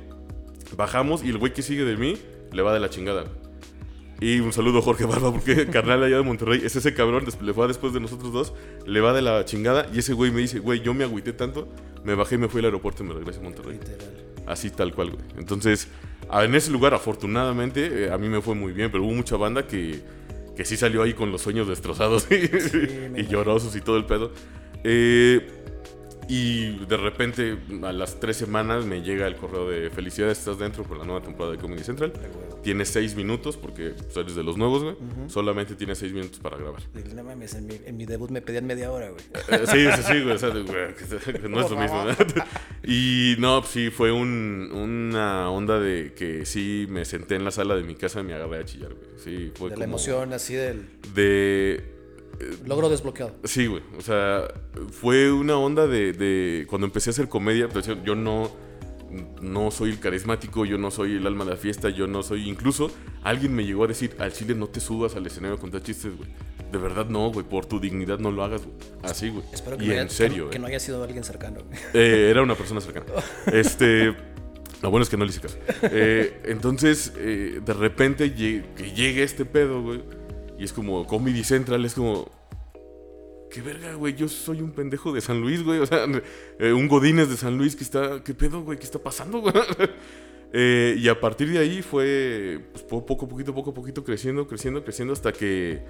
Bajamos 0.76 1.24
y 1.24 1.30
el 1.30 1.38
güey 1.38 1.54
que 1.54 1.62
sigue 1.62 1.86
de 1.86 1.96
mí 1.96 2.18
le 2.52 2.62
va 2.62 2.74
de 2.74 2.80
la 2.80 2.90
chingada. 2.90 3.26
Y 4.22 4.40
un 4.40 4.54
saludo 4.54 4.80
a 4.80 4.82
Jorge 4.82 5.06
Barba, 5.06 5.32
porque 5.32 5.68
carnal 5.72 6.02
allá 6.04 6.18
de 6.18 6.24
Monterrey 6.24 6.62
es 6.64 6.76
ese 6.76 6.94
cabrón, 6.94 7.26
le 7.42 7.52
va 7.52 7.68
después 7.68 7.94
de 7.94 8.00
nosotros 8.00 8.32
dos, 8.32 8.54
le 8.86 9.02
va 9.02 9.14
de 9.14 9.22
la 9.22 9.44
chingada. 9.46 9.88
Y 9.94 10.00
ese 10.00 10.14
güey 10.14 10.32
me 10.32 10.42
dice, 10.42 10.60
güey, 10.60 10.82
yo 10.82 10.94
me 10.94 11.04
agüité 11.04 11.34
tanto, 11.34 11.68
me 12.04 12.16
bajé 12.16 12.36
y 12.36 12.38
me 12.38 12.48
fui 12.48 12.60
al 12.60 12.66
aeropuerto 12.66 13.04
y 13.04 13.08
me 13.08 13.14
regresé 13.14 13.40
a 13.40 13.44
Monterrey. 13.44 13.74
Literal. 13.74 14.26
Así 14.48 14.70
tal 14.70 14.94
cual, 14.94 15.12
güey. 15.12 15.24
Entonces, 15.38 15.90
en 16.32 16.56
ese 16.56 16.72
lugar, 16.72 16.94
afortunadamente, 16.94 18.06
eh, 18.06 18.12
a 18.12 18.18
mí 18.18 18.30
me 18.30 18.42
fue 18.42 18.56
muy 18.56 18.72
bien, 18.74 18.92
pero 18.92 19.04
hubo 19.04 19.14
mucha 19.14 19.36
banda 19.38 19.68
que, 19.68 20.02
que 20.56 20.66
sí 20.66 20.78
salió 20.78 21.04
ahí 21.04 21.14
con 21.14 21.32
los 21.32 21.42
sueños 21.42 21.68
destrozados 21.68 22.28
y, 22.32 22.36
me 22.36 22.38
y 22.38 23.06
imagino. 23.08 23.30
llorosos 23.30 23.76
y 23.76 23.82
todo 23.82 23.98
el 23.98 24.06
pedo. 24.06 24.32
Eh, 24.84 25.55
y 26.28 26.86
de 26.86 26.98
repente, 26.98 27.58
a 27.84 27.92
las 27.94 28.20
tres 28.20 28.38
semanas, 28.38 28.86
me 28.86 29.02
llega 29.02 29.28
el 29.28 29.36
correo 29.36 29.70
de 29.70 29.90
felicidades, 29.90 30.40
estás 30.40 30.58
dentro 30.60 30.84
por 30.84 30.98
la 30.98 31.06
nueva 31.06 31.22
temporada 31.22 31.52
de 31.56 31.58
Comedy 31.62 31.84
Central. 31.84 32.14
Tienes 32.64 32.90
seis 32.90 33.16
minutos, 33.16 33.58
porque 33.58 33.90
pues, 33.92 34.18
eres 34.18 34.36
de 34.36 34.44
los 34.44 34.58
nuevos, 34.58 34.84
güey. 34.84 34.96
Solamente 35.28 35.76
tienes 35.76 35.98
seis 36.00 36.14
minutos 36.14 36.40
para 36.40 36.58
grabar. 36.58 36.82
No 37.14 37.24
mames, 37.24 37.54
en 37.56 37.68
mi, 37.68 37.80
en 37.86 37.98
mi 37.98 38.06
debut 38.06 38.30
me 38.32 38.42
pedían 38.42 38.66
media 38.66 38.92
hora, 38.92 39.10
güey. 39.10 39.24
Eh, 39.50 39.66
Sí, 39.68 39.86
sí, 40.02 40.04
sí, 40.14 40.22
güey. 40.24 40.36
o 40.36 40.38
sea, 40.40 40.50
güey, 40.50 40.64
no 41.50 41.62
es 41.62 41.70
lo 41.72 41.78
mismo. 41.78 42.06
¿verdad? 42.06 42.48
Y 42.84 43.36
no, 43.40 43.62
pues 43.62 43.72
sí, 43.72 43.90
fue 43.90 44.12
un- 44.12 44.70
una 44.74 45.50
onda 45.50 45.80
de 45.80 46.14
que 46.14 46.46
sí 46.46 46.86
me 46.90 47.06
senté 47.06 47.36
en 47.36 47.44
la 47.46 47.52
sala 47.52 47.76
de 47.76 47.84
mi 47.84 47.96
casa 47.96 48.20
y 48.22 48.24
me 48.24 48.34
agarré 48.34 48.60
a 48.60 48.66
chillar, 48.66 48.94
güey. 48.94 49.08
Sí, 49.18 49.52
fue 49.56 49.70
De 49.70 49.76
como 49.76 49.80
la 49.80 49.86
emoción, 49.86 50.34
así 50.34 50.54
del 50.56 50.86
De. 51.14 51.95
Logro 52.66 52.90
desbloqueado. 52.90 53.34
Sí, 53.44 53.68
güey. 53.68 53.82
O 53.98 54.02
sea, 54.02 54.44
fue 54.92 55.32
una 55.32 55.58
onda 55.58 55.88
de, 55.88 56.14
de- 56.14 56.66
Cuando 56.70 56.86
empecé 56.88 57.10
a 57.10 57.12
hacer 57.12 57.30
comedia, 57.30 57.68
pues, 57.70 57.88
yo- 58.04 58.16
no. 58.16 58.52
No 59.42 59.72
soy 59.72 59.92
el 59.92 60.00
carismático, 60.00 60.66
yo 60.66 60.78
no 60.78 60.92
soy 60.92 61.16
el 61.16 61.26
alma 61.28 61.46
de 61.46 61.52
la 61.52 61.58
fiesta, 61.58 61.90
yo 61.90 62.06
no 62.06 62.22
soy. 62.22 62.50
Incluso 62.50 62.92
alguien 63.24 63.56
me 63.56 63.64
llegó 63.64 63.86
a 63.86 63.88
decir: 63.88 64.14
Al 64.20 64.34
chile 64.34 64.56
no 64.56 64.68
te 64.68 64.82
subas 64.82 65.16
al 65.16 65.26
escenario 65.26 65.56
a 65.56 65.60
contar 65.60 65.82
chistes, 65.84 66.18
güey. 66.18 66.28
De 66.72 66.78
verdad 66.78 67.06
no, 67.06 67.32
güey. 67.32 67.46
Por 67.48 67.66
tu 67.66 67.80
dignidad 67.80 68.20
no 68.20 68.32
lo 68.32 68.44
hagas, 68.44 68.66
güey. 68.66 68.76
Así, 69.04 69.30
güey. 69.30 69.44
Espero 69.54 69.78
que, 69.78 69.86
Y 69.86 69.88
no 69.88 69.94
haya, 69.94 70.02
en 70.02 70.10
serio, 70.10 70.46
que, 70.46 70.50
que 70.52 70.58
eh. 70.58 70.60
no 70.60 70.68
haya 70.68 70.80
sido 70.80 71.02
alguien 71.02 71.24
cercano. 71.24 71.60
Eh, 71.94 72.28
era 72.30 72.42
una 72.42 72.56
persona 72.56 72.82
cercana. 72.82 73.06
Este. 73.54 74.14
Lo 74.82 74.90
bueno 74.92 75.04
es 75.04 75.10
que 75.10 75.16
no 75.18 75.24
le 75.24 75.30
hice 75.32 75.40
caso. 75.40 75.58
Eh, 75.84 76.42
entonces, 76.46 77.14
eh, 77.16 77.62
de 77.66 77.74
repente 77.74 78.34
que 78.34 78.64
llegue 78.94 79.24
este 79.24 79.46
pedo, 79.46 79.82
güey. 79.82 80.02
Y 80.58 80.64
es 80.64 80.74
como 80.74 81.06
Comedy 81.06 81.44
Central, 81.44 81.84
es 81.86 81.94
como. 81.94 82.30
¿Qué 83.52 83.62
verga, 83.62 83.94
güey? 83.94 84.16
Yo 84.16 84.28
soy 84.28 84.62
un 84.62 84.72
pendejo 84.72 85.14
de 85.14 85.22
San 85.22 85.40
Luis, 85.42 85.64
güey. 85.64 85.80
O 85.82 85.86
sea, 85.86 86.06
eh, 86.60 86.74
un 86.74 86.88
Godínez 86.88 87.30
de 87.30 87.38
San 87.38 87.58
Luis 87.58 87.76
que 87.76 87.84
está. 87.84 88.24
¿Qué 88.24 88.34
pedo, 88.34 88.62
güey? 88.64 88.78
¿Qué 88.78 88.86
está 88.86 89.00
pasando, 89.00 89.40
güey? 89.40 89.54
Eh, 90.58 90.96
y 90.98 91.10
a 91.10 91.20
partir 91.20 91.50
de 91.52 91.58
ahí 91.60 91.82
fue 91.82 92.62
pues, 92.72 92.84
po- 92.84 93.06
poco 93.06 93.26
a 93.26 93.28
poquito, 93.30 93.54
poco 93.54 93.72
a 93.72 93.74
poquito 93.74 94.06
creciendo, 94.06 94.48
creciendo, 94.48 94.86
creciendo 94.86 95.12
hasta 95.14 95.34
que 95.34 95.82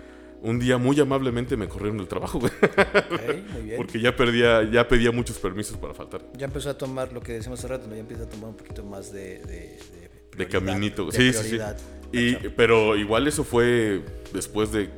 un 0.42 0.58
día 0.58 0.80
muy 0.80 1.00
amablemente 1.00 1.56
me 1.56 1.68
corrieron 1.68 1.98
del 2.00 2.08
trabajo, 2.08 2.40
güey. 2.40 2.52
Ok, 2.64 3.52
muy 3.54 3.62
bien. 3.66 3.78
Porque 3.78 4.00
ya 4.00 4.16
perdía, 4.16 4.64
ya 4.72 4.88
pedía 4.88 5.12
muchos 5.12 5.38
permisos 5.38 5.78
para 5.78 5.94
faltar. 5.94 6.22
Ya 6.36 6.46
empezó 6.48 6.72
a 6.72 6.78
tomar 6.78 7.14
lo 7.14 7.22
que 7.22 7.34
decíamos 7.34 7.60
hace 7.60 7.68
rato, 7.68 7.86
¿no? 7.88 7.94
ya 7.94 8.02
empieza 8.02 8.24
a 8.24 8.30
tomar 8.30 8.50
un 8.50 8.56
poquito 8.56 8.84
más 8.84 9.12
de. 9.12 9.38
De, 9.40 9.78
de, 10.00 10.05
De 10.38 10.48
caminito. 10.48 11.06
de 11.06 11.12
Sí, 11.12 11.34
sí, 11.34 11.50
sí. 11.50 11.60
Y, 12.12 12.36
pero 12.50 12.96
igual 12.96 13.28
eso 13.28 13.44
fue 13.44 14.02
después 14.34 14.72
de 14.72 14.90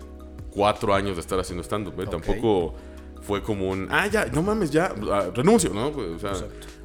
cuatro 0.52 0.94
años 0.94 1.16
de 1.16 1.22
estar 1.22 1.40
haciendo 1.40 1.64
stand-up. 1.64 2.00
¿eh? 2.00 2.04
Ok. 2.06 2.12
Tampoco 2.12 2.76
fue 3.22 3.42
como 3.42 3.70
un, 3.70 3.88
ah, 3.92 4.08
ya, 4.08 4.26
no 4.26 4.42
mames, 4.42 4.72
ya, 4.72 4.94
ah, 5.12 5.30
renuncio, 5.34 5.72
¿no? 5.74 5.92
Pues, 5.92 6.08
o 6.10 6.20
sea, 6.20 6.34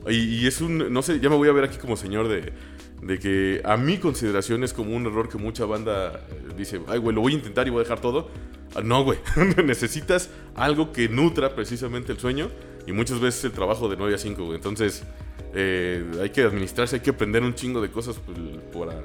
y, 0.09 0.17
y 0.43 0.47
es 0.47 0.61
un, 0.61 0.93
no 0.93 1.03
sé, 1.03 1.21
ya 1.21 1.29
me 1.31 1.37
voy 1.37 1.49
a 1.49 1.53
ver 1.53 1.65
aquí 1.65 1.79
como 1.79 1.97
señor 1.97 2.29
de, 2.29 2.53
de 3.03 3.19
que 3.19 3.61
a 3.65 3.77
mi 3.77 3.99
consideración 3.99 4.65
es 4.65 4.73
como 4.73 4.97
un 4.97 5.07
error 5.07 5.29
que 5.29 5.37
mucha 5.37 5.65
banda 5.65 6.21
dice, 6.57 6.81
ay, 6.89 6.99
güey, 6.99 7.15
lo 7.15 7.21
voy 7.21 7.33
a 7.33 7.37
intentar 7.37 7.67
y 7.67 7.71
voy 7.71 7.81
a 7.81 7.83
dejar 7.83 8.01
todo. 8.01 8.31
Ah, 8.75 8.81
No, 8.83 9.05
güey, 9.05 9.19
necesitas 9.65 10.31
algo 10.55 10.93
que 10.93 11.09
nutra 11.09 11.55
precisamente 11.55 12.13
el 12.13 12.19
sueño 12.19 12.51
y 12.87 12.93
muchas 12.93 13.21
veces 13.21 13.45
el 13.45 13.53
trabajo 13.53 13.89
de 13.89 13.97
9 13.97 14.15
a 14.15 14.19
5, 14.19 14.45
güey. 14.45 14.57
Entonces, 14.57 15.03
eh, 15.55 16.05
hay 16.21 16.31
que 16.31 16.43
administrarse, 16.43 16.97
hay 16.97 17.03
que 17.03 17.11
aprender 17.11 17.43
un 17.43 17.55
chingo 17.55 17.81
de 17.81 17.91
cosas 17.91 18.17
pues, 18.25 18.39
para 18.73 19.03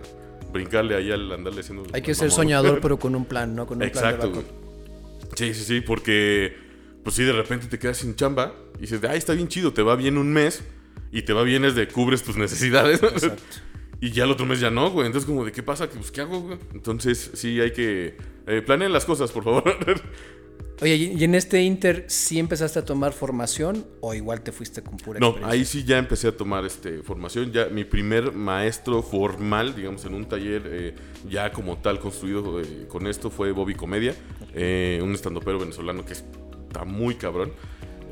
brincarle 0.51 0.95
ahí 0.95 1.11
al 1.11 1.31
andarle 1.31 1.61
haciendo... 1.61 1.83
Hay 1.93 2.01
que 2.01 2.13
ser 2.13 2.29
mamón. 2.29 2.35
soñador, 2.35 2.79
pero 2.81 2.97
con 2.97 3.15
un 3.15 3.25
plan, 3.25 3.55
¿no? 3.55 3.65
Con 3.65 3.77
un 3.77 3.83
Exacto, 3.83 4.31
plan. 4.31 4.45
Sí, 5.35 5.53
sí, 5.53 5.63
sí, 5.63 5.81
porque 5.81 6.55
pues 7.03 7.15
sí, 7.15 7.23
de 7.23 7.31
repente 7.31 7.67
te 7.67 7.79
quedas 7.79 7.97
sin 7.97 8.15
chamba 8.15 8.53
y 8.77 8.81
dices, 8.81 9.01
ay, 9.09 9.17
está 9.17 9.33
bien 9.33 9.47
chido, 9.47 9.71
te 9.71 9.81
va 9.81 9.95
bien 9.95 10.17
un 10.17 10.33
mes 10.33 10.63
y 11.11 11.21
te 11.21 11.31
va 11.31 11.43
bien 11.43 11.63
es 11.63 11.75
de 11.75 11.87
cubres 11.87 12.23
tus 12.23 12.37
necesidades. 12.37 13.01
Exacto. 13.03 13.41
y 14.01 14.11
ya 14.11 14.25
el 14.25 14.31
otro 14.31 14.45
mes 14.45 14.59
ya 14.59 14.69
no, 14.71 14.89
güey. 14.89 15.07
Entonces, 15.07 15.25
como, 15.25 15.45
¿de 15.45 15.51
qué 15.51 15.63
pasa? 15.63 15.89
Pues, 15.89 16.11
¿Qué 16.11 16.21
hago, 16.21 16.41
güey? 16.41 16.57
Entonces, 16.73 17.31
sí, 17.33 17.61
hay 17.61 17.71
que... 17.71 18.17
Eh, 18.45 18.61
planeen 18.61 18.91
las 18.91 19.05
cosas, 19.05 19.31
por 19.31 19.43
favor. 19.43 19.63
Oye, 20.81 20.95
¿y 20.95 21.23
en 21.23 21.33
este 21.33 21.61
Inter 21.63 22.05
sí 22.07 22.37
empezaste 22.37 22.77
a 22.79 22.85
tomar 22.85 23.11
formación 23.11 23.85
o 23.99 24.13
igual 24.13 24.41
te 24.41 24.51
fuiste 24.51 24.83
con 24.83 24.97
pura 24.97 25.19
no, 25.19 25.35
ahí 25.43 25.65
sí 25.65 25.83
ya 25.83 25.97
empecé 25.97 26.27
a 26.27 26.37
tomar 26.37 26.65
este, 26.65 27.01
formación. 27.01 27.51
Ya 27.51 27.65
mi 27.65 27.83
primer 27.83 28.31
maestro 28.31 29.01
formal, 29.01 29.75
digamos, 29.75 30.05
en 30.05 30.13
un 30.13 30.25
taller 30.25 30.61
eh, 30.67 30.95
ya 31.27 31.51
como 31.51 31.77
tal 31.77 31.99
construido 31.99 32.61
eh, 32.61 32.85
con 32.87 33.07
esto 33.07 33.31
fue 33.31 33.51
Bobby 33.51 33.73
Comedia, 33.73 34.13
eh, 34.53 34.99
un 35.01 35.13
estandopero 35.13 35.57
venezolano 35.57 36.05
que 36.05 36.13
está 36.13 36.85
muy 36.85 37.15
cabrón. 37.15 37.53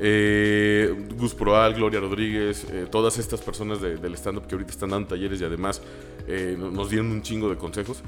Eh, 0.00 0.92
Gus 1.16 1.34
Proal, 1.34 1.72
Gloria 1.74 2.00
Rodríguez, 2.00 2.66
eh, 2.70 2.86
todas 2.90 3.18
estas 3.18 3.40
personas 3.40 3.80
de- 3.80 3.96
del 3.96 4.14
stand-up 4.14 4.46
que 4.46 4.54
ahorita 4.56 4.72
están 4.72 4.90
dando 4.90 5.08
talleres 5.08 5.40
y 5.40 5.44
además 5.44 5.80
eh, 6.26 6.56
no- 6.58 6.70
nos 6.70 6.90
dieron 6.90 7.12
un 7.12 7.22
chingo 7.22 7.48
de 7.48 7.56
consejos. 7.56 8.02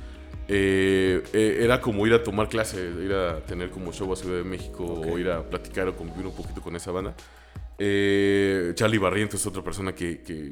Eh, 0.48 1.22
eh, 1.34 1.58
era 1.60 1.80
como 1.80 2.06
ir 2.06 2.14
a 2.14 2.22
tomar 2.22 2.48
clase, 2.48 2.78
ir 3.04 3.12
a 3.12 3.40
tener 3.44 3.70
como 3.70 3.92
show 3.92 4.10
a 4.12 4.16
Ciudad 4.16 4.38
de 4.38 4.44
México 4.44 4.82
o 4.84 5.18
ir 5.18 5.28
a 5.30 5.42
platicar 5.42 5.86
o 5.88 5.94
convivir 5.94 6.26
un 6.26 6.34
poquito 6.34 6.60
con 6.62 6.74
esa 6.74 6.90
banda. 6.90 7.14
Eh, 7.80 8.72
Charlie 8.74 8.98
Barrientos 8.98 9.40
es 9.40 9.46
otra 9.46 9.62
persona 9.62 9.94
que, 9.94 10.20
que, 10.22 10.50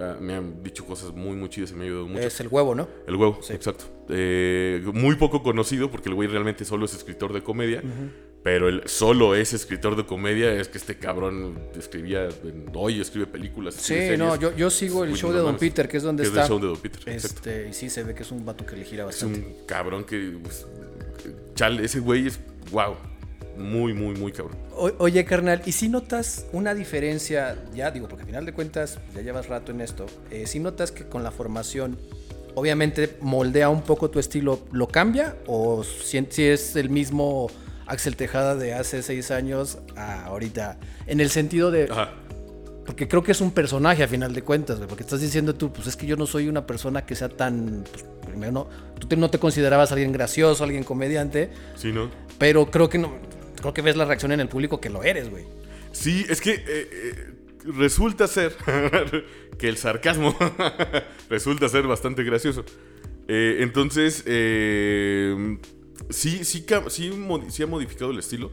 ah, 0.00 0.16
me 0.20 0.34
han 0.34 0.60
dicho 0.62 0.84
cosas 0.84 1.12
muy, 1.12 1.36
muy 1.36 1.48
chidas 1.48 1.70
y 1.70 1.74
me 1.74 1.84
ha 1.84 1.86
ayudado 1.86 2.08
mucho. 2.08 2.26
Es 2.26 2.40
el 2.40 2.48
huevo, 2.48 2.74
¿no? 2.74 2.88
El 3.06 3.14
huevo, 3.14 3.38
Sí. 3.42 3.52
exacto. 3.52 3.84
Eh, 4.08 4.82
muy 4.92 5.14
poco 5.16 5.42
conocido 5.42 5.88
porque 5.90 6.08
el 6.08 6.16
güey 6.16 6.28
realmente 6.28 6.64
solo 6.64 6.86
es 6.86 6.94
escritor 6.94 7.32
de 7.32 7.42
comedia. 7.42 7.80
Pero 8.44 8.68
el 8.68 8.86
solo 8.86 9.34
es 9.34 9.54
escritor 9.54 9.96
de 9.96 10.04
comedia. 10.04 10.52
Es 10.52 10.68
que 10.68 10.76
este 10.78 10.96
cabrón 10.98 11.58
escribía. 11.78 12.28
hoy 12.74 13.00
escribe 13.00 13.26
películas. 13.26 13.74
Sí, 13.74 13.94
escribe 13.94 14.18
no, 14.18 14.36
yo, 14.36 14.54
yo 14.54 14.68
sigo 14.70 15.02
el 15.02 15.12
Uy, 15.12 15.16
show 15.18 15.30
no 15.30 15.36
de 15.36 15.42
Don 15.42 15.46
mames. 15.54 15.60
Peter, 15.60 15.88
que 15.88 15.96
es 15.96 16.02
donde 16.02 16.22
Que 16.22 16.28
es 16.28 16.32
está. 16.34 16.42
del 16.42 16.48
show 16.50 16.60
de 16.60 16.66
Don 16.66 16.76
Peter. 16.76 17.00
Este, 17.08 17.68
y 17.70 17.72
sí 17.72 17.88
se 17.88 18.02
ve 18.04 18.14
que 18.14 18.22
es 18.22 18.30
un 18.30 18.44
vato 18.44 18.66
que 18.66 18.76
le 18.76 18.84
gira 18.84 19.02
Es 19.04 19.06
bastante. 19.22 19.38
un 19.40 19.66
cabrón 19.66 20.04
que. 20.04 20.36
pues, 20.42 20.66
chale, 21.54 21.84
ese 21.84 22.00
güey 22.00 22.26
es. 22.26 22.38
Wow. 22.70 22.96
Muy, 23.56 23.94
muy, 23.94 24.14
muy 24.16 24.30
cabrón. 24.32 24.58
O- 24.76 24.90
oye, 24.98 25.24
carnal, 25.24 25.62
¿y 25.64 25.72
si 25.72 25.88
notas 25.88 26.44
una 26.52 26.74
diferencia, 26.74 27.56
ya 27.74 27.90
digo, 27.92 28.08
porque 28.08 28.22
al 28.24 28.26
final 28.28 28.44
de 28.44 28.52
cuentas 28.52 28.98
ya 29.14 29.22
llevas 29.22 29.46
rato 29.48 29.70
en 29.72 29.80
esto, 29.80 30.04
eh, 30.30 30.46
si 30.48 30.58
notas 30.58 30.90
que 30.92 31.04
con 31.04 31.22
la 31.22 31.30
formación, 31.30 31.96
obviamente 32.56 33.16
moldea 33.20 33.68
un 33.70 33.82
poco 33.82 34.10
tu 34.10 34.18
estilo, 34.18 34.58
¿lo 34.72 34.88
cambia? 34.88 35.36
¿O 35.46 35.82
si 35.84 36.18
es 36.18 36.74
el 36.76 36.90
mismo 36.90 37.48
Axel 37.86 38.16
Tejada 38.16 38.56
de 38.56 38.74
hace 38.74 39.02
seis 39.02 39.30
años 39.30 39.78
a 39.96 40.24
ahorita? 40.26 40.78
En 41.06 41.20
el 41.20 41.30
sentido 41.30 41.70
de, 41.70 41.88
Ajá. 41.90 42.12
porque 42.86 43.08
creo 43.08 43.22
que 43.22 43.32
es 43.32 43.40
un 43.40 43.50
personaje 43.52 44.02
a 44.02 44.08
final 44.08 44.32
de 44.34 44.42
cuentas, 44.42 44.76
güey, 44.78 44.88
porque 44.88 45.02
estás 45.02 45.20
diciendo 45.20 45.54
tú, 45.54 45.72
pues 45.72 45.86
es 45.86 45.96
que 45.96 46.06
yo 46.06 46.16
no 46.16 46.26
soy 46.26 46.48
una 46.48 46.66
persona 46.66 47.04
que 47.06 47.14
sea 47.14 47.28
tan, 47.28 47.84
pues, 47.90 48.04
primero 48.26 48.52
no, 48.52 48.68
tú 48.98 49.06
te- 49.06 49.16
no 49.16 49.30
te 49.30 49.38
considerabas 49.38 49.92
alguien 49.92 50.12
gracioso, 50.12 50.64
alguien 50.64 50.84
comediante, 50.84 51.50
Sí, 51.76 51.92
¿no? 51.92 52.10
pero 52.38 52.70
creo 52.70 52.88
que 52.88 52.98
no, 52.98 53.12
creo 53.60 53.72
que 53.74 53.82
ves 53.82 53.96
la 53.96 54.04
reacción 54.04 54.32
en 54.32 54.40
el 54.40 54.48
público 54.48 54.80
que 54.80 54.90
lo 54.90 55.02
eres, 55.04 55.30
güey. 55.30 55.44
Sí, 55.92 56.24
es 56.28 56.40
que 56.40 56.54
eh, 56.54 56.62
eh, 56.66 57.14
resulta 57.76 58.26
ser 58.26 58.54
que 59.58 59.68
el 59.68 59.76
sarcasmo 59.76 60.34
resulta 61.30 61.68
ser 61.68 61.86
bastante 61.86 62.24
gracioso. 62.24 62.64
Eh, 63.28 63.58
entonces, 63.60 64.24
sí, 66.10 66.44
sí, 66.44 66.64
sí, 66.88 67.62
ha 67.62 67.66
modificado 67.66 68.10
el 68.10 68.18
estilo. 68.18 68.52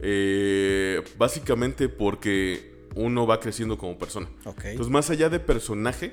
Eh, 0.00 1.02
básicamente 1.18 1.88
porque 1.88 2.72
uno 2.94 3.26
va 3.26 3.40
creciendo 3.40 3.78
como 3.78 3.98
persona. 3.98 4.28
Entonces, 4.64 4.90
más 4.92 5.10
allá 5.10 5.28
de 5.28 5.40
personaje, 5.40 6.12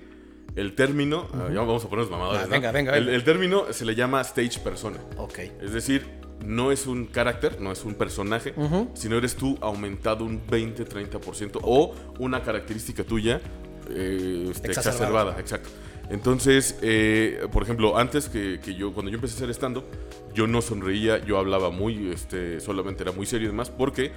el 0.55 0.75
término, 0.75 1.27
ah, 1.33 1.49
ya 1.53 1.59
vamos 1.61 1.83
a 1.85 1.89
ponernos 1.89 2.11
mamadores, 2.11 2.41
Ah, 2.41 2.45
¿no? 2.45 2.51
venga, 2.51 2.71
venga, 2.71 2.95
El, 2.97 3.05
venga. 3.05 3.15
el 3.17 3.23
término 3.23 3.65
se 3.71 3.85
le 3.85 3.95
llama 3.95 4.21
stage 4.21 4.59
persona. 4.63 4.97
Ok. 5.17 5.39
Es 5.61 5.73
decir, 5.73 6.05
no 6.45 6.71
es 6.71 6.87
un 6.87 7.05
carácter, 7.05 7.59
no 7.59 7.71
es 7.71 7.83
un 7.83 7.95
personaje, 7.95 8.53
sino 8.93 9.17
eres 9.17 9.35
tú 9.35 9.57
aumentado 9.61 10.23
un 10.25 10.41
20, 10.49 10.85
30% 10.85 11.59
o 11.63 11.93
una 12.19 12.41
característica 12.43 13.03
tuya 13.03 13.41
eh, 13.89 14.47
este, 14.51 14.69
exacerbada. 14.71 15.37
Exacto. 15.39 15.69
Entonces, 16.09 16.79
eh, 16.81 17.47
por 17.51 17.63
ejemplo, 17.63 17.97
antes 17.97 18.29
que, 18.29 18.59
que, 18.63 18.73
yo, 18.73 18.93
cuando 18.93 19.11
yo 19.11 19.15
empecé 19.15 19.35
a 19.35 19.37
hacer 19.37 19.49
stand-up, 19.51 19.85
yo 20.33 20.47
no 20.47 20.61
sonreía, 20.61 21.23
yo 21.23 21.37
hablaba 21.37 21.69
muy, 21.69 22.09
este, 22.11 22.59
solamente 22.59 23.03
era 23.03 23.11
muy 23.11 23.25
serio 23.25 23.47
y 23.47 23.51
demás, 23.51 23.69
porque 23.69 24.11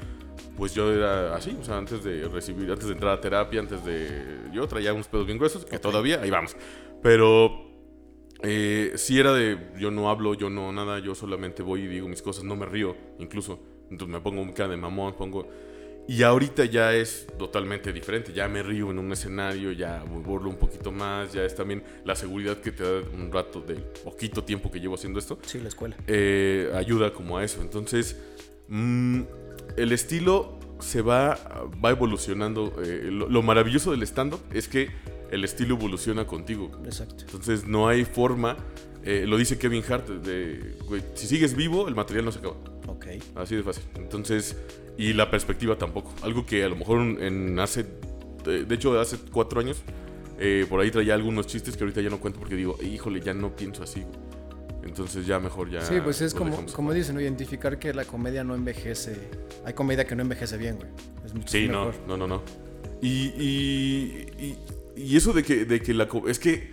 pues 0.57 0.75
yo 0.75 0.93
era 0.93 1.35
así, 1.35 1.57
o 1.61 1.65
sea, 1.65 1.79
antes 1.79 2.03
de 2.05 2.29
recibir, 2.29 2.71
antes 2.71 2.87
de 2.87 2.95
entrar 2.95 3.13
a 3.13 3.21
terapia, 3.21 3.61
antes 3.61 3.85
de... 3.85 4.09
Yo 4.53 4.67
traía 4.69 4.93
unos 4.93 5.09
pedos 5.09 5.27
bien 5.27 5.39
gruesos, 5.39 5.65
que 5.65 5.79
todavía, 5.79 6.21
ahí 6.23 6.31
vamos. 6.31 6.57
Pero 7.03 7.73
eh, 8.43 8.93
si 8.97 9.19
era 9.19 9.33
de, 9.33 9.59
yo 9.79 9.91
no 9.91 10.11
hablo, 10.11 10.35
yo 10.35 10.51
no 10.51 10.73
nada, 10.73 10.99
yo 10.99 11.15
solamente 11.15 11.63
voy 11.63 11.83
y 11.83 11.87
digo 11.87 12.09
mis 12.09 12.23
cosas, 12.23 12.45
no 12.45 12.57
me 12.57 12.67
río, 12.67 12.97
incluso. 13.19 13.61
Entonces 13.91 14.09
me 14.09 14.21
pongo 14.21 14.41
un 14.41 14.53
cara 14.53 14.71
de 14.71 14.77
mamón, 14.77 15.15
pongo... 15.15 15.49
Y 16.09 16.25
ahorita 16.25 16.65
ya 16.65 16.93
es 16.95 17.27
totalmente 17.39 17.93
diferente, 17.93 18.33
ya 18.33 18.49
me 18.49 18.63
río 18.63 18.91
en 18.91 18.99
un 18.99 19.13
escenario, 19.13 19.71
ya 19.73 20.03
burlo 20.03 20.51
un 20.51 20.57
poquito 20.57 20.91
más, 20.91 21.33
ya 21.33 21.45
es 21.45 21.55
también 21.55 21.85
la 22.05 22.17
seguridad 22.17 22.59
que 22.59 22.73
te 22.73 22.83
da 22.83 23.09
un 23.15 23.31
rato 23.31 23.61
de 23.61 23.77
poquito 23.77 24.43
tiempo 24.43 24.71
que 24.71 24.81
llevo 24.81 24.97
haciendo 24.97 25.19
esto. 25.19 25.39
Sí, 25.47 25.61
la 25.61 25.69
escuela. 25.69 25.97
Eh, 26.09 26.73
ayuda 26.75 27.13
como 27.13 27.39
a 27.39 27.45
eso. 27.45 27.63
Entonces, 27.63 28.17
mmm, 28.69 29.23
el 29.77 29.93
estilo 29.93 30.59
se 30.81 31.03
va, 31.03 31.39
va 31.83 31.91
evolucionando. 31.91 32.75
Eh, 32.85 33.09
lo, 33.11 33.43
maravilloso 33.43 33.93
del 33.93 34.03
stand-up 34.03 34.41
es 34.53 34.69
que 34.69 34.91
el 35.31 35.45
estilo 35.45 35.77
evoluciona 35.77 36.27
contigo. 36.27 36.71
Exacto. 36.85 37.25
Entonces 37.25 37.67
no 37.67 37.89
hay 37.89 38.05
forma. 38.05 38.57
Eh, 39.05 39.25
lo 39.27 39.37
dice 39.37 39.59
Kevin 39.59 39.83
Hart, 39.89 40.09
de, 40.09 40.77
si 41.15 41.27
sigues 41.27 41.57
vivo, 41.57 41.89
el 41.89 41.95
material 41.95 42.25
no 42.25 42.33
se 42.33 42.41
acaba. 42.41 42.57
Ok. 42.87 43.07
Así 43.37 43.57
de 43.57 43.63
fácil. 43.63 43.85
Entonces, 43.97 44.57
y 44.97 45.13
la 45.13 45.31
perspectiva 45.31 45.77
tampoco. 45.77 46.13
Algo 46.23 46.45
que 46.47 46.65
a 46.65 46.69
lo 46.69 46.77
mejor 46.77 47.01
en 47.23 47.59
hace, 47.59 47.87
de, 48.45 48.75
hecho, 48.75 48.99
hace 49.01 49.19
cuatro 49.33 49.61
años, 49.61 49.83
eh, 50.39 50.67
por 50.69 50.81
ahí 50.81 50.91
traía 50.91 51.15
algunos 51.15 51.47
chistes 51.47 51.77
que 51.77 51.85
ahorita 51.85 52.01
ya 52.01 52.11
no 52.11 52.21
cuento 52.21 52.39
porque 52.39 52.57
digo, 52.57 52.77
híjole, 52.83 53.21
ya 53.21 53.35
no 53.35 53.55
pienso 53.55 53.83
así. 53.83 54.05
Entonces 54.85 55.27
ya 55.27 55.39
mejor 55.39 55.71
ya... 55.71 55.81
Sí, 55.81 55.95
pues 56.03 56.21
es 56.21 56.35
como, 56.35 56.67
como 56.73 56.93
dicen, 56.93 57.19
identificar 57.21 57.79
que 57.79 57.95
la 57.95 58.05
comedia 58.05 58.43
no 58.43 58.55
envejece. 58.55 59.17
Hay 59.65 59.75
comedia 59.75 60.05
que 60.05 60.17
no 60.17 60.23
envejece 60.23 60.57
bien, 60.57 60.77
güey. 60.77 60.89
Es 61.25 61.35
mucho 61.35 61.49
sí, 61.49 61.69
no, 61.69 61.93
no, 62.07 62.17
no, 62.17 62.27
no. 62.27 62.43
Y, 63.01 63.33
y, 63.39 64.59
y, 64.97 65.17
eso 65.17 65.33
de 65.33 65.45
que, 65.45 65.65
de 65.65 65.81
que 65.81 65.95
la... 65.95 66.09
Es 66.27 66.39
que 66.39 66.72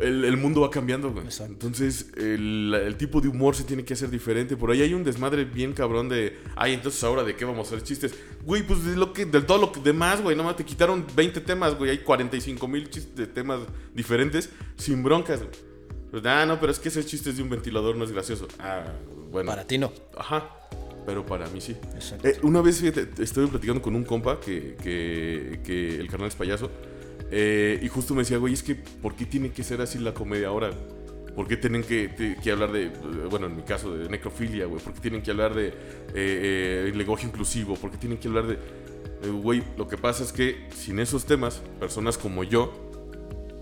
el, 0.00 0.36
mundo 0.36 0.60
va 0.60 0.70
cambiando, 0.70 1.10
güey. 1.10 1.26
Entonces 1.46 2.10
el, 2.16 2.74
el, 2.74 2.96
tipo 2.96 3.20
de 3.20 3.28
humor 3.28 3.54
se 3.54 3.64
tiene 3.64 3.84
que 3.84 3.94
hacer 3.94 4.10
diferente. 4.10 4.56
Por 4.56 4.70
ahí 4.70 4.82
hay 4.82 4.94
un 4.94 5.04
desmadre 5.04 5.44
bien 5.44 5.72
cabrón 5.72 6.08
de... 6.08 6.38
Ay, 6.56 6.74
entonces 6.74 7.02
ahora 7.04 7.22
de 7.22 7.36
qué 7.36 7.44
vamos 7.44 7.66
a 7.66 7.74
hacer 7.74 7.82
chistes. 7.82 8.14
Güey, 8.44 8.66
pues 8.66 8.84
de, 8.84 8.96
lo 8.96 9.12
que, 9.12 9.26
de 9.26 9.40
todo 9.42 9.58
lo 9.58 9.72
que 9.72 9.80
demás, 9.80 10.22
güey. 10.22 10.36
Nomás 10.36 10.56
te 10.56 10.64
quitaron 10.64 11.06
20 11.14 11.40
temas, 11.40 11.76
güey. 11.76 11.90
Hay 11.90 11.98
45 11.98 12.66
mil 12.68 12.90
chistes 12.90 13.14
de 13.14 13.26
temas 13.26 13.60
diferentes 13.94 14.50
sin 14.76 15.02
broncas, 15.02 15.40
güey. 15.40 15.74
Pues, 16.10 16.24
ah, 16.26 16.46
no, 16.46 16.60
pero 16.60 16.70
es 16.70 16.78
que 16.78 16.88
ese 16.88 17.04
chiste 17.04 17.32
de 17.32 17.42
un 17.42 17.50
ventilador 17.50 17.96
no 17.96 18.04
es 18.04 18.12
gracioso. 18.12 18.46
Ah, 18.60 18.84
bueno. 19.30 19.50
Para 19.50 19.66
ti 19.66 19.78
no. 19.78 19.92
Ajá. 20.16 20.48
Pero 21.06 21.26
para 21.26 21.48
mí 21.48 21.60
sí. 21.60 21.76
Eh, 22.22 22.38
una 22.42 22.60
vez 22.60 22.82
estuve 22.82 23.48
platicando 23.48 23.82
con 23.82 23.94
un 23.94 24.04
compa 24.04 24.40
que, 24.40 24.76
que, 24.82 26.00
el 26.00 26.08
carnal 26.08 26.28
es 26.28 26.34
payaso. 26.34 26.70
Eh, 27.30 27.80
y 27.82 27.88
justo 27.88 28.14
me 28.14 28.22
decía, 28.22 28.38
güey, 28.38 28.52
es 28.54 28.62
que 28.62 28.74
¿por 28.74 29.14
qué 29.14 29.26
tiene 29.26 29.50
que 29.50 29.62
ser 29.62 29.80
así 29.80 29.98
la 29.98 30.14
comedia 30.14 30.48
ahora? 30.48 30.70
¿Por 31.34 31.48
qué 31.48 31.56
tienen 31.56 31.82
que, 31.82 32.38
hablar 32.52 32.70
de, 32.70 32.90
bueno, 33.28 33.46
en 33.46 33.56
mi 33.56 33.62
caso, 33.62 33.96
de 33.96 34.08
necrofilia, 34.08 34.66
güey? 34.66 34.80
¿Por 34.80 34.94
qué 34.94 35.00
tienen 35.00 35.20
que 35.20 35.32
hablar 35.32 35.54
de 35.54 35.74
eh, 36.14 36.92
lenguaje 36.94 37.26
inclusivo? 37.26 37.74
¿Por 37.74 37.90
qué 37.90 37.96
tienen 37.96 38.18
que 38.18 38.28
hablar 38.28 38.46
de... 38.46 38.58
Güey, 39.28 39.62
lo 39.76 39.88
que 39.88 39.96
pasa 39.96 40.22
es 40.22 40.32
que 40.32 40.68
sin 40.72 41.00
esos 41.00 41.24
temas, 41.24 41.60
personas 41.80 42.18
como 42.18 42.44
yo 42.44 42.72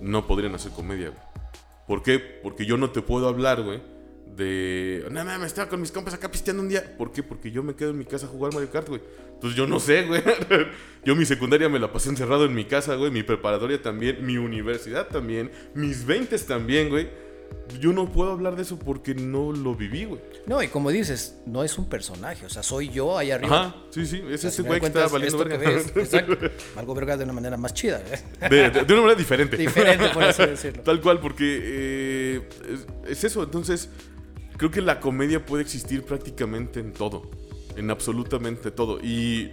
no 0.02 0.26
podrían 0.26 0.54
hacer 0.54 0.72
comedia, 0.72 1.08
güey. 1.08 1.32
¿Por 1.86 2.02
qué? 2.02 2.18
Porque 2.18 2.66
yo 2.66 2.76
no 2.76 2.90
te 2.90 3.00
puedo 3.00 3.28
hablar, 3.28 3.62
güey, 3.62 3.80
de... 4.36 5.06
No, 5.10 5.24
me 5.24 5.46
estaba 5.46 5.68
con 5.68 5.80
mis 5.80 5.92
compas 5.92 6.14
acá 6.14 6.30
pisteando 6.30 6.62
un 6.62 6.68
día. 6.68 6.96
¿Por 6.96 7.12
qué? 7.12 7.22
Porque 7.22 7.50
yo 7.50 7.62
me 7.62 7.74
quedo 7.74 7.90
en 7.90 7.98
mi 7.98 8.04
casa 8.04 8.26
a 8.26 8.28
jugar 8.28 8.52
Mario 8.52 8.70
Kart, 8.70 8.88
güey. 8.88 9.00
Entonces 9.34 9.56
yo 9.56 9.66
no 9.66 9.80
sé, 9.80 10.06
güey. 10.06 10.22
yo 11.04 11.16
mi 11.16 11.24
secundaria 11.24 11.68
me 11.68 11.78
la 11.78 11.92
pasé 11.92 12.08
encerrado 12.08 12.44
en 12.44 12.54
mi 12.54 12.64
casa, 12.64 12.94
güey. 12.94 13.10
Mi 13.10 13.22
preparatoria 13.22 13.80
también. 13.80 14.24
Mi 14.24 14.38
universidad 14.38 15.08
también. 15.08 15.50
Mis 15.74 16.06
20 16.06 16.38
también, 16.38 16.88
güey 16.88 17.08
yo 17.80 17.92
no 17.92 18.10
puedo 18.10 18.32
hablar 18.32 18.56
de 18.56 18.62
eso 18.62 18.78
porque 18.78 19.14
no 19.14 19.52
lo 19.52 19.74
viví, 19.74 20.04
güey. 20.04 20.20
No, 20.46 20.62
y 20.62 20.68
como 20.68 20.90
dices, 20.90 21.36
no 21.46 21.64
es 21.64 21.78
un 21.78 21.88
personaje, 21.88 22.44
o 22.44 22.48
sea, 22.48 22.62
soy 22.62 22.90
yo 22.90 23.16
ahí 23.16 23.30
arriba. 23.30 23.66
Ajá, 23.66 23.76
sí, 23.90 24.06
sí, 24.06 24.22
es 24.28 24.44
ese 24.44 24.62
güey 24.62 24.80
que 24.80 24.86
está 24.86 25.06
valiendo 25.08 25.44
verga. 25.44 25.70
exacto, 25.96 26.36
algo 26.76 26.94
verga 26.94 27.16
de 27.16 27.24
una 27.24 27.32
manera 27.32 27.56
más 27.56 27.72
chida. 27.72 28.02
¿eh? 28.10 28.48
De, 28.48 28.70
de, 28.70 28.92
una 28.92 29.02
manera 29.02 29.14
diferente. 29.14 29.56
Diferente, 29.62 30.08
por 30.10 30.24
así 30.24 30.44
decirlo. 30.44 30.82
Tal 30.82 31.00
cual, 31.00 31.20
porque 31.20 31.60
eh, 31.62 32.48
es, 33.08 33.24
eso, 33.24 33.42
entonces, 33.42 33.88
creo 34.56 34.70
que 34.70 34.80
la 34.80 35.00
comedia 35.00 35.44
puede 35.44 35.62
existir 35.62 36.02
prácticamente 36.02 36.80
en 36.80 36.92
todo, 36.92 37.30
en 37.76 37.90
absolutamente 37.90 38.70
todo. 38.70 39.00
Y 39.00 39.50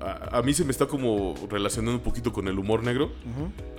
a, 0.00 0.42
mí 0.42 0.54
se 0.54 0.64
me 0.64 0.70
está 0.70 0.86
como 0.86 1.34
relacionando 1.50 1.98
un 1.98 2.04
poquito 2.04 2.32
con 2.32 2.48
el 2.48 2.58
humor 2.58 2.82
negro. 2.84 3.10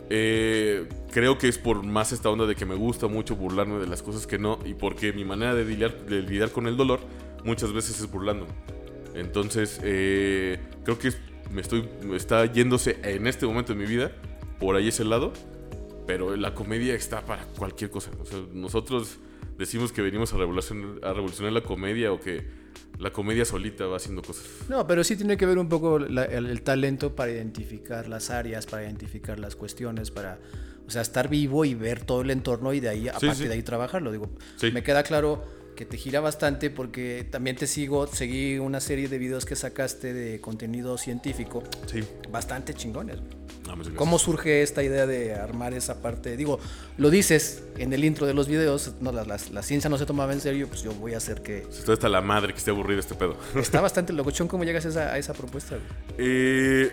Eh, 0.09 0.87
creo 1.11 1.37
que 1.37 1.47
es 1.47 1.57
por 1.57 1.83
más 1.83 2.11
esta 2.11 2.29
onda 2.29 2.45
de 2.45 2.55
que 2.55 2.65
me 2.65 2.75
gusta 2.75 3.07
mucho 3.07 3.35
burlarme 3.35 3.79
de 3.79 3.87
las 3.87 4.01
cosas 4.01 4.25
que 4.25 4.39
no 4.39 4.57
y 4.65 4.73
porque 4.73 5.13
mi 5.13 5.23
manera 5.23 5.53
de 5.53 5.63
lidiar, 5.65 6.05
de 6.05 6.23
lidiar 6.23 6.51
con 6.51 6.67
el 6.67 6.75
dolor 6.77 6.99
muchas 7.43 7.71
veces 7.71 7.99
es 7.99 8.11
burlando. 8.11 8.47
Entonces, 9.13 9.79
eh, 9.83 10.59
creo 10.83 10.97
que 10.97 11.11
me 11.51 11.61
estoy 11.61 11.87
me 12.03 12.15
está 12.15 12.45
yéndose 12.45 12.97
en 13.03 13.27
este 13.27 13.45
momento 13.45 13.73
de 13.73 13.79
mi 13.79 13.85
vida 13.85 14.11
por 14.59 14.75
ahí 14.75 14.89
ese 14.89 15.05
lado, 15.05 15.31
pero 16.05 16.35
la 16.35 16.53
comedia 16.53 16.95
está 16.95 17.21
para 17.25 17.45
cualquier 17.45 17.91
cosa. 17.91 18.11
nosotros 18.53 19.19
decimos 19.57 19.91
que 19.91 20.01
venimos 20.01 20.33
a 20.33 20.37
revolucionar, 20.37 21.03
a 21.03 21.13
revolucionar 21.13 21.53
la 21.53 21.61
comedia 21.61 22.11
o 22.11 22.19
que 22.19 22.45
la 22.97 23.11
comedia 23.11 23.45
solita 23.45 23.85
va 23.85 23.97
haciendo 23.97 24.21
cosas. 24.21 24.45
No, 24.67 24.85
pero 24.85 25.03
sí 25.03 25.15
tiene 25.15 25.37
que 25.37 25.45
ver 25.45 25.57
un 25.57 25.69
poco 25.69 25.97
el, 25.97 26.61
talento 26.63 27.15
para 27.15 27.31
identificar 27.31 28.07
las 28.07 28.29
áreas, 28.29 28.65
para 28.65 28.83
identificar 28.83 29.39
las 29.39 29.55
cuestiones, 29.55 30.11
para, 30.11 30.39
o 30.85 30.89
sea, 30.89 31.01
estar 31.01 31.29
vivo 31.29 31.65
y 31.65 31.75
ver 31.75 32.03
todo 32.03 32.21
el 32.21 32.31
entorno 32.31 32.73
y 32.73 32.79
de 32.79 32.89
ahí, 32.89 33.07
aparte 33.07 33.47
de 33.47 33.53
ahí 33.53 33.63
trabajarlo. 33.63 34.11
Digo, 34.11 34.29
me 34.73 34.83
queda 34.83 35.03
claro 35.03 35.58
que 35.79 35.85
te 35.85 35.95
gira 35.95 36.19
bastante 36.19 36.69
porque 36.69 37.25
también 37.31 37.55
te 37.55 37.65
sigo, 37.65 38.05
seguí 38.05 38.57
una 38.59 38.81
serie 38.81 39.07
de 39.07 39.17
videos 39.17 39.45
que 39.45 39.55
sacaste 39.55 40.13
de 40.13 40.41
contenido 40.41 40.97
científico. 40.97 41.63
Sí. 41.85 42.03
Bastante 42.29 42.73
chingones. 42.73 43.19
¿Cómo 43.95 44.19
surge 44.19 44.61
esta 44.61 44.83
idea 44.83 45.07
de 45.07 45.35
armar 45.35 45.73
esa 45.73 46.01
parte? 46.01 46.35
Digo, 46.35 46.59
lo 46.97 47.09
dices 47.09 47.63
en 47.77 47.93
el 47.93 48.03
intro 48.03 48.27
de 48.27 48.33
los 48.33 48.49
videos, 48.49 48.95
no, 48.99 49.13
la, 49.13 49.23
la, 49.23 49.63
ciencia 49.63 49.89
no 49.89 49.97
se 49.97 50.05
tomaba 50.05 50.33
en 50.33 50.41
serio, 50.41 50.67
pues 50.67 50.83
yo 50.83 50.91
voy 50.95 51.13
a 51.13 51.17
hacer 51.17 51.41
que... 51.41 51.59
Esto 51.59 51.93
está 51.93 52.09
la 52.09 52.19
madre 52.19 52.51
que 52.51 52.59
esté 52.59 52.71
aburrido 52.71 52.99
este 52.99 53.15
pedo. 53.15 53.37
Está 53.55 53.79
bastante 53.89 54.11
locochón, 54.11 54.49
¿cómo 54.49 54.65
llegas 54.65 54.85
a 54.85 54.89
esa, 54.89 55.13
a 55.13 55.17
esa 55.17 55.33
propuesta? 55.33 55.77
Eh, 56.17 56.91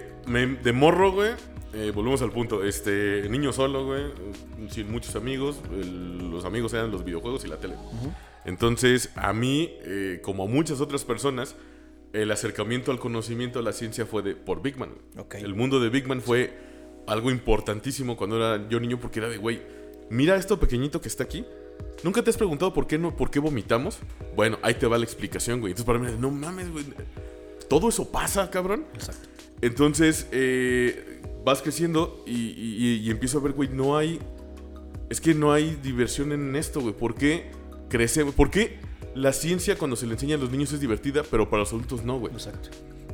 de 0.63 0.73
morro, 0.73 1.11
güey, 1.11 1.33
eh, 1.75 1.91
volvemos 1.93 2.23
al 2.23 2.31
punto. 2.31 2.63
Este, 2.63 3.29
niño 3.29 3.53
solo, 3.53 3.85
güey, 3.85 4.05
sin 4.71 4.93
muchos 4.93 5.17
amigos. 5.17 5.57
los 5.73 6.45
amigos 6.45 6.73
eran 6.73 6.93
los 6.93 7.05
videojuegos 7.05 7.45
y 7.45 7.49
la 7.49 7.57
tele. 7.57 7.75
Entonces, 8.47 9.11
a 9.17 9.33
mí, 9.33 9.75
eh, 9.83 10.21
como 10.23 10.45
a 10.45 10.47
muchas 10.47 10.81
otras 10.81 11.05
personas, 11.05 11.57
el 12.13 12.31
acercamiento 12.31 12.93
al 12.93 13.01
conocimiento 13.01 13.59
de 13.59 13.65
la 13.65 13.73
ciencia 13.73 14.07
fue 14.07 14.23
de, 14.23 14.37
por 14.37 14.63
Big 14.63 14.79
Man. 14.79 14.91
El 15.33 15.55
mundo 15.55 15.81
de 15.81 15.91
Big 15.91 16.07
Man 16.07 16.23
fue 16.23 16.57
algo 17.09 17.33
importantísimo 17.33 18.17
cuando 18.17 18.37
era 18.37 18.69
yo 18.69 18.79
niño 18.79 19.01
porque 19.01 19.19
era 19.19 19.29
de, 19.29 19.39
güey, 19.39 19.63
mira 20.11 20.37
esto 20.37 20.61
pequeñito 20.61 21.01
que 21.01 21.09
está 21.09 21.25
aquí. 21.25 21.45
¿Nunca 22.05 22.23
te 22.23 22.31
has 22.31 22.37
preguntado 22.37 22.73
por 22.73 22.87
qué, 22.87 22.99
no, 22.99 23.17
por 23.17 23.31
qué 23.31 23.41
vomitamos? 23.41 23.99
Bueno, 24.37 24.59
ahí 24.63 24.75
te 24.75 24.87
va 24.87 24.97
la 24.97 25.05
explicación, 25.05 25.61
güey. 25.61 25.73
Entonces 25.73 25.87
para 25.87 25.99
mí, 25.99 26.17
no 26.19 26.31
mames, 26.31 26.71
güey. 26.71 26.85
Todo 27.69 27.89
eso 27.89 28.13
pasa, 28.13 28.49
cabrón. 28.49 28.87
Exacto. 28.95 29.29
Entonces, 29.61 30.29
eh, 30.31 31.21
vas 31.45 31.63
creciendo 31.63 32.23
y, 32.27 33.01
y 33.03 33.11
empiezo 33.11 33.39
a 33.39 33.41
ver, 33.41 33.53
güey, 33.53 33.71
no 33.71 33.97
hay... 33.97 34.21
Es 35.11 35.21
que 35.21 35.35
no 35.35 35.53
hay 35.53 35.77
diversión 35.83 36.33
en 36.33 36.55
esto, 36.55 36.81
güey. 36.81 36.95
¿Por 36.95 37.15
qué 37.15 37.51
crecemos? 37.89 38.35
¿Por 38.35 38.51
qué 38.51 38.79
la 39.17 39.33
ciencia 39.33 39.77
cuando 39.77 39.97
se 39.97 40.07
le 40.07 40.13
enseña 40.13 40.37
a 40.37 40.39
los 40.39 40.51
niños 40.51 40.73
es 40.73 40.81
divertida, 40.81 41.23
pero 41.29 41.49
para 41.49 41.61
los 41.61 41.71
adultos 41.71 42.05
no, 42.05 42.19
güey. 42.19 42.33
Exacto. 42.35 42.69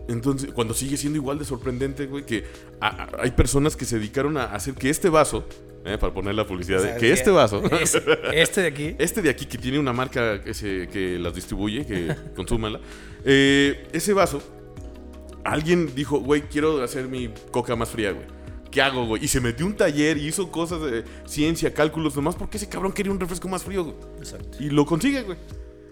Entonces, 0.08 0.50
cuando 0.52 0.74
sigue 0.74 0.96
siendo 0.96 1.16
igual 1.16 1.38
de 1.38 1.44
sorprendente, 1.44 2.06
güey, 2.06 2.26
que 2.26 2.44
hay 2.80 3.30
personas 3.30 3.76
que 3.76 3.84
se 3.84 3.98
dedicaron 3.98 4.36
a 4.36 4.46
hacer 4.46 4.74
que 4.74 4.90
este 4.90 5.08
vaso, 5.08 5.46
eh, 5.84 5.96
para 5.98 6.12
poner 6.12 6.34
la 6.34 6.44
publicidad, 6.44 6.96
que 6.96 7.12
este 7.12 7.30
vaso, 7.30 7.62
este 8.32 8.62
de 8.62 8.66
aquí, 8.66 8.96
este 8.98 9.22
de 9.22 9.30
aquí 9.30 9.46
que 9.46 9.58
tiene 9.58 9.78
una 9.78 9.92
marca 9.92 10.42
que, 10.42 10.54
se, 10.54 10.88
que 10.88 11.18
las 11.20 11.34
distribuye, 11.34 11.86
que 11.86 12.14
consúmala, 12.36 12.80
eh, 13.24 13.86
ese 13.92 14.12
vaso, 14.12 14.42
alguien 15.44 15.94
dijo, 15.94 16.18
güey, 16.18 16.42
quiero 16.42 16.82
hacer 16.82 17.06
mi 17.06 17.32
coca 17.52 17.76
más 17.76 17.90
fría, 17.90 18.10
güey. 18.10 18.26
¿Qué 18.72 18.80
hago, 18.80 19.06
güey? 19.06 19.22
Y 19.22 19.28
se 19.28 19.40
metió 19.40 19.66
un 19.66 19.76
taller 19.76 20.16
y 20.16 20.26
hizo 20.26 20.50
cosas 20.50 20.80
de 20.80 21.04
ciencia, 21.26 21.72
cálculos, 21.74 22.16
nomás 22.16 22.34
porque 22.34 22.56
ese 22.56 22.68
cabrón 22.68 22.92
quería 22.92 23.12
un 23.12 23.20
refresco 23.20 23.46
más 23.46 23.62
frío, 23.62 23.84
güey. 23.84 23.96
Exacto. 24.18 24.56
Y 24.58 24.70
lo 24.70 24.86
consigue, 24.86 25.22
güey. 25.22 25.36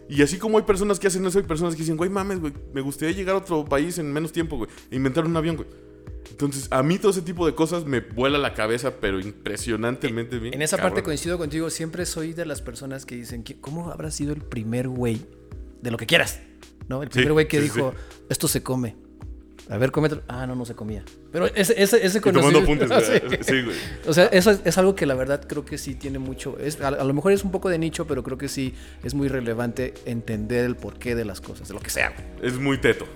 Y 0.08 0.22
así 0.22 0.38
como 0.38 0.56
hay 0.56 0.64
personas 0.64 0.98
que 0.98 1.06
hacen 1.06 1.24
eso, 1.26 1.38
hay 1.38 1.44
personas 1.44 1.74
que 1.74 1.82
dicen, 1.82 1.98
güey, 1.98 2.10
mames, 2.10 2.40
güey, 2.40 2.54
me 2.72 2.80
gustaría 2.80 3.14
llegar 3.14 3.36
a 3.36 3.38
otro 3.38 3.66
país 3.66 3.98
en 3.98 4.10
menos 4.10 4.32
tiempo, 4.32 4.56
güey, 4.56 4.70
e 4.90 4.96
inventar 4.96 5.26
un 5.26 5.36
avión, 5.36 5.56
güey. 5.56 5.68
Entonces, 6.30 6.68
a 6.70 6.82
mí 6.82 6.98
todo 6.98 7.10
ese 7.10 7.20
tipo 7.20 7.44
de 7.44 7.54
cosas 7.54 7.84
me 7.84 8.00
vuela 8.00 8.38
la 8.38 8.54
cabeza, 8.54 8.94
pero 8.98 9.20
impresionantemente 9.20 10.38
bien. 10.38 10.54
En 10.54 10.62
esa 10.62 10.78
parte 10.78 10.96
cabrón. 10.96 11.04
coincido 11.04 11.36
contigo, 11.36 11.68
siempre 11.68 12.06
soy 12.06 12.32
de 12.32 12.46
las 12.46 12.62
personas 12.62 13.04
que 13.04 13.14
dicen, 13.14 13.42
que, 13.42 13.60
¿cómo 13.60 13.90
habrá 13.90 14.10
sido 14.10 14.32
el 14.32 14.40
primer 14.40 14.88
güey 14.88 15.20
de 15.82 15.90
lo 15.90 15.98
que 15.98 16.06
quieras? 16.06 16.40
¿No? 16.88 17.02
El 17.02 17.10
primer 17.10 17.28
Sí, 17.28 17.32
güey 17.32 17.46
que 17.48 17.58
sí, 17.58 17.64
dijo, 17.64 17.94
esto 18.30 18.48
se 18.48 18.62
come. 18.62 18.96
A 19.68 19.76
ver, 19.76 19.92
cómetelo. 19.92 20.22
Ah, 20.28 20.46
no, 20.46 20.54
no 20.56 20.64
se 20.64 20.74
comía. 20.74 21.04
Pero 21.32 21.46
ese, 21.46 21.80
ese, 21.80 22.04
ese 22.04 22.18
Y 22.18 22.20
tomando 22.20 22.60
conocimiento- 22.64 22.92
apuntes, 22.94 23.22
güey. 23.28 23.38
Sí. 23.42 23.62
Güey. 23.64 23.76
O 24.08 24.12
sea, 24.12 24.26
eso 24.26 24.50
es, 24.50 24.60
es 24.64 24.78
algo 24.78 24.94
que 24.96 25.06
la 25.06 25.14
verdad 25.14 25.40
creo 25.46 25.64
que 25.64 25.78
sí 25.78 25.94
tiene 25.94 26.18
mucho. 26.18 26.58
Es, 26.58 26.80
a, 26.80 26.88
a 26.88 27.04
lo 27.04 27.14
mejor 27.14 27.30
es 27.32 27.44
un 27.44 27.50
poco 27.52 27.68
de 27.68 27.78
nicho, 27.78 28.06
pero 28.06 28.22
creo 28.24 28.36
que 28.36 28.48
sí 28.48 28.74
es 29.04 29.14
muy 29.14 29.28
relevante 29.28 29.94
entender 30.06 30.64
el 30.64 30.74
porqué 30.76 31.14
de 31.14 31.24
las 31.24 31.40
cosas, 31.40 31.68
de 31.68 31.74
lo 31.74 31.80
que 31.80 31.90
sea. 31.90 32.10
güey. 32.10 32.48
Es 32.50 32.58
muy 32.58 32.78
teto. 32.78 33.06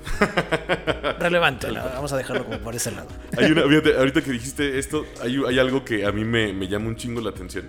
Relevante, 1.19 1.71
la- 1.71 1.85
vamos 1.87 2.13
a 2.13 2.17
dejarlo 2.17 2.45
como 2.45 2.59
por 2.61 2.75
ese 2.75 2.91
lado. 2.93 3.09
Hay 3.37 3.51
una, 3.51 3.63
fíjate, 3.67 3.97
ahorita 3.97 4.23
que 4.23 4.31
dijiste 4.31 4.79
esto, 4.79 5.07
hay, 5.21 5.41
hay 5.49 5.59
algo 5.59 5.85
que 5.85 6.07
a 6.07 6.13
mí 6.13 6.25
me, 6.25 6.53
me 6.53 6.69
llama 6.69 6.89
un 6.89 6.97
chingo 6.97 7.21
la 7.21 7.31
atención 7.31 7.69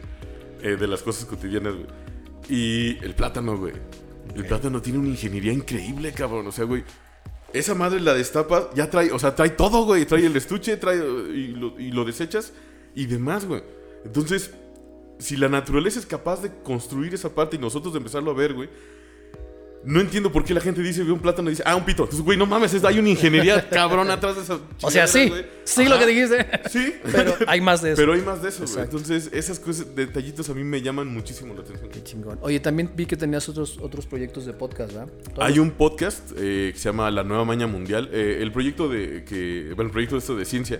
eh, 0.61 0.75
de 0.79 0.87
las 0.87 1.01
cosas 1.01 1.25
cotidianas, 1.25 1.73
güey. 1.73 1.87
Y 2.49 3.03
el 3.03 3.15
plátano, 3.15 3.57
güey. 3.57 3.73
El 4.35 4.45
plátano 4.45 4.81
tiene 4.81 4.99
una 4.99 5.09
ingeniería 5.09 5.53
increíble, 5.53 6.11
cabrón. 6.11 6.45
O 6.47 6.51
sea, 6.51 6.65
güey. 6.65 6.83
Esa 7.55 7.73
madre 7.73 8.01
la 8.01 8.13
destapas, 8.13 8.67
ya 8.75 8.89
trae, 8.89 9.11
o 9.11 9.19
sea, 9.19 9.33
trae 9.33 9.49
todo, 9.49 9.85
güey. 9.85 10.05
Trae 10.05 10.25
el 10.25 10.35
estuche, 10.35 10.75
trae 10.77 10.97
y 10.97 11.47
lo, 11.47 11.79
y 11.79 11.91
lo 11.91 12.03
desechas 12.03 12.51
y 12.93 13.05
demás, 13.05 13.45
güey. 13.45 13.63
Entonces, 14.03 14.51
si 15.19 15.37
la 15.37 15.47
naturaleza 15.47 15.99
es 15.99 16.05
capaz 16.05 16.41
de 16.41 16.51
construir 16.63 17.13
esa 17.13 17.33
parte 17.33 17.55
y 17.55 17.59
nosotros 17.59 17.93
de 17.93 17.99
empezarlo 17.99 18.31
a 18.31 18.33
ver, 18.33 18.53
güey. 18.53 18.69
No 19.85 19.99
entiendo 20.01 20.31
por 20.31 20.43
qué 20.43 20.53
la 20.53 20.61
gente 20.61 20.81
dice, 20.81 21.03
ve 21.03 21.11
un 21.11 21.19
plátano 21.19 21.49
y 21.49 21.51
dice, 21.51 21.63
ah, 21.65 21.75
un 21.75 21.85
pito. 21.85 22.03
Entonces, 22.03 22.25
güey, 22.25 22.37
no 22.37 22.45
mames, 22.45 22.73
es- 22.73 22.83
hay 22.83 22.97
una 22.99 23.09
ingeniería 23.09 23.69
cabrón 23.69 24.09
atrás 24.09 24.35
de 24.35 24.41
esa 24.41 24.59
O 24.81 24.89
sea, 24.91 25.05
sí, 25.07 25.29
güey. 25.29 25.45
sí 25.63 25.85
lo 25.85 25.99
que 25.99 26.05
dijiste. 26.07 26.45
Sí, 26.69 26.95
Pero 27.11 27.35
hay 27.47 27.61
más 27.61 27.81
de 27.81 27.91
eso. 27.91 28.01
pero 28.01 28.13
hay 28.13 28.21
más 28.21 28.41
de 28.41 28.49
eso, 28.49 28.65
güey. 28.65 28.83
Entonces, 28.83 29.29
esas 29.31 29.59
cosas, 29.59 29.95
detallitos 29.95 30.49
a 30.49 30.53
mí 30.53 30.63
me 30.63 30.81
llaman 30.81 31.07
muchísimo 31.07 31.53
la 31.53 31.61
atención. 31.61 31.89
Qué 31.91 32.03
chingón. 32.03 32.39
Oye, 32.41 32.59
también 32.59 32.89
vi 32.95 33.05
que 33.05 33.15
tenías 33.15 33.47
otros, 33.47 33.77
otros 33.79 34.05
proyectos 34.05 34.45
de 34.45 34.53
podcast, 34.53 34.91
¿verdad? 34.93 35.07
Todos 35.33 35.47
Hay 35.47 35.59
un 35.59 35.71
podcast 35.71 36.31
eh, 36.37 36.71
que 36.73 36.79
se 36.79 36.89
llama 36.89 37.11
La 37.11 37.23
Nueva 37.23 37.45
Maña 37.45 37.67
Mundial. 37.67 38.09
Eh, 38.11 38.39
el 38.41 38.51
proyecto 38.51 38.89
de 38.89 39.23
que, 39.23 39.71
bueno, 39.75 39.89
el 39.89 39.91
proyecto 39.91 40.15
de 40.15 40.19
esto 40.19 40.35
de 40.35 40.45
ciencia 40.45 40.79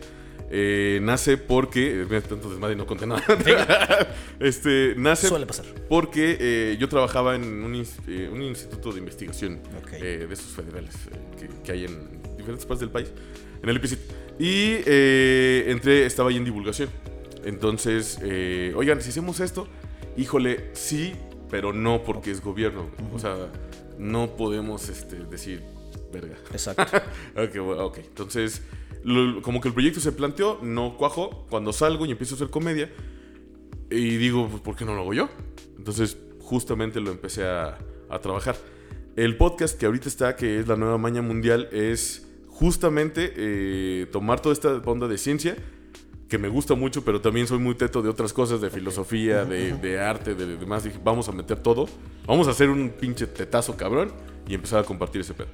eh, 0.57 0.99
nace 1.01 1.35
porque, 1.35 2.05
mira, 2.09 2.21
tanto 2.21 2.49
desmadre 2.49 2.75
y 2.75 2.77
no 2.77 2.87
conté 2.87 3.05
nada. 3.05 3.21
este, 4.39 4.93
nace 4.95 5.27
Suele 5.27 5.45
pasar. 5.45 5.65
porque 5.89 6.37
eh, 6.39 6.77
yo 6.79 6.87
trabajaba 6.87 7.35
en 7.35 7.43
un, 7.43 7.75
eh, 8.07 8.29
un 8.31 8.41
instituto 8.41 8.93
de 8.93 8.99
investigación 8.99 9.59
de 9.91 10.23
esos 10.31 10.53
federales 10.53 10.95
que, 11.37 11.49
que 11.61 11.71
hay 11.73 11.83
en 11.83 12.21
diferentes 12.37 12.65
partes 12.65 12.79
del 12.79 12.89
país, 12.89 13.11
en 13.61 13.69
el 13.69 13.75
IPCIT. 13.75 13.99
Y 14.39 14.75
entré, 15.69 16.05
estaba 16.05 16.29
ahí 16.29 16.37
en 16.37 16.45
divulgación. 16.45 16.87
Entonces, 17.43 18.17
oigan, 18.75 19.01
si 19.01 19.09
hacemos 19.09 19.41
esto, 19.41 19.67
híjole, 20.15 20.69
sí, 20.71 21.15
pero 21.49 21.73
no 21.73 22.01
porque 22.01 22.31
es 22.31 22.39
gobierno. 22.39 22.89
O 23.13 23.19
sea, 23.19 23.49
no 23.97 24.37
podemos 24.37 24.87
este, 24.87 25.17
decir, 25.17 25.63
verga. 26.13 26.37
Exacto. 26.53 26.85
Ok, 27.35 27.57
bueno, 27.57 27.87
ok. 27.87 27.97
Entonces, 27.97 28.61
lo- 29.05 29.41
como 29.41 29.61
que 29.61 29.69
el 29.69 29.73
proyecto 29.73 29.99
se 30.01 30.11
planteó, 30.11 30.59
no 30.61 30.97
cuajó. 30.97 31.45
Cuando 31.49 31.71
salgo 31.71 32.05
y 32.05 32.11
empiezo 32.11 32.35
a 32.35 32.37
hacer 32.37 32.49
comedia, 32.49 32.91
y 33.89 34.17
digo, 34.17 34.47
pues, 34.49 34.61
¿por 34.61 34.75
qué 34.75 34.83
no 34.83 34.95
lo 34.95 35.01
hago 35.01 35.13
yo? 35.13 35.29
Entonces, 35.77 36.17
justamente 36.39 36.99
lo 36.99 37.11
empecé 37.11 37.45
a, 37.45 37.77
a 38.09 38.19
trabajar. 38.19 38.55
El 39.15 39.37
podcast 39.37 39.79
que 39.79 39.85
ahorita 39.85 40.09
está, 40.09 40.35
que 40.35 40.59
es 40.59 40.67
la 40.67 40.75
nueva 40.75 40.97
maña 40.97 41.21
mundial, 41.21 41.69
es 41.71 42.27
justamente 42.47 43.33
eh, 43.37 44.07
tomar 44.11 44.41
toda 44.41 44.53
esta 44.53 44.73
onda 44.85 45.07
de 45.07 45.17
ciencia, 45.17 45.55
que 46.27 46.37
me 46.39 46.47
gusta 46.49 46.73
mucho, 46.73 47.05
pero 47.05 47.21
también 47.21 47.45
soy 47.45 47.59
muy 47.59 47.75
teto 47.75 48.01
de 48.01 48.09
otras 48.09 48.33
cosas, 48.33 48.59
de 48.59 48.69
filosofía, 48.71 49.45
de, 49.45 49.73
de 49.77 49.99
arte, 49.99 50.33
de, 50.33 50.45
de 50.47 50.57
demás. 50.57 50.83
Dije, 50.83 50.99
vamos 51.03 51.29
a 51.29 51.31
meter 51.31 51.59
todo, 51.59 51.87
vamos 52.25 52.47
a 52.47 52.51
hacer 52.51 52.69
un 52.71 52.89
pinche 52.89 53.27
tetazo 53.27 53.77
cabrón 53.77 54.11
y 54.47 54.55
empezar 54.55 54.79
a 54.79 54.83
compartir 54.83 55.21
ese 55.21 55.33
pedo. 55.35 55.47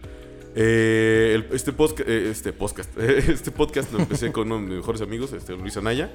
Eh, 0.56 1.32
el- 1.36 1.56
este, 1.56 1.72
eh, 2.08 2.28
este 2.30 2.52
podcast, 2.54 2.98
este 3.00 3.52
podcast 3.52 3.92
lo 3.94 4.00
empecé 4.00 4.32
con 4.32 4.48
uno 4.52 4.56
de 4.56 4.62
mis 4.68 4.78
mejores 4.78 5.02
amigos, 5.02 5.32
este, 5.34 5.56
Luis 5.56 5.78
Anaya, 5.78 6.12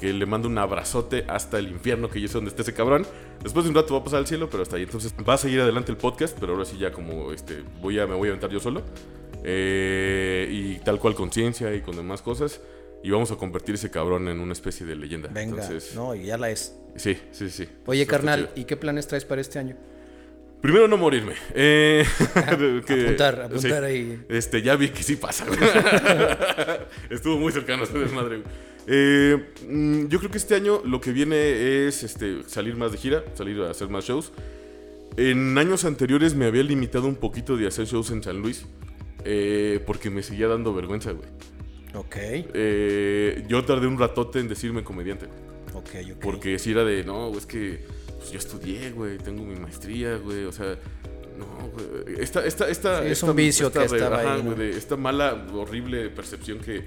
que 0.00 0.12
le 0.12 0.26
mando 0.26 0.48
un 0.48 0.58
abrazote 0.58 1.24
hasta 1.28 1.58
el 1.58 1.68
infierno, 1.68 2.08
que 2.10 2.20
yo 2.20 2.28
sé 2.28 2.34
dónde 2.34 2.50
está 2.50 2.62
ese 2.62 2.74
cabrón. 2.74 3.06
Después 3.42 3.64
de 3.64 3.70
un 3.70 3.76
rato 3.76 3.94
va 3.94 4.00
a 4.00 4.04
pasar 4.04 4.18
al 4.20 4.26
cielo, 4.26 4.48
pero 4.50 4.62
hasta 4.62 4.76
ahí. 4.76 4.82
Entonces 4.82 5.14
va 5.26 5.34
a 5.34 5.38
seguir 5.38 5.60
adelante 5.60 5.90
el 5.90 5.96
podcast, 5.98 6.36
pero 6.38 6.52
ahora 6.52 6.64
sí 6.64 6.76
ya 6.78 6.92
como 6.92 7.32
este, 7.32 7.62
voy 7.80 7.98
a, 7.98 8.06
me 8.06 8.14
voy 8.14 8.28
a 8.28 8.32
aventar 8.32 8.50
yo 8.50 8.60
solo. 8.60 8.82
Eh, 9.44 10.48
y 10.50 10.78
tal 10.84 10.98
cual 10.98 11.14
conciencia 11.14 11.74
y 11.74 11.80
con 11.80 11.96
demás 11.96 12.22
cosas. 12.22 12.60
Y 13.02 13.10
vamos 13.10 13.30
a 13.30 13.36
convertir 13.36 13.76
ese 13.76 13.90
cabrón 13.90 14.28
en 14.28 14.40
una 14.40 14.52
especie 14.52 14.84
de 14.84 14.96
leyenda. 14.96 15.28
Venga. 15.32 15.62
Entonces, 15.62 15.94
No, 15.94 16.14
y 16.14 16.24
ya 16.26 16.36
la 16.36 16.50
es. 16.50 16.76
sí, 16.96 17.16
sí, 17.30 17.48
sí. 17.48 17.68
Oye, 17.86 18.06
carnal. 18.06 18.50
¿y 18.56 18.64
qué 18.64 18.76
planes 18.76 19.06
traes 19.06 19.24
para 19.24 19.40
este 19.40 19.58
año? 19.58 19.76
Primero 20.60 20.88
no 20.88 20.96
morirme. 20.96 21.34
Eh, 21.54 22.04
que- 22.86 23.02
apuntar, 23.04 23.40
apuntar 23.42 23.60
sí. 23.84 23.86
ahí. 23.86 24.22
Este, 24.28 24.60
ya 24.62 24.74
vi 24.76 24.88
que 24.88 25.02
sí 25.02 25.16
pasa. 25.16 25.44
güey. 25.46 25.58
Estuvo 27.10 27.36
muy 27.38 27.52
cercano 27.52 27.82
a 27.82 27.84
ese 27.84 27.98
desmadre. 27.98 28.42
Eh, 28.86 29.36
mm, 29.68 30.06
yo 30.08 30.18
creo 30.18 30.30
que 30.30 30.38
este 30.38 30.54
año 30.54 30.80
lo 30.84 31.00
que 31.00 31.12
viene 31.12 31.86
es 31.86 32.02
este, 32.02 32.42
salir 32.46 32.74
más 32.76 32.90
de 32.92 32.98
gira, 32.98 33.22
salir 33.34 33.60
a 33.62 33.70
hacer 33.70 33.88
más 33.88 34.04
shows. 34.04 34.32
En 35.16 35.56
años 35.58 35.84
anteriores 35.84 36.34
me 36.34 36.46
había 36.46 36.62
limitado 36.62 37.06
un 37.06 37.16
poquito 37.16 37.56
de 37.56 37.66
hacer 37.66 37.86
shows 37.86 38.10
en 38.10 38.22
San 38.22 38.40
Luis. 38.40 38.66
eh, 39.24 39.80
porque 39.86 40.10
me 40.10 40.22
seguía 40.22 40.48
dando 40.48 40.72
vergüenza, 40.74 41.12
güey. 41.12 41.28
Ok, 41.94 42.16
Eh, 42.54 43.44
yo 43.48 43.64
tardé 43.64 43.86
un 43.86 43.98
ratote 43.98 44.38
en 44.40 44.48
decirme 44.48 44.84
comediante. 44.84 45.26
ok, 45.74 45.88
ok. 46.12 46.18
Porque 46.20 46.58
si 46.58 46.70
era 46.70 46.84
de, 46.84 47.02
no, 47.04 47.36
es 47.36 47.44
que 47.46 47.80
pues, 48.18 48.30
yo 48.30 48.38
estudié, 48.38 48.90
güey, 48.90 49.18
tengo 49.18 49.44
mi 49.44 49.56
maestría, 49.56 50.16
güey, 50.16 50.44
o 50.44 50.52
sea, 50.52 50.76
no, 51.38 51.46
güey. 51.72 52.20
Esta, 52.20 52.44
esta, 52.44 52.68
esta, 52.68 53.00
Sí, 53.00 53.06
es 53.06 53.12
esta- 53.12 53.26
un 53.30 53.36
vicio 53.36 53.66
esta 53.68 53.80
que 53.86 53.86
estaba 53.96 54.20
ajá, 54.20 54.34
ahí, 54.34 54.42
¿no? 54.42 54.54
güey, 54.54 54.70
esta 54.70 54.96
mala, 54.96 55.46
horrible 55.54 56.08
percepción 56.10 56.58
que, 56.58 56.84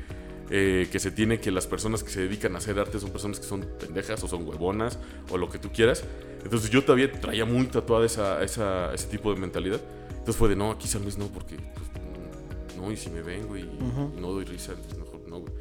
eh, 0.50 0.88
que 0.92 1.00
se 1.00 1.12
tiene 1.12 1.40
que 1.40 1.50
las 1.52 1.66
personas 1.68 2.04
que 2.04 2.10
se 2.12 2.22
dedican 2.22 2.54
a 2.56 2.58
hacer 2.58 2.78
arte 2.78 3.00
son 3.00 3.12
personas 3.12 3.40
que 3.40 3.46
son 3.46 3.62
pendejas 3.80 4.22
o 4.24 4.28
son 4.28 4.46
huevonas 4.48 5.00
o 5.30 5.38
lo 5.38 5.50
que 5.50 5.58
tú 5.60 5.72
quieras. 5.72 6.04
Entonces 6.44 6.70
yo 6.70 6.84
todavía 6.84 7.10
traía 7.12 7.46
muy 7.46 7.66
tatuada 7.68 8.06
esa, 8.06 8.44
esa, 8.44 8.94
ese 8.94 9.08
tipo 9.08 9.34
de 9.34 9.40
mentalidad. 9.40 9.80
Entonces 10.10 10.36
fue 10.36 10.50
de, 10.50 10.56
no, 10.58 10.72
aquí 10.72 10.88
San 10.88 11.04
Luis 11.04 11.18
no, 11.18 11.28
porque, 11.28 11.56
pues, 11.56 12.76
no, 12.78 12.92
y 12.92 12.98
si 12.98 13.10
me 13.10 13.22
ven, 13.22 13.48
güey, 13.48 13.64
y 13.64 14.20
no 14.20 14.32
doy 14.34 14.44
risa, 14.46 14.74
mejor 14.98 15.22
no, 15.28 15.40
güey. 15.40 15.54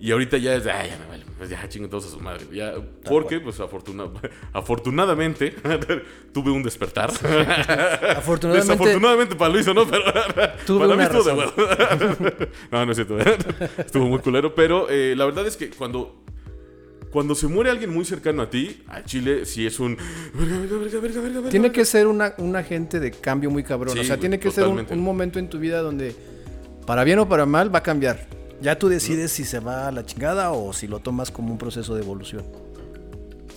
Y 0.00 0.12
ahorita 0.12 0.38
ya 0.38 0.54
es 0.54 0.62
de, 0.62 0.70
ay, 0.70 0.90
ya 0.90 0.96
me 0.98 1.06
vale, 1.06 1.24
pues 1.36 1.50
ya 1.50 1.68
chinguen 1.68 1.90
todos 1.90 2.06
a 2.06 2.10
su 2.10 2.20
madre. 2.20 2.44
Ya, 2.52 2.72
porque, 3.08 3.40
pues 3.40 3.58
afortuna- 3.58 4.08
afortunadamente, 4.52 5.54
tuve 6.32 6.52
un 6.52 6.62
despertar. 6.62 7.10
Afortunadamente, 8.16 8.72
Desafortunadamente 8.72 9.34
para 9.34 9.52
Luis, 9.52 9.66
¿no? 9.66 9.86
Pero 9.88 10.04
Tuve 10.66 10.86
para 10.86 10.96
mí 10.96 11.02
una 11.02 11.08
razón. 11.08 11.38
huevo. 11.38 11.52
no, 12.70 12.86
no 12.86 12.92
es 12.92 12.96
cierto. 12.96 13.18
estuvo 13.78 14.06
muy 14.06 14.20
culero. 14.20 14.54
Pero 14.54 14.88
eh, 14.88 15.14
la 15.16 15.24
verdad 15.24 15.46
es 15.48 15.56
que 15.56 15.68
cuando, 15.70 16.22
cuando 17.10 17.34
se 17.34 17.48
muere 17.48 17.70
alguien 17.70 17.92
muy 17.92 18.04
cercano 18.04 18.42
a 18.42 18.50
ti, 18.50 18.82
a 18.86 19.02
Chile 19.04 19.44
sí 19.46 19.66
es 19.66 19.80
un. 19.80 19.96
Tiene 21.50 21.72
que 21.72 21.84
ser 21.84 22.06
una, 22.06 22.34
un 22.38 22.54
agente 22.54 23.00
de 23.00 23.10
cambio 23.10 23.50
muy 23.50 23.64
cabrón. 23.64 23.94
Sí, 23.94 24.00
o 24.00 24.04
sea, 24.04 24.16
tiene 24.16 24.38
que 24.38 24.50
ser 24.52 24.66
un 24.68 25.00
momento 25.00 25.38
en 25.40 25.48
tu 25.50 25.58
vida 25.58 25.80
donde, 25.82 26.14
para 26.86 27.02
bien 27.04 27.18
o 27.18 27.28
para 27.28 27.46
mal, 27.46 27.74
va 27.74 27.80
a 27.80 27.82
cambiar. 27.82 28.37
Ya 28.60 28.78
tú 28.78 28.88
decides 28.88 29.30
si 29.32 29.44
se 29.44 29.60
va 29.60 29.88
a 29.88 29.92
la 29.92 30.04
chingada 30.04 30.50
o 30.50 30.72
si 30.72 30.86
lo 30.86 30.98
tomas 30.98 31.30
como 31.30 31.52
un 31.52 31.58
proceso 31.58 31.94
de 31.94 32.02
evolución. 32.02 32.44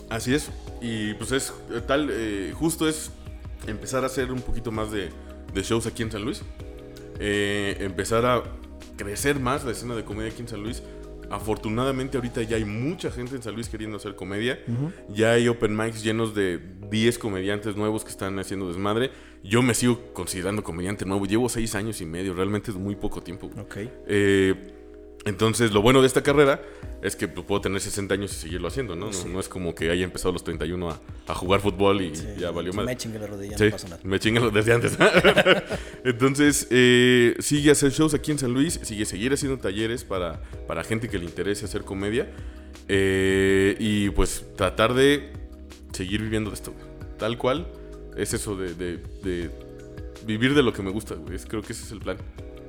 Así 0.09 0.33
es. 0.33 0.49
Y 0.81 1.13
pues 1.15 1.31
es 1.31 1.53
eh, 1.71 1.81
tal, 1.85 2.09
eh, 2.11 2.53
justo 2.55 2.87
es 2.87 3.11
empezar 3.67 4.03
a 4.03 4.07
hacer 4.07 4.31
un 4.31 4.41
poquito 4.41 4.71
más 4.71 4.91
de, 4.91 5.09
de 5.53 5.63
shows 5.63 5.87
aquí 5.87 6.03
en 6.03 6.11
San 6.11 6.23
Luis. 6.23 6.43
Eh, 7.19 7.77
empezar 7.79 8.25
a 8.25 8.43
crecer 8.97 9.39
más 9.39 9.63
la 9.63 9.71
escena 9.71 9.95
de 9.95 10.03
comedia 10.03 10.31
aquí 10.31 10.41
en 10.41 10.47
San 10.47 10.61
Luis. 10.61 10.83
Afortunadamente 11.29 12.17
ahorita 12.17 12.43
ya 12.43 12.57
hay 12.57 12.65
mucha 12.65 13.09
gente 13.09 13.35
en 13.35 13.41
San 13.41 13.55
Luis 13.55 13.69
queriendo 13.69 13.97
hacer 13.97 14.15
comedia. 14.15 14.59
Ya 15.07 15.31
hay 15.31 15.47
open 15.47 15.75
mics 15.77 16.03
llenos 16.03 16.35
de 16.35 16.59
10 16.89 17.17
comediantes 17.17 17.77
nuevos 17.77 18.03
que 18.03 18.09
están 18.09 18.37
haciendo 18.37 18.67
desmadre. 18.67 19.11
Yo 19.41 19.61
me 19.61 19.73
sigo 19.73 20.13
considerando 20.13 20.61
comediante 20.61 21.05
nuevo. 21.05 21.25
Llevo 21.25 21.47
6 21.47 21.73
años 21.75 22.01
y 22.01 22.05
medio. 22.05 22.33
Realmente 22.33 22.69
es 22.69 22.75
muy 22.75 22.95
poco 22.95 23.23
tiempo. 23.23 23.49
Ok. 23.57 23.77
Eh, 24.07 24.80
entonces, 25.25 25.71
lo 25.71 25.81
bueno 25.83 26.01
de 26.01 26.07
esta 26.07 26.23
carrera 26.23 26.61
es 27.03 27.15
que 27.15 27.27
pues, 27.27 27.45
puedo 27.45 27.61
tener 27.61 27.79
60 27.79 28.13
años 28.13 28.31
y 28.31 28.35
seguirlo 28.35 28.67
haciendo, 28.67 28.95
¿no? 28.95 29.11
No, 29.11 29.25
no 29.27 29.39
es 29.39 29.47
como 29.49 29.75
que 29.75 29.89
haya 29.91 30.03
empezado 30.03 30.29
a 30.29 30.33
los 30.33 30.43
31 30.43 30.89
a, 30.89 30.99
a 31.27 31.35
jugar 31.35 31.61
fútbol 31.61 32.01
y 32.01 32.11
ya 32.39 32.49
valió 32.51 32.73
Me 32.73 32.83
mal. 32.85 32.97
chingue 32.97 33.19
la 33.19 33.27
rodilla, 33.27 33.57
Sí, 33.57 33.65
no 33.65 33.71
pasa 33.71 33.87
nada. 33.89 34.01
me 34.03 34.19
chingan 34.19 34.51
desde 34.53 34.73
antes. 34.73 34.97
Entonces, 36.03 36.67
eh, 36.71 37.35
sigue 37.39 37.71
hacer 37.71 37.91
shows 37.91 38.13
aquí 38.13 38.31
en 38.31 38.39
San 38.39 38.53
Luis, 38.53 38.79
sigue 38.83 39.05
seguir 39.05 39.33
haciendo 39.33 39.57
talleres 39.59 40.03
para, 40.03 40.41
para 40.67 40.83
gente 40.83 41.07
que 41.09 41.17
le 41.19 41.25
interese 41.25 41.65
hacer 41.65 41.83
comedia. 41.83 42.29
eh, 42.87 43.75
y 43.79 44.09
pues 44.11 44.45
tratar 44.55 44.93
de 44.93 45.31
seguir 45.93 46.21
viviendo 46.21 46.49
de 46.49 46.55
esto, 46.55 46.73
tal 47.17 47.37
cual. 47.37 47.67
es 48.17 48.33
eso 48.33 48.55
de, 48.57 48.73
de- 48.73 48.97
de 49.23 49.49
vivir 50.25 50.53
de 50.53 50.61
lo 50.63 50.73
que 50.73 50.81
me 50.83 50.91
gusta, 50.91 51.15
güey. 51.15 51.37
Creo 51.47 51.61
que 51.61 51.73
ese 51.73 51.83
es 51.85 51.91
el 51.91 51.99
plan. 51.99 52.17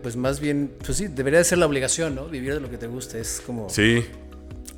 Pues 0.03 0.17
más 0.17 0.41
bien, 0.41 0.73
pues 0.85 0.99
sí, 0.99 1.07
debería 1.09 1.39
de 1.39 1.45
ser 1.45 1.59
la 1.59 1.67
obligación, 1.67 2.15
¿no? 2.15 2.27
Vivir 2.27 2.55
de 2.55 2.61
lo 2.61 2.69
que 2.71 2.77
te 2.79 2.87
guste, 2.89 3.21
es 3.21 3.43
como... 3.47 3.69
Sí. 3.71 4.05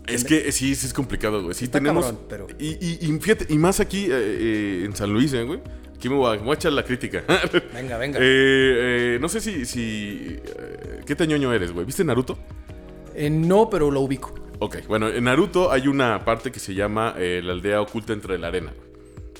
Es 0.06 0.22
que 0.24 0.52
sí, 0.52 0.74
sí 0.74 0.86
es 0.86 0.92
complicado, 0.92 1.42
güey. 1.42 1.54
Sí 1.54 1.64
Está 1.64 1.78
tenemos. 1.78 2.04
cabrón, 2.04 2.20
pero- 2.28 2.46
y, 2.58 2.72
y, 2.72 2.98
y 3.00 3.18
fíjate, 3.20 3.46
y 3.48 3.56
más 3.56 3.80
aquí 3.80 4.04
eh, 4.04 4.10
eh, 4.12 4.82
en 4.84 4.94
San 4.94 5.10
Luis, 5.10 5.32
¿eh, 5.32 5.44
güey. 5.44 5.60
Aquí 5.96 6.10
me 6.10 6.16
voy, 6.16 6.34
a, 6.36 6.38
me 6.38 6.44
voy 6.44 6.50
a 6.50 6.54
echar 6.56 6.72
la 6.74 6.84
crítica. 6.84 7.24
Venga, 7.74 7.96
venga. 7.96 8.18
Eh, 8.20 9.16
no 9.18 9.30
sé 9.30 9.40
si. 9.40 9.64
si 9.64 10.36
¿Qué 11.06 11.14
tañoño 11.16 11.54
eres, 11.54 11.72
güey? 11.72 11.86
¿Viste 11.86 12.04
Naruto? 12.04 12.36
No, 13.30 13.70
pero 13.70 13.90
lo 13.90 14.00
ubico. 14.02 14.34
Ok, 14.58 14.86
bueno, 14.86 15.08
en 15.08 15.24
Naruto 15.24 15.72
hay 15.72 15.88
una 15.88 16.22
parte 16.24 16.52
que 16.52 16.60
se 16.60 16.74
llama 16.74 17.14
la 17.16 17.52
aldea 17.52 17.80
oculta 17.80 18.12
entre 18.12 18.38
la 18.38 18.48
arena, 18.48 18.74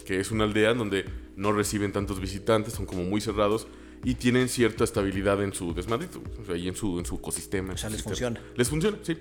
que 0.07 0.19
es 0.21 0.31
una 0.31 0.45
aldea 0.45 0.73
donde 0.73 1.05
no 1.37 1.53
reciben 1.53 1.93
tantos 1.93 2.21
visitantes, 2.21 2.73
son 2.73 2.87
como 2.87 3.03
muy 3.05 3.21
cerrados 3.21 3.67
y 4.05 4.15
tienen 4.15 4.49
cierta 4.49 4.85
estabilidad 4.85 5.43
en 5.43 5.53
su 5.53 5.75
desmadrito, 5.75 6.23
o 6.41 6.45
sea, 6.45 6.57
y 6.57 6.69
en 6.69 6.77
su, 6.77 6.99
en 6.99 7.07
su 7.07 7.17
ecosistema. 7.17 7.73
O 7.73 7.77
sea, 7.77 7.89
les 7.89 7.99
sistema. 7.99 8.15
funciona. 8.15 8.41
Les 8.55 8.69
funciona, 8.69 8.99
sí. 9.03 9.17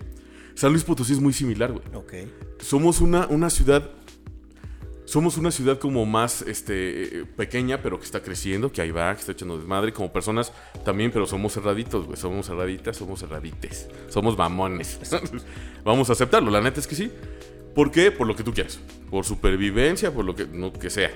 San 0.55 0.71
Luis 0.71 0.83
Potosí 0.83 1.13
es 1.13 1.19
muy 1.19 1.33
similar, 1.33 1.71
güey. 1.71 1.83
Ok. 1.93 2.13
Somos 2.59 3.01
una, 3.01 3.25
una 3.27 3.49
ciudad. 3.49 3.89
Somos 5.05 5.37
una 5.37 5.51
ciudad 5.51 5.79
como 5.79 6.05
más 6.05 6.41
este, 6.43 7.25
pequeña, 7.35 7.81
pero 7.81 7.99
que 7.99 8.05
está 8.05 8.21
creciendo, 8.21 8.71
que 8.71 8.81
ahí 8.81 8.91
va, 8.91 9.13
que 9.13 9.19
está 9.19 9.31
echando 9.33 9.57
desmadre, 9.57 9.91
como 9.93 10.11
personas 10.11 10.51
también, 10.85 11.11
pero 11.11 11.27
somos 11.27 11.53
cerraditos, 11.53 12.05
güey. 12.05 12.17
Somos 12.17 12.45
cerraditas, 12.47 12.97
somos 12.97 13.19
cerradites. 13.19 13.87
Somos 14.09 14.37
mamones. 14.37 14.99
Vamos 15.83 16.09
a 16.09 16.13
aceptarlo, 16.13 16.51
la 16.51 16.61
neta 16.61 16.79
es 16.79 16.87
que 16.87 16.95
sí. 16.95 17.11
¿Por 17.75 17.91
qué? 17.91 18.11
Por 18.11 18.27
lo 18.27 18.35
que 18.35 18.43
tú 18.43 18.53
quieras. 18.53 18.79
Por 19.09 19.25
supervivencia, 19.25 20.11
por 20.13 20.25
lo 20.25 20.35
que, 20.35 20.45
no, 20.45 20.71
que 20.71 20.89
sea. 20.89 21.11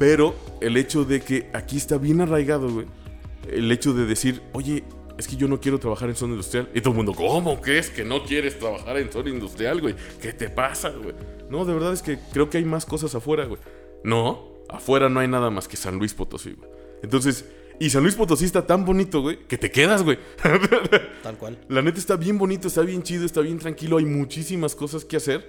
Pero 0.00 0.34
el 0.62 0.78
hecho 0.78 1.04
de 1.04 1.20
que 1.20 1.50
aquí 1.52 1.76
está 1.76 1.98
bien 1.98 2.22
arraigado, 2.22 2.70
güey. 2.70 2.86
El 3.46 3.70
hecho 3.70 3.92
de 3.92 4.06
decir, 4.06 4.40
oye, 4.54 4.82
es 5.18 5.28
que 5.28 5.36
yo 5.36 5.46
no 5.46 5.60
quiero 5.60 5.78
trabajar 5.78 6.08
en 6.08 6.16
zona 6.16 6.32
industrial. 6.32 6.70
Y 6.74 6.80
todo 6.80 6.92
el 6.92 6.96
mundo, 6.96 7.12
¿cómo 7.12 7.60
que 7.60 7.78
es 7.78 7.90
que 7.90 8.02
no 8.02 8.24
quieres 8.24 8.58
trabajar 8.58 8.96
en 8.96 9.12
zona 9.12 9.28
industrial, 9.28 9.82
güey? 9.82 9.94
¿Qué 10.18 10.32
te 10.32 10.48
pasa, 10.48 10.88
güey? 10.88 11.14
No, 11.50 11.66
de 11.66 11.74
verdad 11.74 11.92
es 11.92 12.00
que 12.00 12.18
creo 12.32 12.48
que 12.48 12.56
hay 12.56 12.64
más 12.64 12.86
cosas 12.86 13.14
afuera, 13.14 13.44
güey. 13.44 13.60
No, 14.02 14.64
afuera 14.70 15.10
no 15.10 15.20
hay 15.20 15.28
nada 15.28 15.50
más 15.50 15.68
que 15.68 15.76
San 15.76 15.98
Luis 15.98 16.14
Potosí, 16.14 16.54
güey. 16.54 16.70
Entonces, 17.02 17.44
y 17.78 17.90
San 17.90 18.02
Luis 18.02 18.14
Potosí 18.14 18.46
está 18.46 18.66
tan 18.66 18.86
bonito, 18.86 19.20
güey, 19.20 19.40
que 19.46 19.58
te 19.58 19.70
quedas, 19.70 20.02
güey. 20.02 20.18
Tal 21.22 21.36
cual. 21.36 21.58
La 21.68 21.82
neta 21.82 21.98
está 21.98 22.16
bien 22.16 22.38
bonito, 22.38 22.68
está 22.68 22.80
bien 22.80 23.02
chido, 23.02 23.26
está 23.26 23.42
bien 23.42 23.58
tranquilo. 23.58 23.98
Hay 23.98 24.06
muchísimas 24.06 24.74
cosas 24.74 25.04
que 25.04 25.18
hacer 25.18 25.46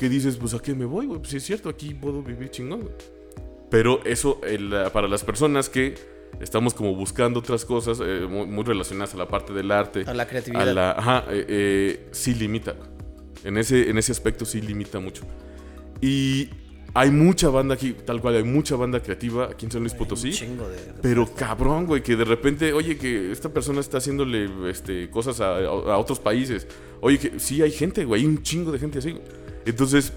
que 0.00 0.08
dices, 0.08 0.36
pues 0.36 0.52
a 0.54 0.58
qué 0.58 0.74
me 0.74 0.84
voy, 0.84 1.06
güey. 1.06 1.20
Pues 1.20 1.30
sí 1.30 1.36
es 1.36 1.44
cierto, 1.44 1.68
aquí 1.68 1.94
puedo 1.94 2.24
vivir 2.24 2.50
chingón, 2.50 2.80
güey. 2.80 3.17
Pero 3.70 4.00
eso, 4.04 4.40
el, 4.44 4.74
para 4.92 5.08
las 5.08 5.24
personas 5.24 5.68
que 5.68 5.94
estamos 6.40 6.74
como 6.74 6.94
buscando 6.94 7.40
otras 7.40 7.64
cosas 7.64 8.00
eh, 8.04 8.26
muy, 8.28 8.46
muy 8.46 8.64
relacionadas 8.64 9.14
a 9.14 9.18
la 9.18 9.28
parte 9.28 9.52
del 9.52 9.70
arte, 9.70 10.04
A 10.06 10.14
la 10.14 10.26
creatividad. 10.26 10.68
a 10.68 10.72
la, 10.74 10.90
ajá, 10.92 11.24
eh, 11.30 11.44
eh, 11.48 12.08
sí 12.12 12.34
limita. 12.34 12.76
En 13.44 13.56
ese, 13.56 13.88
en 13.90 13.98
ese 13.98 14.12
aspecto 14.12 14.44
sí 14.44 14.60
limita 14.60 15.00
mucho. 15.00 15.22
Y 16.00 16.48
hay 16.94 17.10
mucha 17.10 17.48
banda 17.50 17.74
aquí, 17.74 17.92
tal 17.92 18.20
cual, 18.20 18.36
hay 18.36 18.44
mucha 18.44 18.74
banda 18.76 19.00
creativa 19.00 19.46
aquí 19.46 19.66
en 19.66 19.72
San 19.72 19.82
Luis 19.82 19.94
Potosí. 19.94 20.32
Chingo 20.32 20.68
de... 20.68 20.78
Pero 21.02 21.28
cabrón, 21.34 21.86
güey, 21.86 22.02
que 22.02 22.16
de 22.16 22.24
repente, 22.24 22.72
oye, 22.72 22.96
que 22.96 23.30
esta 23.30 23.50
persona 23.50 23.80
está 23.80 23.98
haciéndole 23.98 24.70
este, 24.70 25.10
cosas 25.10 25.40
a, 25.40 25.56
a 25.58 25.98
otros 25.98 26.18
países. 26.18 26.66
Oye, 27.00 27.18
que 27.18 27.38
sí 27.38 27.62
hay 27.62 27.70
gente, 27.70 28.04
güey, 28.04 28.22
hay 28.22 28.26
un 28.26 28.42
chingo 28.42 28.72
de 28.72 28.78
gente 28.78 28.98
así. 28.98 29.16
Entonces, 29.66 30.12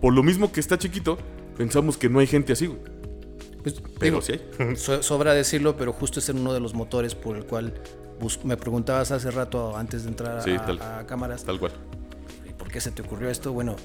por 0.00 0.12
lo 0.12 0.22
mismo 0.22 0.52
que 0.52 0.60
está 0.60 0.76
chiquito, 0.76 1.18
pensamos 1.58 1.98
que 1.98 2.08
no 2.08 2.20
hay 2.20 2.26
gente 2.26 2.54
así, 2.54 2.66
güey. 2.68 2.78
Pues, 3.62 3.74
Pero 3.98 4.20
digo, 4.20 4.22
sí 4.22 4.32
hay. 4.58 4.76
so- 4.76 5.02
sobra 5.02 5.34
decirlo, 5.34 5.76
pero 5.76 5.92
justo 5.92 6.20
es 6.20 6.28
uno 6.30 6.54
de 6.54 6.60
los 6.60 6.72
motores 6.72 7.14
por 7.14 7.36
el 7.36 7.44
cual 7.44 7.74
me 8.44 8.56
preguntabas 8.56 9.10
hace 9.10 9.30
rato 9.30 9.76
antes 9.76 10.04
de 10.04 10.08
entrar 10.10 10.42
Sí, 10.42 10.52
a, 10.52 10.64
tal- 10.64 10.80
a 10.80 11.04
cámaras, 11.06 11.44
Tal 11.44 11.58
cual. 11.60 11.72
¿y 12.48 12.52
¿por 12.54 12.68
qué 12.70 12.80
se 12.80 12.90
te 12.92 13.02
ocurrió 13.02 13.28
esto? 13.28 13.52
Bueno, 13.52 13.76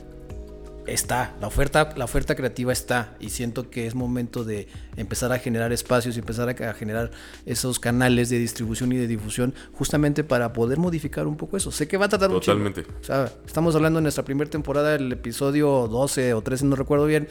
está, 0.87 1.35
la 1.39 1.47
oferta, 1.47 1.93
la 1.95 2.05
oferta 2.05 2.35
creativa 2.35 2.71
está 2.71 3.15
y 3.19 3.29
siento 3.29 3.69
que 3.69 3.87
es 3.87 3.95
momento 3.95 4.43
de 4.43 4.67
empezar 4.95 5.31
a 5.31 5.39
generar 5.39 5.71
espacios 5.71 6.15
y 6.15 6.19
empezar 6.19 6.49
a, 6.49 6.69
a 6.69 6.73
generar 6.73 7.11
esos 7.45 7.79
canales 7.79 8.29
de 8.29 8.39
distribución 8.39 8.91
y 8.91 8.97
de 8.97 9.07
difusión 9.07 9.53
justamente 9.73 10.23
para 10.23 10.53
poder 10.53 10.77
modificar 10.77 11.27
un 11.27 11.37
poco 11.37 11.57
eso. 11.57 11.71
Sé 11.71 11.87
que 11.87 11.97
va 11.97 12.05
a 12.05 12.09
un 12.15 12.19
chingo. 12.19 12.39
Totalmente. 12.39 12.85
O 13.01 13.03
sea, 13.03 13.31
estamos 13.45 13.75
hablando 13.75 13.99
en 13.99 14.03
nuestra 14.03 14.23
primera 14.23 14.49
temporada, 14.49 14.95
el 14.95 15.11
episodio 15.11 15.87
12 15.87 16.33
o 16.33 16.41
13, 16.41 16.65
no 16.65 16.75
recuerdo 16.75 17.05
bien. 17.05 17.27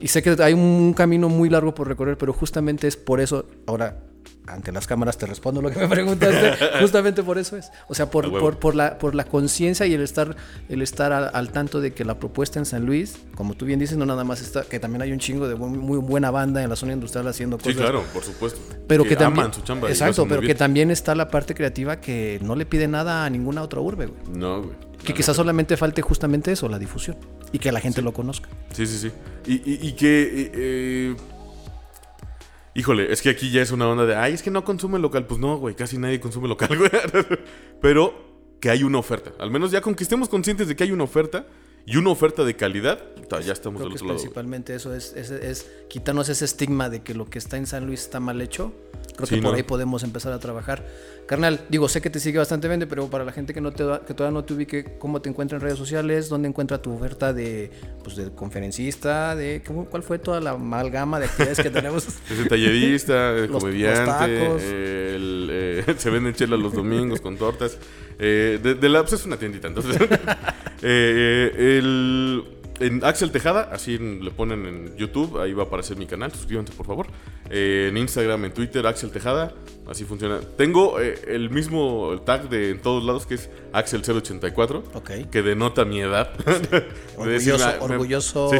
Y 0.00 0.08
sé 0.08 0.22
que 0.22 0.36
hay 0.42 0.54
un 0.54 0.92
camino 0.94 1.28
muy 1.28 1.48
largo 1.48 1.74
por 1.74 1.88
recorrer, 1.88 2.18
pero 2.18 2.32
justamente 2.32 2.88
es 2.88 2.96
por 2.96 3.20
eso. 3.20 3.46
Ahora, 3.66 4.02
ante 4.46 4.72
las 4.72 4.86
cámaras 4.86 5.16
te 5.16 5.26
respondo 5.26 5.62
lo 5.62 5.70
que 5.70 5.78
me 5.80 5.88
preguntaste. 5.88 6.80
justamente 6.80 7.22
por 7.22 7.38
eso 7.38 7.56
es. 7.56 7.70
O 7.88 7.94
sea, 7.94 8.10
por, 8.10 8.30
por, 8.30 8.58
por 8.58 8.74
la, 8.74 8.98
por 8.98 9.14
la 9.14 9.24
conciencia 9.24 9.86
y 9.86 9.94
el 9.94 10.02
estar, 10.02 10.36
el 10.68 10.82
estar 10.82 11.12
al, 11.12 11.30
al 11.32 11.50
tanto 11.50 11.80
de 11.80 11.92
que 11.94 12.04
la 12.04 12.18
propuesta 12.18 12.58
en 12.58 12.66
San 12.66 12.84
Luis, 12.84 13.16
como 13.34 13.54
tú 13.54 13.64
bien 13.64 13.78
dices, 13.78 13.96
no 13.96 14.04
nada 14.06 14.24
más 14.24 14.40
está, 14.42 14.62
que 14.64 14.78
también 14.78 15.02
hay 15.02 15.12
un 15.12 15.18
chingo 15.18 15.48
de 15.48 15.54
muy, 15.54 15.78
muy 15.78 15.98
buena 15.98 16.30
banda 16.30 16.62
en 16.62 16.68
la 16.70 16.76
zona 16.76 16.92
industrial 16.92 17.26
haciendo 17.28 17.56
Sí, 17.58 17.64
cosas. 17.64 17.80
claro, 17.80 18.02
por 18.12 18.22
supuesto. 18.22 18.60
Pero 18.86 19.04
que, 19.04 19.16
también. 19.16 19.44
aman 19.46 19.54
su 19.54 19.62
chamba. 19.62 19.88
exacto, 19.88 20.26
pero 20.28 20.40
que 20.42 20.54
también 20.54 20.90
está 20.90 21.14
la 21.14 21.28
parte 21.30 21.54
creativa 21.54 22.00
que 22.00 22.38
no 22.42 22.54
le 22.56 22.66
pide 22.66 22.86
nada 22.88 23.24
a 23.24 23.30
ninguna 23.30 23.62
otra 23.62 23.80
urbe, 23.80 24.06
güey. 24.06 24.20
No, 24.36 24.62
güey. 24.62 24.74
Que 25.04 25.12
quizás 25.12 25.36
solamente 25.36 25.76
falte 25.76 26.00
justamente 26.00 26.50
eso, 26.52 26.66
la 26.68 26.78
difusión. 26.78 27.16
Y 27.52 27.58
que 27.58 27.70
la 27.70 27.80
gente 27.80 28.00
lo 28.02 28.12
conozca. 28.14 28.48
Sí, 28.72 28.86
sí, 28.86 28.98
sí. 28.98 29.10
Y, 29.46 29.54
y- 29.70 29.88
y 29.88 29.92
que. 29.92 30.22
eh, 30.22 30.50
eh, 30.54 31.16
híjole, 32.74 33.12
es 33.12 33.22
que 33.22 33.30
aquí 33.30 33.50
ya 33.50 33.62
es 33.62 33.70
una 33.70 33.88
onda 33.88 34.06
de. 34.06 34.16
Ay, 34.16 34.34
es 34.34 34.42
que 34.42 34.50
no 34.50 34.64
consume 34.64 34.98
local. 34.98 35.26
Pues 35.26 35.40
no, 35.40 35.56
güey, 35.56 35.74
casi 35.74 35.98
nadie 35.98 36.20
consume 36.20 36.48
local, 36.48 36.76
güey. 36.76 36.90
Pero 37.80 38.56
que 38.60 38.70
hay 38.70 38.82
una 38.82 38.98
oferta. 38.98 39.32
Al 39.38 39.50
menos 39.50 39.70
ya 39.70 39.80
con 39.80 39.94
que 39.94 40.04
estemos 40.04 40.28
conscientes 40.28 40.68
de 40.68 40.76
que 40.76 40.84
hay 40.84 40.92
una 40.92 41.04
oferta 41.04 41.46
y 41.86 41.96
una 41.96 42.10
oferta 42.10 42.44
de 42.44 42.54
calidad, 42.56 43.02
ya 43.44 43.52
estamos 43.52 43.80
Creo 43.80 43.88
del 43.88 43.94
otro 43.96 44.06
lado. 44.06 44.18
principalmente 44.18 44.74
eso, 44.76 44.94
es, 44.94 45.12
es, 45.16 45.30
es 45.32 45.66
quitarnos 45.88 46.28
ese 46.28 46.44
estigma 46.44 46.88
de 46.88 47.02
que 47.02 47.14
lo 47.14 47.24
que 47.28 47.38
está 47.38 47.56
en 47.56 47.66
San 47.66 47.84
Luis 47.84 48.02
está 48.02 48.20
mal 48.20 48.40
hecho. 48.40 48.72
Creo 49.16 49.26
Sí, 49.26 49.34
que 49.36 49.42
por 49.42 49.50
¿no? 49.52 49.56
ahí 49.56 49.62
podemos 49.64 50.02
empezar 50.04 50.32
a 50.32 50.38
trabajar. 50.38 50.86
Carnal, 51.26 51.60
digo, 51.68 51.88
sé 51.88 52.00
que 52.00 52.10
te 52.10 52.20
sigue 52.20 52.38
bastante 52.38 52.68
bien, 52.68 52.86
pero 52.88 53.08
para 53.08 53.24
la 53.24 53.32
gente 53.32 53.52
que, 53.52 53.60
no 53.60 53.72
te, 53.72 53.82
que 54.06 54.14
todavía 54.14 54.34
no 54.38 54.44
te 54.44 54.54
ubique, 54.54 54.96
¿cómo 54.98 55.20
te 55.20 55.28
encuentra 55.30 55.56
en 55.56 55.62
redes 55.62 55.78
sociales? 55.78 56.28
¿Dónde 56.28 56.48
encuentra 56.48 56.80
tu 56.80 56.92
oferta 56.92 57.32
de, 57.32 57.70
pues, 58.04 58.14
de 58.16 58.30
conferencista? 58.32 59.34
De, 59.34 59.62
¿cómo- 59.66 59.86
¿Cuál 59.86 60.02
fue 60.04 60.18
toda 60.20 60.40
la 60.40 60.50
amalgama 60.50 61.18
de 61.18 61.26
actividades 61.26 61.58
que 61.60 61.70
tenemos? 61.70 62.06
Es 62.30 62.38
el 62.38 62.48
tallerista, 62.48 63.30
el 63.32 63.42
Los- 63.42 63.50
los 63.50 63.62
comediante, 63.64 64.04
tacos. 64.38 64.62
el, 64.62 65.48
eh, 65.50 65.94
se 65.98 66.10
venden 66.10 66.34
chelas 66.34 66.60
los 66.60 66.72
domingos 66.72 67.20
con 67.20 67.36
tortas. 67.36 67.78
Eh, 68.18 68.58
de, 68.62 68.74
de 68.74 68.88
la, 68.88 69.00
pues 69.02 69.14
es 69.14 69.26
una 69.26 69.36
tiendita, 69.36 69.68
entonces. 69.68 69.96
Eh, 70.86 71.78
el, 71.78 72.44
en 72.80 73.02
Axel 73.04 73.30
Tejada, 73.30 73.70
así 73.72 73.96
le 73.96 74.30
ponen 74.32 74.66
en 74.66 74.96
YouTube, 74.98 75.40
ahí 75.40 75.54
va 75.54 75.62
a 75.62 75.66
aparecer 75.66 75.96
mi 75.96 76.04
canal, 76.04 76.30
suscríbanse 76.30 76.74
por 76.74 76.84
favor. 76.84 77.06
Eh, 77.48 77.86
en 77.88 77.96
Instagram, 77.96 78.44
en 78.44 78.52
Twitter, 78.52 78.86
Axel 78.86 79.10
Tejada, 79.10 79.54
así 79.88 80.04
funciona. 80.04 80.40
Tengo 80.58 81.00
eh, 81.00 81.14
el 81.28 81.48
mismo 81.48 82.20
tag 82.26 82.50
de 82.50 82.70
en 82.72 82.80
todos 82.82 83.02
lados 83.02 83.24
que 83.24 83.34
es 83.36 83.48
Axel084, 83.72 84.82
Ok. 84.92 85.10
que 85.30 85.40
denota 85.42 85.86
mi 85.86 86.00
edad. 86.00 86.32
De 86.44 87.30
decir, 87.30 87.54
Orgulloso, 87.54 87.66
me- 87.88 87.94
orgulloso. 87.94 88.50
sí. 88.50 88.58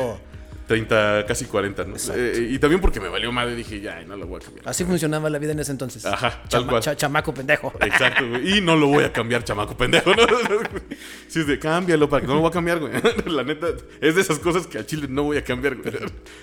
30, 0.66 1.26
casi 1.26 1.44
40, 1.44 1.84
¿no? 1.84 1.94
Eh, 2.14 2.48
y 2.52 2.58
también 2.58 2.80
porque 2.80 2.98
me 3.00 3.08
valió 3.08 3.30
madre, 3.32 3.54
dije, 3.54 3.80
ya, 3.80 4.02
no 4.04 4.16
lo 4.16 4.26
voy 4.26 4.40
a 4.40 4.44
cambiar. 4.44 4.68
Así 4.68 4.84
funcionaba 4.84 5.28
la 5.28 5.38
vida 5.38 5.52
en 5.52 5.60
ese 5.60 5.72
entonces. 5.72 6.04
Ajá, 6.06 6.42
tal 6.48 6.62
Chama- 6.62 6.70
cual. 6.70 6.82
cha- 6.82 6.96
chamaco 6.96 7.34
pendejo. 7.34 7.72
Exacto, 7.80 8.28
güey. 8.28 8.58
Y 8.58 8.60
no 8.60 8.74
lo 8.76 8.86
voy 8.88 9.04
a 9.04 9.12
cambiar, 9.12 9.44
chamaco 9.44 9.76
pendejo, 9.76 10.14
¿no? 10.14 10.22
Si 11.28 11.40
es 11.40 11.46
de 11.46 11.58
cámbialo 11.58 12.08
para 12.08 12.20
que 12.22 12.26
no 12.28 12.34
lo 12.34 12.40
voy 12.40 12.48
a 12.48 12.52
cambiar, 12.52 12.78
güey. 12.78 12.92
La 13.26 13.42
neta, 13.42 13.66
es 14.00 14.14
de 14.14 14.20
esas 14.20 14.38
cosas 14.38 14.66
que 14.66 14.78
al 14.78 14.86
chile 14.86 15.06
no 15.08 15.24
voy 15.24 15.36
a 15.36 15.44
cambiar, 15.44 15.74
güey. 15.76 15.92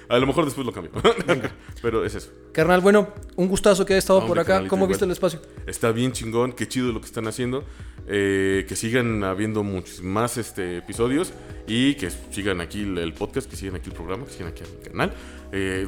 A 0.10 0.18
lo 0.18 0.28
mejor 0.28 0.46
después 0.46 0.66
lo 0.66 0.74
cambio. 0.74 0.92
Pero 1.82 2.06
es 2.06 2.16
eso. 2.16 2.30
Carnal, 2.52 2.82
bueno, 2.82 3.14
un 3.36 3.48
gustazo 3.48 3.86
que 3.86 3.94
hayas 3.94 4.04
estado 4.04 4.26
por 4.28 4.38
acá. 4.38 4.48
carnalito, 4.50 4.70
¿Cómo 4.70 4.82
igual. 4.84 4.90
viste 4.90 5.06
el 5.06 5.12
espacio? 5.12 5.42
Está 5.66 5.92
bien 5.92 6.12
chingón, 6.12 6.52
qué 6.54 6.68
chido 6.68 6.92
lo 6.92 7.00
que 7.00 7.08
están 7.08 7.28
haciendo. 7.28 7.64
Eh, 8.08 8.66
que 8.68 8.76
sigan 8.76 9.24
habiendo 9.24 9.64
muchos 9.64 10.02
más 10.02 10.38
este, 10.38 10.78
episodios 10.78 11.32
y 11.68 11.96
que 11.96 12.10
sigan 12.32 12.60
aquí 12.60 12.82
el, 12.82 12.98
el 12.98 13.14
podcast, 13.14 13.50
que 13.50 13.56
sigan 13.56 13.76
aquí 13.76 13.90
el 13.90 13.96
programa, 13.96 14.26
que 14.26 14.32
sigan 14.32 14.48
aquí 14.50 14.64
mi 14.78 14.90
canal. 14.90 15.14
Eh, 15.52 15.88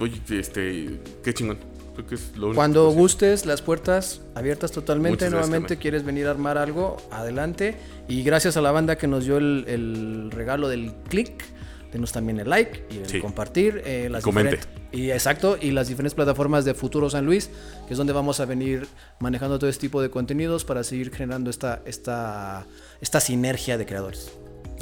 oye, 0.00 0.20
este, 0.30 1.00
qué 1.22 1.32
chingón. 1.32 1.58
Creo 1.94 2.06
que 2.06 2.14
es 2.16 2.36
lo 2.36 2.48
único 2.48 2.56
Cuando 2.56 2.90
que 2.90 2.94
gustes, 2.96 3.46
las 3.46 3.62
puertas 3.62 4.20
abiertas 4.34 4.70
totalmente. 4.70 5.30
Nuevamente 5.30 5.78
quieres 5.78 6.04
venir 6.04 6.26
a 6.26 6.32
armar 6.32 6.58
algo, 6.58 6.98
adelante. 7.10 7.76
Y 8.06 8.22
gracias 8.22 8.58
a 8.58 8.60
la 8.60 8.70
banda 8.70 8.98
que 8.98 9.06
nos 9.06 9.24
dio 9.24 9.38
el, 9.38 9.64
el 9.66 10.30
regalo 10.30 10.68
del 10.68 10.92
click. 11.08 11.42
Denos 11.92 12.12
también 12.12 12.38
el 12.40 12.50
like 12.50 12.84
y 12.90 12.98
el 12.98 13.06
Sí. 13.08 13.20
compartir. 13.20 13.82
eh, 13.84 14.08
las 14.10 14.22
Comente. 14.24 14.58
diferent- 14.58 14.66
Y 14.92 15.10
exacto, 15.10 15.56
y 15.60 15.70
las 15.72 15.88
diferentes 15.88 16.14
plataformas 16.14 16.64
de 16.64 16.74
Futuro 16.74 17.08
San 17.10 17.26
Luis, 17.26 17.50
que 17.86 17.94
es 17.94 17.98
donde 17.98 18.12
vamos 18.12 18.40
a 18.40 18.44
venir 18.44 18.86
manejando 19.20 19.58
todo 19.58 19.68
este 19.70 19.82
tipo 19.82 20.00
de 20.02 20.10
contenidos 20.10 20.64
para 20.64 20.82
seguir 20.84 21.10
generando 21.14 21.50
esta, 21.50 21.82
esta, 21.86 22.66
esta 23.00 23.20
sinergia 23.20 23.76
de 23.78 23.86
creadores. 23.86 24.32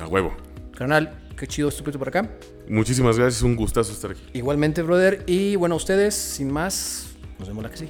A 0.01 0.07
huevo. 0.07 0.35
Carnal, 0.77 1.13
qué 1.37 1.47
chido 1.47 1.69
estuviste 1.69 1.99
por 1.99 2.09
acá. 2.09 2.31
Muchísimas 2.69 3.19
gracias, 3.19 3.43
un 3.43 3.55
gustazo 3.57 3.93
estar 3.93 4.11
aquí. 4.13 4.23
Igualmente, 4.33 4.83
brother. 4.83 5.23
Y 5.27 5.57
bueno, 5.57 5.77
ustedes, 5.77 6.15
sin 6.15 6.51
más, 6.53 7.07
nos 7.39 7.49
vemos 7.49 7.63
la 7.65 7.71
que 7.71 7.77
sí. 7.77 7.89